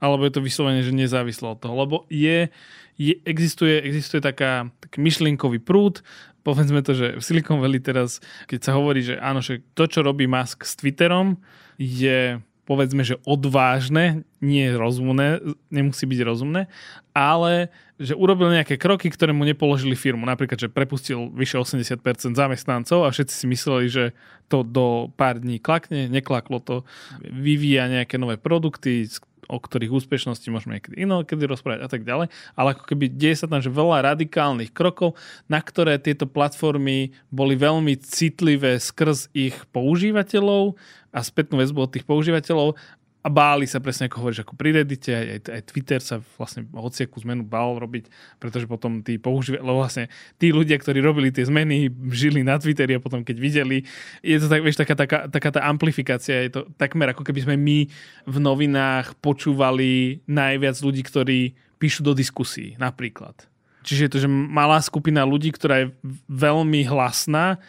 Alebo 0.03 0.27
je 0.27 0.35
to 0.35 0.45
vyslovene, 0.45 0.83
že 0.83 0.93
nezávislo 0.93 1.55
od 1.55 1.63
toho? 1.63 1.75
Lebo 1.79 1.97
je, 2.11 2.51
je, 2.99 3.15
existuje, 3.25 3.79
existuje 3.81 4.21
taká, 4.21 4.69
taký 4.83 4.99
myšlienkový 4.99 5.63
prúd, 5.63 6.03
povedzme 6.43 6.83
to, 6.83 6.93
že 6.95 7.07
v 7.19 7.23
Silicon 7.23 7.63
Valley 7.63 7.83
teraz, 7.83 8.19
keď 8.51 8.61
sa 8.71 8.73
hovorí, 8.75 9.03
že 9.03 9.19
áno, 9.19 9.43
že 9.43 9.63
to, 9.75 9.87
čo 9.87 10.03
robí 10.03 10.27
Musk 10.27 10.67
s 10.67 10.79
Twitterom, 10.79 11.39
je 11.79 12.43
povedzme, 12.63 13.03
že 13.03 13.19
odvážne, 13.27 14.23
nie 14.39 14.71
rozumné, 14.71 15.43
nemusí 15.67 16.07
byť 16.07 16.21
rozumné, 16.23 16.71
ale 17.11 17.75
že 17.99 18.15
urobil 18.15 18.51
nejaké 18.55 18.79
kroky, 18.79 19.11
ktoré 19.11 19.35
mu 19.35 19.43
nepoložili 19.43 19.99
firmu. 19.99 20.27
Napríklad, 20.27 20.59
že 20.59 20.71
prepustil 20.71 21.31
vyše 21.35 21.59
80% 21.59 22.03
zamestnancov 22.35 23.07
a 23.07 23.15
všetci 23.15 23.35
si 23.35 23.47
mysleli, 23.51 23.87
že 23.91 24.05
to 24.47 24.63
do 24.63 25.11
pár 25.15 25.43
dní 25.43 25.59
klakne, 25.59 26.07
neklaklo 26.07 26.63
to, 26.63 26.77
vyvíja 27.23 27.91
nejaké 27.91 28.19
nové 28.19 28.39
produkty, 28.39 29.11
o 29.53 29.61
ktorých 29.61 29.93
úspešnosti 29.93 30.49
môžeme 30.49 30.81
niekedy 30.81 31.05
inokedy 31.05 31.45
rozprávať 31.45 31.85
a 31.85 31.89
tak 31.93 32.09
ďalej, 32.09 32.33
ale 32.57 32.69
ako 32.73 32.85
keby 32.89 33.13
deje 33.13 33.45
sa 33.45 33.47
tam, 33.47 33.61
že 33.61 33.69
veľa 33.69 34.17
radikálnych 34.17 34.73
krokov, 34.73 35.21
na 35.45 35.61
ktoré 35.61 36.01
tieto 36.01 36.25
platformy 36.25 37.13
boli 37.29 37.53
veľmi 37.53 38.01
citlivé 38.01 38.81
skrz 38.81 39.29
ich 39.37 39.61
používateľov 39.77 40.81
a 41.13 41.21
spätnú 41.21 41.61
väzbu 41.61 41.79
od 41.85 41.93
tých 41.93 42.09
používateľov 42.09 42.81
a 43.23 43.29
báli 43.31 43.71
sa 43.71 43.79
presne, 43.79 44.11
ako 44.11 44.19
hovoríš, 44.19 44.43
ako 44.43 44.59
pri 44.59 44.83
Reddite, 44.83 45.15
aj, 45.15 45.47
aj 45.47 45.63
Twitter 45.71 46.03
sa 46.03 46.19
vlastne 46.35 46.67
hociakú 46.75 47.23
zmenu 47.23 47.47
bál 47.47 47.79
robiť, 47.79 48.11
pretože 48.43 48.67
potom 48.67 48.99
tí 48.99 49.15
používateľi, 49.15 49.63
lebo 49.63 49.79
vlastne 49.79 50.11
tí 50.43 50.51
ľudia, 50.51 50.75
ktorí 50.75 50.99
robili 50.99 51.31
tie 51.31 51.47
zmeny, 51.47 51.87
žili 52.11 52.43
na 52.43 52.59
Twitteri 52.59 52.99
a 52.99 53.05
potom 53.05 53.23
keď 53.23 53.37
videli, 53.39 53.87
je 54.27 54.37
to 54.43 54.51
tak, 54.51 54.67
vieš, 54.67 54.75
taká, 54.83 54.95
taká, 54.99 55.19
taká 55.31 55.51
tá 55.55 55.61
amplifikácia, 55.71 56.43
je 56.43 56.51
to 56.51 56.61
takmer 56.75 57.15
ako 57.15 57.23
keby 57.23 57.47
sme 57.47 57.55
my 57.55 57.79
v 58.27 58.37
novinách 58.43 59.15
počúvali 59.23 60.19
najviac 60.27 60.75
ľudí, 60.83 61.07
ktorí 61.07 61.55
píšu 61.79 62.03
do 62.03 62.19
diskusí, 62.19 62.75
napríklad. 62.75 63.39
Čiže 63.87 64.03
je 64.07 64.11
to, 64.11 64.19
že 64.27 64.29
malá 64.31 64.79
skupina 64.83 65.23
ľudí, 65.23 65.55
ktorá 65.55 65.87
je 65.87 65.95
veľmi 66.27 66.87
hlasná 66.91 67.63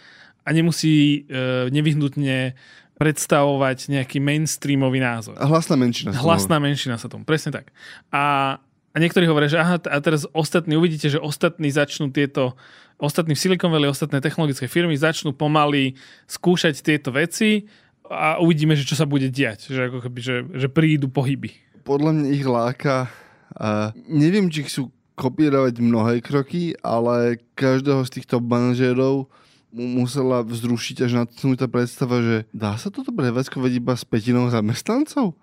a 0.46 0.50
nemusí 0.50 1.26
e, 1.26 1.70
nevyhnutne 1.74 2.54
predstavovať 2.98 3.90
nejaký 3.90 4.22
mainstreamový 4.22 5.02
názor. 5.02 5.36
A 5.42 5.50
hlasná 5.50 5.74
menšina. 5.74 6.14
Hlasná 6.14 6.62
menšina 6.62 6.96
sa 7.02 7.10
tomu, 7.10 7.26
presne 7.26 7.50
tak. 7.50 7.74
A, 8.14 8.58
a 8.94 8.96
niektorí 9.02 9.26
hovoria, 9.26 9.50
že 9.50 9.58
aha, 9.58 9.82
a 9.82 9.98
teraz 10.00 10.30
ostatní, 10.32 10.78
uvidíte, 10.78 11.10
že 11.10 11.18
ostatní 11.18 11.74
začnú 11.74 12.14
tieto, 12.14 12.54
ostatní 13.02 13.34
v 13.34 13.42
Silicon 13.42 13.74
Valley, 13.74 13.90
ostatné 13.90 14.22
technologické 14.22 14.70
firmy 14.70 14.94
začnú 14.94 15.34
pomaly 15.34 15.98
skúšať 16.30 16.86
tieto 16.86 17.10
veci 17.10 17.66
a 18.06 18.38
uvidíme, 18.38 18.78
že 18.78 18.86
čo 18.86 18.94
sa 18.94 19.10
bude 19.10 19.28
diať, 19.34 19.74
že, 19.74 19.90
ako 19.90 20.06
keby, 20.06 20.20
že, 20.22 20.36
že 20.54 20.68
prídu 20.70 21.10
pohyby. 21.10 21.50
Podľa 21.84 22.12
mňa 22.14 22.28
ich 22.30 22.46
láka, 22.46 23.10
a 23.54 23.94
neviem, 24.10 24.50
či 24.50 24.66
chcú 24.66 24.94
kopírovať 25.14 25.78
mnohé 25.78 26.26
kroky, 26.26 26.74
ale 26.82 27.38
každého 27.54 28.02
z 28.06 28.22
týchto 28.22 28.42
manažérov 28.42 29.30
musela 29.74 30.46
vzrušiť 30.46 31.10
až 31.10 31.12
natchnúť 31.26 31.66
tá 31.66 31.68
predstava, 31.68 32.22
že 32.22 32.36
dá 32.54 32.78
sa 32.78 32.94
toto 32.94 33.10
prevádzkovať 33.10 33.72
iba 33.74 33.98
s 33.98 34.06
petinou 34.06 34.48
zamestnancov? 34.54 35.34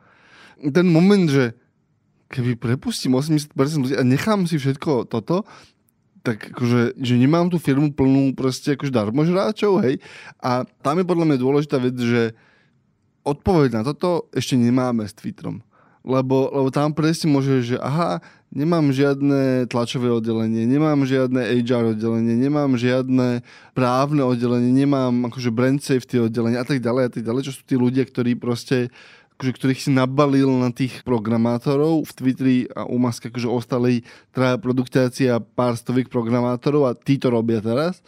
Ten 0.62 0.86
moment, 0.86 1.26
že 1.26 1.58
keby 2.30 2.54
prepustím 2.54 3.18
80% 3.18 3.50
ľudí 3.58 3.96
a 3.98 4.06
nechám 4.06 4.46
si 4.46 4.56
všetko 4.56 5.10
toto, 5.10 5.42
tak 6.22 6.52
akože, 6.54 7.00
že 7.00 7.14
nemám 7.16 7.50
tú 7.50 7.58
firmu 7.58 7.90
plnú 7.90 8.36
proste 8.36 8.78
akože 8.78 8.92
darmožráčov, 8.92 9.82
hej. 9.82 9.98
A 10.38 10.62
tam 10.84 11.00
je 11.00 11.08
podľa 11.08 11.26
mňa 11.26 11.38
dôležitá 11.40 11.76
vec, 11.80 11.96
že 11.96 12.36
odpoveď 13.24 13.80
na 13.80 13.82
toto 13.82 14.28
ešte 14.30 14.54
nemáme 14.54 15.08
s 15.08 15.16
Twitterom. 15.16 15.64
Lebo, 16.00 16.48
lebo 16.48 16.68
tam 16.72 16.96
presne 16.96 17.28
môže, 17.28 17.60
že 17.60 17.76
aha, 17.76 18.24
nemám 18.48 18.88
žiadne 18.88 19.68
tlačové 19.68 20.08
oddelenie, 20.08 20.64
nemám 20.64 21.04
žiadne 21.04 21.60
HR 21.60 21.92
oddelenie, 21.92 22.40
nemám 22.40 22.72
žiadne 22.80 23.44
právne 23.76 24.22
oddelenie, 24.24 24.72
nemám 24.72 25.28
akože 25.28 25.52
brand 25.52 25.78
safety 25.84 26.16
oddelenie 26.16 26.56
a 26.56 26.64
tak 26.64 26.80
ďalej 26.80 27.02
a 27.04 27.10
tak 27.12 27.22
ďalej, 27.22 27.42
čo 27.46 27.52
sú 27.52 27.62
tí 27.68 27.76
ľudia, 27.76 28.08
ktorí 28.08 28.32
proste 28.40 28.88
akože, 29.36 29.52
ktorých 29.56 29.80
si 29.80 29.90
nabalil 29.92 30.48
na 30.60 30.68
tých 30.68 31.00
programátorov. 31.04 32.04
V 32.04 32.12
Twitteri 32.12 32.58
a 32.76 32.84
u 32.84 33.00
Musk 33.00 33.32
akože 33.32 33.48
ostali 33.48 34.04
traja 34.36 34.60
produktáci 34.60 35.32
a 35.32 35.40
pár 35.40 35.76
stoviek 35.80 36.12
programátorov 36.12 36.88
a 36.88 36.92
tí 36.92 37.16
to 37.16 37.32
robia 37.32 37.60
teraz 37.64 38.04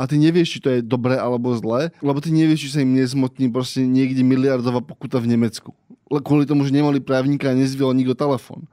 a 0.00 0.08
ty 0.08 0.16
nevieš, 0.16 0.56
či 0.56 0.62
to 0.64 0.68
je 0.72 0.80
dobré 0.80 1.20
alebo 1.20 1.52
zlé, 1.52 1.92
lebo 2.00 2.24
ty 2.24 2.32
nevieš, 2.32 2.64
či 2.64 2.72
sa 2.72 2.80
im 2.80 2.96
nezmotní 2.96 3.52
proste 3.52 3.84
niekde 3.84 4.24
miliardová 4.24 4.80
pokuta 4.80 5.20
v 5.20 5.36
Nemecku 5.36 5.76
kvôli 6.18 6.42
tomu, 6.42 6.66
že 6.66 6.74
nemali 6.74 6.98
právnika 6.98 7.46
a 7.46 7.54
nezviel 7.54 7.94
nikto 7.94 8.18
telefón. 8.18 8.66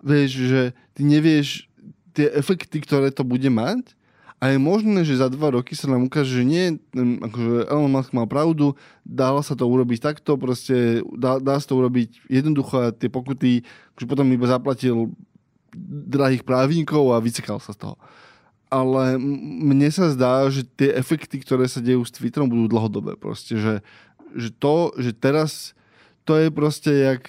Vieš, 0.00 0.30
že 0.48 0.60
ty 0.96 1.04
nevieš 1.04 1.68
tie 2.16 2.32
efekty, 2.32 2.80
ktoré 2.80 3.12
to 3.12 3.28
bude 3.28 3.44
mať 3.52 3.92
a 4.40 4.54
je 4.54 4.56
možné, 4.56 5.04
že 5.04 5.20
za 5.20 5.28
dva 5.28 5.52
roky 5.52 5.76
sa 5.76 5.90
nám 5.90 6.08
ukáže, 6.08 6.40
že 6.40 6.44
nie, 6.46 6.80
akože 6.96 7.68
Elon 7.68 7.92
Musk 7.92 8.16
mal 8.16 8.24
pravdu, 8.24 8.72
dalo 9.04 9.44
sa 9.44 9.52
to 9.52 9.68
urobiť 9.68 10.00
takto, 10.00 10.40
proste 10.40 11.04
dá, 11.18 11.36
dá 11.42 11.60
sa 11.60 11.68
to 11.68 11.76
urobiť 11.76 12.30
jednoducho 12.30 12.74
a 12.88 12.94
tie 12.94 13.12
pokuty, 13.12 13.66
akože 13.92 14.06
potom 14.08 14.30
iba 14.32 14.46
zaplatil 14.48 15.12
drahých 16.08 16.46
právnikov 16.46 17.12
a 17.12 17.20
vycekal 17.20 17.60
sa 17.60 17.76
z 17.76 17.84
toho. 17.84 18.00
Ale 18.68 19.16
mne 19.64 19.88
sa 19.88 20.12
zdá, 20.12 20.44
že 20.52 20.68
tie 20.68 20.92
efekty, 20.92 21.40
ktoré 21.40 21.64
sa 21.64 21.80
dejú 21.80 22.04
s 22.04 22.12
Twitterom, 22.12 22.52
budú 22.52 22.68
dlhodobé. 22.68 23.16
Proste, 23.16 23.56
že, 23.56 23.74
že 24.36 24.52
to, 24.52 24.92
že 25.00 25.16
teraz 25.16 25.72
to 26.28 26.36
je 26.36 26.52
proste 26.52 26.92
jak 26.92 27.24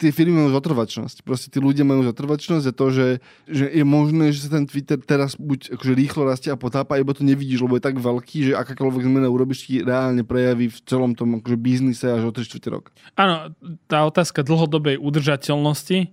tie 0.00 0.10
firmy 0.14 0.40
majú 0.40 0.56
zotrvačnosť. 0.56 1.26
Proste 1.26 1.52
tí 1.52 1.58
ľudia 1.60 1.84
majú 1.84 2.04
zotrvačnosť 2.08 2.64
a 2.70 2.72
to, 2.72 2.86
že, 2.88 3.08
že 3.44 3.68
je 3.68 3.84
možné, 3.84 4.32
že 4.32 4.48
sa 4.48 4.56
ten 4.56 4.64
Twitter 4.64 4.96
teraz 4.96 5.36
buď 5.36 5.76
akože 5.76 5.92
rýchlo 5.92 6.22
rastie 6.24 6.48
a 6.48 6.56
potápa, 6.56 6.96
iba 6.96 7.12
to 7.12 7.26
nevidíš, 7.26 7.60
lebo 7.60 7.76
je 7.76 7.84
tak 7.84 8.00
veľký, 8.00 8.52
že 8.52 8.52
akákoľvek 8.56 9.04
zmena 9.04 9.28
urobíš, 9.28 9.68
ti 9.68 9.84
reálne 9.84 10.24
prejaví 10.24 10.72
v 10.72 10.78
celom 10.88 11.12
tom 11.12 11.40
akože 11.40 11.58
biznise 11.60 12.06
až 12.08 12.24
o 12.28 12.32
3 12.32 12.48
4 12.48 12.74
rok. 12.74 12.88
Áno, 13.18 13.52
tá 13.84 14.08
otázka 14.08 14.40
dlhodobej 14.40 14.96
udržateľnosti, 14.96 16.08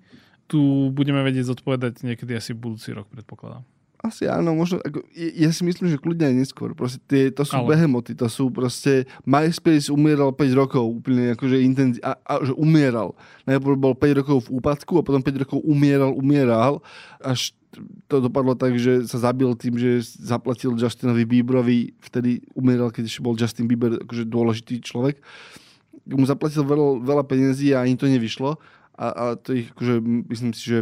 tu 0.51 0.91
budeme 0.91 1.23
vedieť 1.23 1.55
zodpovedať 1.55 2.03
niekedy 2.03 2.35
asi 2.35 2.51
budúci 2.51 2.91
rok, 2.91 3.07
predpokladám. 3.07 3.63
Asi 4.01 4.25
áno, 4.25 4.57
možno, 4.57 4.81
ako, 4.81 5.05
ja 5.13 5.53
si 5.53 5.61
myslím, 5.61 5.93
že 5.93 6.01
kľudne 6.01 6.33
aj 6.33 6.35
neskôr. 6.41 6.73
Proste 6.73 6.97
tie, 7.05 7.29
to 7.29 7.45
sú 7.45 7.53
Ale. 7.61 7.77
behemoty, 7.77 8.17
to 8.17 8.25
sú 8.25 8.49
proste, 8.49 9.05
MySpace 9.29 9.93
umieral 9.93 10.33
5 10.33 10.41
rokov 10.57 10.81
úplne 10.81 11.37
akože 11.37 11.61
intenzi- 11.61 12.01
a, 12.01 12.17
a, 12.17 12.41
že 12.41 12.57
umieral. 12.57 13.13
Najprv 13.45 13.77
bol 13.77 13.93
5 13.93 14.19
rokov 14.25 14.49
v 14.49 14.57
úpadku 14.57 14.97
a 14.97 15.05
potom 15.05 15.21
5 15.21 15.45
rokov 15.45 15.61
umieral, 15.61 16.17
umieral, 16.17 16.81
až 17.21 17.53
to 18.09 18.25
dopadlo 18.25 18.57
tak, 18.57 18.73
že 18.81 19.05
sa 19.05 19.31
zabil 19.31 19.53
tým, 19.53 19.77
že 19.77 20.01
zaplatil 20.17 20.73
Justinovi 20.73 21.23
Bieberovi, 21.23 21.93
vtedy 22.01 22.41
umieral, 22.57 22.89
keď 22.89 23.05
ešte 23.05 23.21
bol 23.21 23.37
Justin 23.37 23.69
Bieber 23.69 24.01
akože 24.01 24.25
dôležitý 24.25 24.81
človek. 24.81 25.21
Mu 26.09 26.25
zaplatil 26.25 26.65
veľa, 26.65 27.05
veľa 27.05 27.23
peniazí 27.29 27.69
a 27.71 27.85
ani 27.85 27.95
to 27.95 28.09
nevyšlo. 28.09 28.57
A, 28.97 29.05
a 29.13 29.23
to 29.37 29.55
ich, 29.55 29.69
akože, 29.71 30.01
myslím 30.25 30.51
si, 30.57 30.73
že 30.73 30.79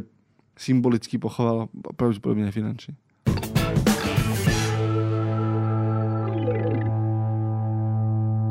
symbolicky 0.55 1.19
pochoval, 1.19 1.67
pravdepodobne 1.99 2.49
finančne. 2.49 2.97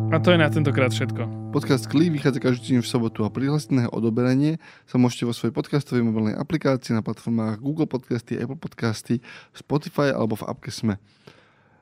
A 0.09 0.17
to 0.17 0.33
je 0.33 0.41
na 0.41 0.49
tentokrát 0.49 0.89
všetko. 0.89 1.53
Podcast 1.53 1.85
Klik 1.85 2.09
vychádza 2.17 2.41
každý 2.41 2.65
týždeň 2.65 2.81
v 2.81 2.89
sobotu 2.89 3.29
a 3.29 3.31
prihlásené 3.31 3.93
odoberanie 3.93 4.57
sa 4.89 4.97
môžete 4.97 5.29
vo 5.29 5.37
svojej 5.37 5.53
podcastovej 5.53 6.01
mobilnej 6.01 6.33
aplikácii 6.33 6.97
na 6.97 7.05
platformách 7.05 7.61
Google 7.61 7.85
Podcasty, 7.85 8.41
Apple 8.41 8.57
Podcasty, 8.57 9.21
Spotify 9.53 10.17
alebo 10.17 10.33
v 10.41 10.49
appke 10.49 10.73
Sme. 10.73 10.97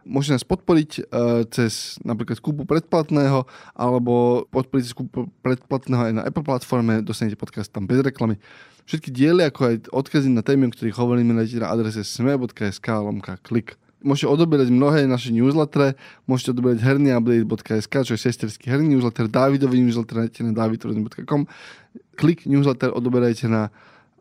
Môžete 0.02 0.42
nás 0.42 0.46
podporiť 0.46 0.90
uh, 1.06 1.46
cez 1.46 2.02
napríklad 2.02 2.42
kúpu 2.42 2.66
predplatného 2.66 3.46
alebo 3.78 4.42
podporiť 4.50 4.90
kúpu 4.90 5.30
predplatného 5.46 6.02
aj 6.10 6.12
na 6.18 6.22
Apple 6.26 6.42
platforme, 6.42 7.06
dostanete 7.06 7.38
podcast 7.38 7.70
tam 7.70 7.86
bez 7.86 8.02
reklamy. 8.02 8.42
Všetky 8.90 9.14
diely, 9.14 9.46
ako 9.46 9.60
aj 9.70 9.76
odkazy 9.94 10.34
na 10.34 10.42
témy, 10.42 10.66
o 10.66 10.74
ktorých 10.74 10.98
hovoríme, 10.98 11.30
nájdete 11.30 11.62
na 11.62 11.70
adrese 11.70 12.02
sme.sk 12.02 12.86
lomka 12.90 13.38
klik 13.46 13.78
môžete 14.04 14.28
odoberať 14.28 14.68
mnohé 14.68 15.08
naše 15.08 15.32
newslettere, 15.32 15.96
môžete 16.28 16.52
odoberať 16.52 16.84
hernyupdate.sk, 16.84 17.94
čo 18.04 18.12
je 18.16 18.20
sesterský 18.20 18.68
herný 18.68 18.96
newsletter, 18.96 19.30
Davidový 19.30 19.80
newsletter 19.80 20.26
nájdete 20.26 20.42
na 20.44 20.52
davidový.com. 20.52 21.48
Klik 22.16 22.44
newsletter 22.44 22.92
odoberajte 22.92 23.48
na 23.48 23.72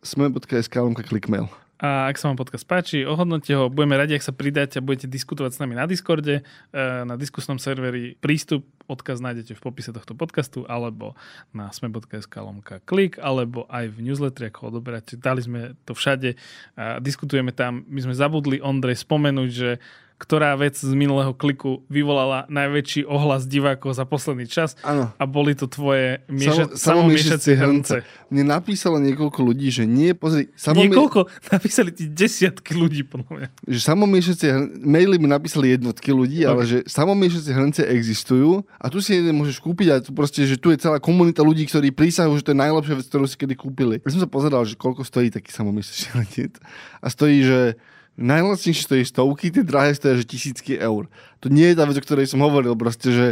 sme.sk 0.06 0.76
klikmail. 1.10 1.50
A 1.76 2.08
ak 2.08 2.16
sa 2.16 2.32
vám 2.32 2.40
podcast 2.40 2.64
páči, 2.64 3.04
ohodnote 3.04 3.52
ho. 3.52 3.68
Budeme 3.68 4.00
radi, 4.00 4.16
ak 4.16 4.24
sa 4.24 4.32
pridáte 4.32 4.80
a 4.80 4.86
budete 4.86 5.12
diskutovať 5.12 5.52
s 5.56 5.60
nami 5.60 5.76
na 5.76 5.84
Discorde, 5.84 6.40
eh, 6.40 7.04
na 7.04 7.20
diskusnom 7.20 7.60
serveri. 7.60 8.16
Prístup, 8.16 8.64
odkaz 8.88 9.20
nájdete 9.20 9.60
v 9.60 9.62
popise 9.62 9.92
tohto 9.92 10.16
podcastu, 10.16 10.64
alebo 10.72 11.20
na 11.52 11.68
sme.sk 11.76 12.32
lomka 12.40 12.80
klik, 12.88 13.20
alebo 13.20 13.68
aj 13.68 13.92
v 13.92 14.08
newsletteri, 14.08 14.56
ako 14.56 14.72
odoberáte. 14.72 15.20
Dali 15.20 15.44
sme 15.44 15.76
to 15.84 15.92
všade 15.92 16.40
a 16.80 17.04
diskutujeme 17.04 17.52
tam. 17.52 17.84
My 17.92 18.08
sme 18.08 18.16
zabudli, 18.16 18.64
Ondrej, 18.64 19.04
spomenúť, 19.04 19.50
že 19.52 19.70
ktorá 20.16 20.56
vec 20.56 20.80
z 20.80 20.96
minulého 20.96 21.36
kliku 21.36 21.84
vyvolala 21.92 22.48
najväčší 22.48 23.04
ohlas 23.04 23.52
divákov 23.52 24.00
za 24.00 24.08
posledný 24.08 24.48
čas. 24.48 24.80
Ano. 24.80 25.12
A 25.20 25.24
boli 25.28 25.60
to 25.60 25.68
tvoje 25.68 26.24
mieša- 26.32 26.72
samomiešacie 26.72 27.54
hrnce. 27.60 28.08
Mne 28.32 28.48
napísalo 28.48 29.04
niekoľko 29.04 29.40
ľudí, 29.44 29.68
že 29.68 29.84
nie, 29.84 30.16
pozri... 30.16 30.48
Samomie... 30.56 30.88
Niekoľko? 30.88 31.28
Napísali 31.56 31.92
ti 31.92 32.08
desiatky 32.08 32.74
ľudí, 32.80 33.04
podľa 33.04 33.32
mňa. 33.32 33.48
Že 33.68 33.80
samomiešacie 33.84 34.50
hrnce... 34.56 34.74
Maily 34.88 35.20
mi 35.20 35.28
napísali 35.28 35.76
jednotky 35.76 36.16
ľudí, 36.16 36.48
okay. 36.48 36.50
ale 36.50 36.62
že 36.64 36.78
samomiešacie 36.88 37.52
hrnce 37.52 37.82
existujú 37.84 38.64
a 38.80 38.86
tu 38.88 39.04
si 39.04 39.20
jeden 39.20 39.36
môžeš 39.36 39.60
kúpiť 39.60 39.88
a 39.92 39.96
tu 40.00 40.16
proste, 40.16 40.48
že 40.48 40.56
tu 40.56 40.72
je 40.72 40.80
celá 40.80 41.04
komunita 41.04 41.44
ľudí, 41.44 41.68
ktorí 41.68 41.92
prísahujú, 41.92 42.40
že 42.40 42.46
to 42.48 42.54
je 42.56 42.64
najlepšia 42.64 42.96
vec, 42.98 43.06
ktorú 43.12 43.26
si 43.28 43.36
kedy 43.36 43.56
kúpili. 43.60 44.00
Ja 44.02 44.16
som 44.16 44.24
sa 44.24 44.30
pozeral, 44.32 44.64
že 44.64 44.80
koľko 44.80 45.04
stojí 45.04 45.28
taký 45.28 45.52
samomiešací 45.52 46.16
hrnec. 46.16 46.56
A 47.06 47.08
stojí, 47.12 47.46
že 47.46 47.78
najlacnejšie 48.16 48.84
stojí 48.84 49.04
stovky, 49.04 49.52
tie 49.52 49.64
drahé 49.64 49.96
stojí 49.96 50.24
že 50.24 50.26
tisícky 50.28 50.80
eur. 50.80 51.08
To 51.44 51.48
nie 51.52 51.72
je 51.72 51.76
tá 51.76 51.84
vec, 51.84 52.00
o 52.00 52.04
ktorej 52.04 52.32
som 52.32 52.44
hovoril, 52.44 52.76
proste, 52.76 53.12
že 53.12 53.28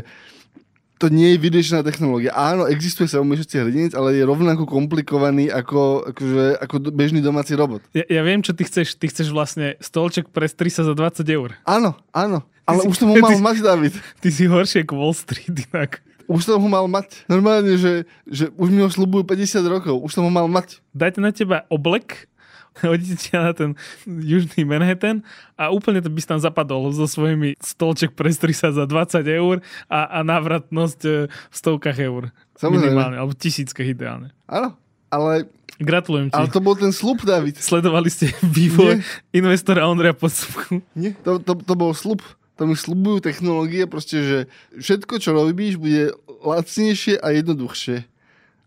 to 1.03 1.11
nie 1.11 1.35
je 1.35 1.41
vyriešená 1.43 1.83
technológia. 1.83 2.31
Áno, 2.31 2.63
existuje 2.63 3.11
samomiešací 3.11 3.59
hrdinec, 3.59 3.91
ale 3.91 4.15
je 4.15 4.23
rovnako 4.23 4.63
komplikovaný 4.63 5.51
ako, 5.51 6.07
akože, 6.15 6.63
ako 6.63 6.75
bežný 6.95 7.19
domáci 7.19 7.59
robot. 7.59 7.83
Ja, 7.91 8.07
ja 8.07 8.23
viem, 8.23 8.39
čo 8.39 8.55
ty 8.55 8.63
chceš. 8.63 8.95
Ty 8.95 9.11
chceš 9.11 9.35
vlastne 9.35 9.75
stolček 9.83 10.31
pre 10.31 10.47
sa 10.47 10.87
za 10.87 10.95
20 10.95 11.27
eur. 11.27 11.59
Áno, 11.67 11.99
áno. 12.15 12.47
Ale 12.63 12.87
ty 12.87 12.87
už 12.87 12.95
som 12.95 13.11
ho 13.11 13.19
mal 13.19 13.35
ty, 13.35 13.43
mať, 13.43 13.57
David. 13.59 13.93
Ty 14.23 14.29
si 14.31 14.47
horšie 14.47 14.87
ako 14.87 14.93
Wall 14.95 15.15
Street 15.17 15.67
inak. 15.67 15.99
Už 16.31 16.47
som 16.47 16.55
ho 16.55 16.69
mal 16.71 16.87
mať. 16.87 17.27
Normálne, 17.27 17.75
že, 17.75 18.07
že 18.23 18.47
už 18.55 18.71
mi 18.71 18.79
ho 18.79 18.87
slubujú 18.87 19.27
50 19.27 19.59
rokov. 19.67 19.99
Už 19.99 20.15
som 20.15 20.23
ho 20.23 20.31
mal 20.31 20.47
mať. 20.47 20.79
Dajte 20.95 21.19
na 21.19 21.35
teba 21.35 21.67
oblek 21.67 22.31
hodíte 22.81 23.37
na 23.37 23.53
ten 23.53 23.77
južný 24.05 24.65
Manhattan 24.65 25.21
a 25.53 25.69
úplne 25.69 26.01
to 26.01 26.09
by 26.09 26.19
si 26.19 26.27
tam 26.27 26.41
zapadol 26.41 26.89
so 26.89 27.05
svojimi 27.05 27.53
stolček 27.61 28.17
pre 28.17 28.33
sa 28.33 28.73
za 28.73 28.85
20 28.89 29.21
eur 29.29 29.61
a, 29.87 30.19
a 30.21 30.25
návratnosť 30.25 30.99
e, 31.05 31.11
v 31.29 31.55
stovkách 31.55 31.97
eur. 32.01 32.33
Samozrejme. 32.57 32.89
Minimálne, 32.89 33.17
alebo 33.21 33.33
tisíckach 33.37 33.85
ideálne. 33.85 34.33
Áno, 34.49 34.73
ale... 35.13 35.45
Gratulujem 35.81 36.29
ti. 36.29 36.37
Ale 36.37 36.53
to 36.53 36.61
bol 36.61 36.77
ten 36.77 36.93
slub, 36.93 37.25
David. 37.25 37.57
Sledovali 37.57 38.09
ste 38.09 38.29
vývoj 38.57 39.01
Nie. 39.01 39.41
investora 39.41 39.89
Ondreja 39.89 40.13
Podsúbku. 40.13 40.85
Nie, 40.93 41.17
to, 41.25 41.41
to, 41.41 41.57
to 41.57 41.73
bol 41.73 41.93
slub. 41.97 42.21
To 42.61 42.69
mi 42.69 42.77
slubujú 42.77 43.25
technológie, 43.25 43.89
proste, 43.89 44.21
že 44.21 44.39
všetko, 44.77 45.17
čo 45.17 45.33
robíš, 45.33 45.81
bude 45.81 46.13
lacnejšie 46.45 47.17
a 47.17 47.33
jednoduchšie. 47.33 48.05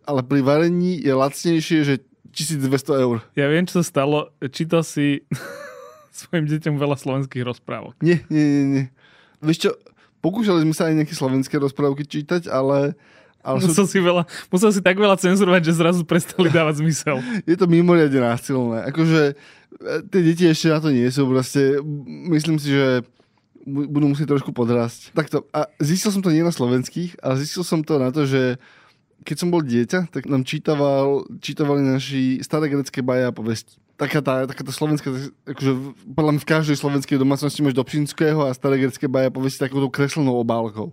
Ale 0.07 0.21
pri 0.27 0.43
varení 0.43 0.99
je 0.99 1.15
lacnejšie, 1.15 1.79
že 1.87 1.95
1200 2.37 3.01
eur. 3.01 3.25
Ja 3.33 3.49
viem, 3.49 3.65
čo 3.65 3.81
sa 3.81 3.85
stalo. 3.89 4.29
Čítal 4.53 4.85
si 4.85 5.25
svojim 6.21 6.45
deťom 6.45 6.77
veľa 6.77 7.01
slovenských 7.01 7.41
rozprávok. 7.43 7.97
Nie, 8.05 8.21
nie, 8.29 8.45
nie, 8.45 8.65
nie. 8.69 8.85
Vieš 9.41 9.59
čo, 9.69 9.71
pokúšali 10.21 10.61
sme 10.69 10.75
sa 10.77 10.93
aj 10.93 11.01
nejaké 11.01 11.15
slovenské 11.17 11.57
rozprávky 11.57 12.05
čítať, 12.05 12.53
ale... 12.53 12.93
ale 13.41 13.57
musel, 13.65 13.89
sú... 13.89 13.97
si 13.97 13.99
veľa, 14.05 14.29
musel 14.53 14.71
si 14.73 14.81
tak 14.85 15.01
veľa 15.01 15.17
cenzurovať, 15.17 15.63
že 15.65 15.81
zrazu 15.81 16.03
prestali 16.05 16.53
dávať 16.53 16.85
zmysel. 16.85 17.25
Je 17.49 17.57
to 17.57 17.65
mimoriadne 17.65 18.21
násilné. 18.21 18.85
Akože 18.93 19.33
e, 19.33 19.35
tie 20.13 20.21
deti 20.21 20.45
ešte 20.45 20.69
na 20.69 20.79
to 20.85 20.93
nie 20.93 21.09
sú. 21.09 21.25
Proste, 21.25 21.81
myslím 22.29 22.61
si, 22.61 22.77
že 22.77 23.01
budú 23.67 24.07
musieť 24.15 24.31
trošku 24.31 24.55
podrasť. 24.55 25.11
Takto. 25.11 25.43
A 25.51 25.67
zistil 25.83 26.15
som 26.15 26.23
to 26.23 26.31
nie 26.31 26.47
na 26.47 26.55
slovenských, 26.55 27.19
ale 27.19 27.43
zistil 27.43 27.67
som 27.67 27.83
to 27.83 27.99
na 27.99 28.15
to, 28.15 28.23
že 28.23 28.63
keď 29.23 29.37
som 29.39 29.49
bol 29.49 29.63
dieťa, 29.65 30.13
tak 30.13 30.29
nám 30.29 30.45
čítaval, 30.45 31.25
čítavali 31.41 31.81
naši 31.83 32.43
staré 32.45 32.69
grecké 32.69 33.01
baje 33.01 33.29
a 33.29 33.33
povesti. 33.33 33.79
Taká 33.97 34.21
tá, 34.21 34.45
taká 34.45 34.61
tá 34.61 34.73
slovenská, 34.75 35.09
akože 35.49 35.73
podľa 36.13 36.31
mňa 36.37 36.43
v 36.45 36.51
každej 36.53 36.77
slovenskej 36.77 37.17
domácnosti 37.17 37.65
máš 37.65 37.73
do 37.73 37.81
Pšinského 37.81 38.45
a 38.45 38.53
staré 38.53 38.77
grecké 38.77 39.09
baje 39.09 39.33
a 39.33 39.35
povesti 39.35 39.65
takouto 39.65 39.89
kreslenou 39.89 40.37
obálkou. 40.37 40.93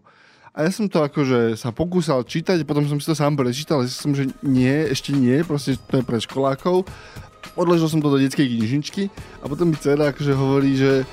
A 0.53 0.63
ja 0.63 0.71
som 0.71 0.85
to 0.85 1.01
akože 1.01 1.57
sa 1.57 1.73
pokúsal 1.73 2.21
čítať, 2.23 2.61
potom 2.63 2.85
som 2.85 3.01
si 3.01 3.09
to 3.09 3.17
sám 3.17 3.33
prečítal, 3.33 3.81
zistil 3.83 4.01
som, 4.05 4.13
že 4.13 4.29
nie, 4.45 4.85
ešte 4.85 5.09
nie, 5.09 5.41
proste 5.41 5.75
to 5.89 5.99
je 5.99 6.05
pre 6.05 6.21
školákov. 6.21 6.85
Odležil 7.57 7.89
som 7.89 7.99
to 7.99 8.13
do 8.13 8.21
detskej 8.21 8.45
knižničky 8.45 9.09
a 9.41 9.49
potom 9.49 9.73
mi 9.73 9.75
dcera 9.75 10.13
akože 10.13 10.33
hovorí, 10.37 10.77
že 10.77 11.09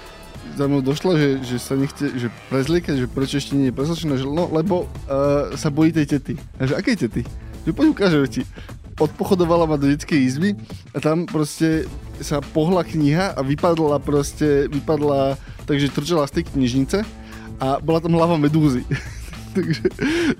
za 0.56 0.64
mnou 0.66 0.80
došla, 0.84 1.16
že, 1.16 1.28
že 1.44 1.56
sa 1.56 1.78
nechce 1.78 2.10
že 2.16 2.28
prezliekať, 2.52 3.04
že 3.04 3.06
prečo 3.08 3.40
ešte 3.40 3.56
nie 3.56 3.70
je 3.70 3.76
preslačená, 3.76 4.20
že 4.20 4.26
no, 4.26 4.50
lebo 4.50 4.86
uh, 4.86 5.54
sa 5.56 5.72
bojí 5.72 5.94
tej 5.94 6.16
tety. 6.16 6.34
A 6.60 6.68
že 6.68 6.74
akej 6.76 7.06
tety? 7.06 7.22
Že 7.64 7.72
poď 7.72 7.86
ukážem 7.92 8.26
ti. 8.28 8.42
Odpochodovala 9.00 9.64
ma 9.64 9.80
do 9.80 9.88
detskej 9.88 10.20
izby 10.20 10.50
a 10.92 11.00
tam 11.00 11.24
proste 11.24 11.88
sa 12.20 12.44
pohla 12.44 12.84
kniha 12.84 13.32
a 13.32 13.40
vypadla 13.40 13.96
proste, 13.96 14.68
vypadla, 14.68 15.40
takže 15.64 15.88
trčala 15.88 16.28
z 16.28 16.40
tej 16.40 16.44
knižnice 16.52 16.98
a 17.60 17.80
bola 17.80 18.04
tam 18.04 18.12
hlava 18.12 18.36
medúzy. 18.36 18.84
takže, 19.56 19.84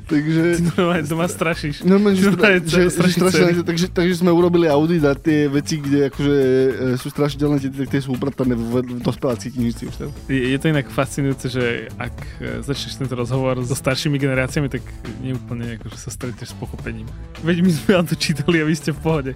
takže... 0.07 0.43
Ty 0.57 0.63
normálne 0.77 1.05
doma 1.07 1.27
strašíš. 1.27 1.83
Normálne, 1.83 2.17
že, 2.17 2.31
že, 2.31 2.87
že, 2.87 2.91
strašne, 2.95 3.63
takže, 3.67 3.87
takže 3.91 4.15
sme 4.23 4.31
urobili 4.31 4.71
audit 4.71 5.03
a 5.03 5.19
tie 5.19 5.51
veci, 5.51 5.83
kde 5.83 6.13
akože 6.13 6.37
e, 6.37 6.71
sú 7.01 7.11
strašidelné, 7.11 7.59
tie, 7.59 7.71
tie 7.71 8.01
sú 8.01 8.15
upratané 8.15 8.55
v, 8.55 8.87
v 8.87 9.03
dospeláckých 9.03 9.53
knižnici 9.59 9.83
už 9.91 9.97
tam. 9.99 10.11
Je, 10.31 10.55
je 10.55 10.59
to 10.63 10.67
inak 10.71 10.87
fascinujúce, 10.89 11.47
že 11.51 11.65
ak 11.99 12.15
e, 12.39 12.63
začneš 12.63 13.03
tento 13.03 13.15
rozhovor 13.19 13.59
so 13.67 13.75
staršími 13.75 14.21
generáciami, 14.21 14.71
tak 14.71 14.85
neúplne 15.21 15.81
akože 15.81 15.99
sa 15.99 16.11
stretneš 16.15 16.53
s 16.53 16.57
pochopením. 16.57 17.09
Veď 17.43 17.65
my 17.67 17.71
sme 17.75 17.91
vám 17.99 18.07
to 18.07 18.15
čítali 18.15 18.63
a 18.63 18.65
vy 18.69 18.75
ste 18.77 18.95
v 18.95 19.01
pohode. 19.01 19.33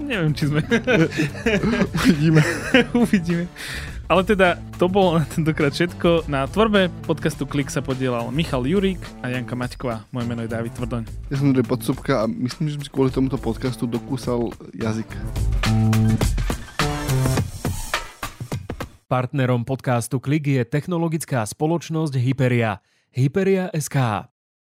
Neviem, 0.00 0.32
či 0.32 0.48
sme. 0.48 0.64
Uvidíme. 2.00 2.42
Uvidíme. 3.04 3.44
Ale 4.08 4.24
teda 4.24 4.56
to 4.80 4.88
bolo 4.88 5.20
na 5.20 5.24
tentokrát 5.28 5.68
všetko. 5.68 6.32
Na 6.32 6.48
tvorbe 6.48 6.88
podcastu 7.04 7.44
Klik 7.44 7.68
sa 7.68 7.84
podielal 7.84 8.32
Michal 8.32 8.64
Jurík 8.64 8.96
a 9.20 9.28
Janka 9.28 9.52
Maťková. 9.52 10.08
Moje 10.16 10.24
meno 10.24 10.40
je 10.40 10.48
David 10.48 10.72
Tvrdoň. 10.80 11.28
Ja 11.28 11.36
som 11.36 11.52
Andrej 11.52 11.68
Podsúbka 11.68 12.24
a 12.24 12.24
myslím, 12.24 12.72
že 12.72 12.80
som 12.80 12.84
si 12.88 12.88
kvôli 12.88 13.12
tomuto 13.12 13.36
podcastu 13.36 13.84
dokúsal 13.84 14.48
jazyk. 14.72 15.12
Partnerom 19.12 19.68
podcastu 19.68 20.24
Klik 20.24 20.48
je 20.48 20.64
technologická 20.64 21.44
spoločnosť 21.44 22.16
Hyperia. 22.16 22.80
Hyperia 23.12 23.68
SK. 23.76 24.24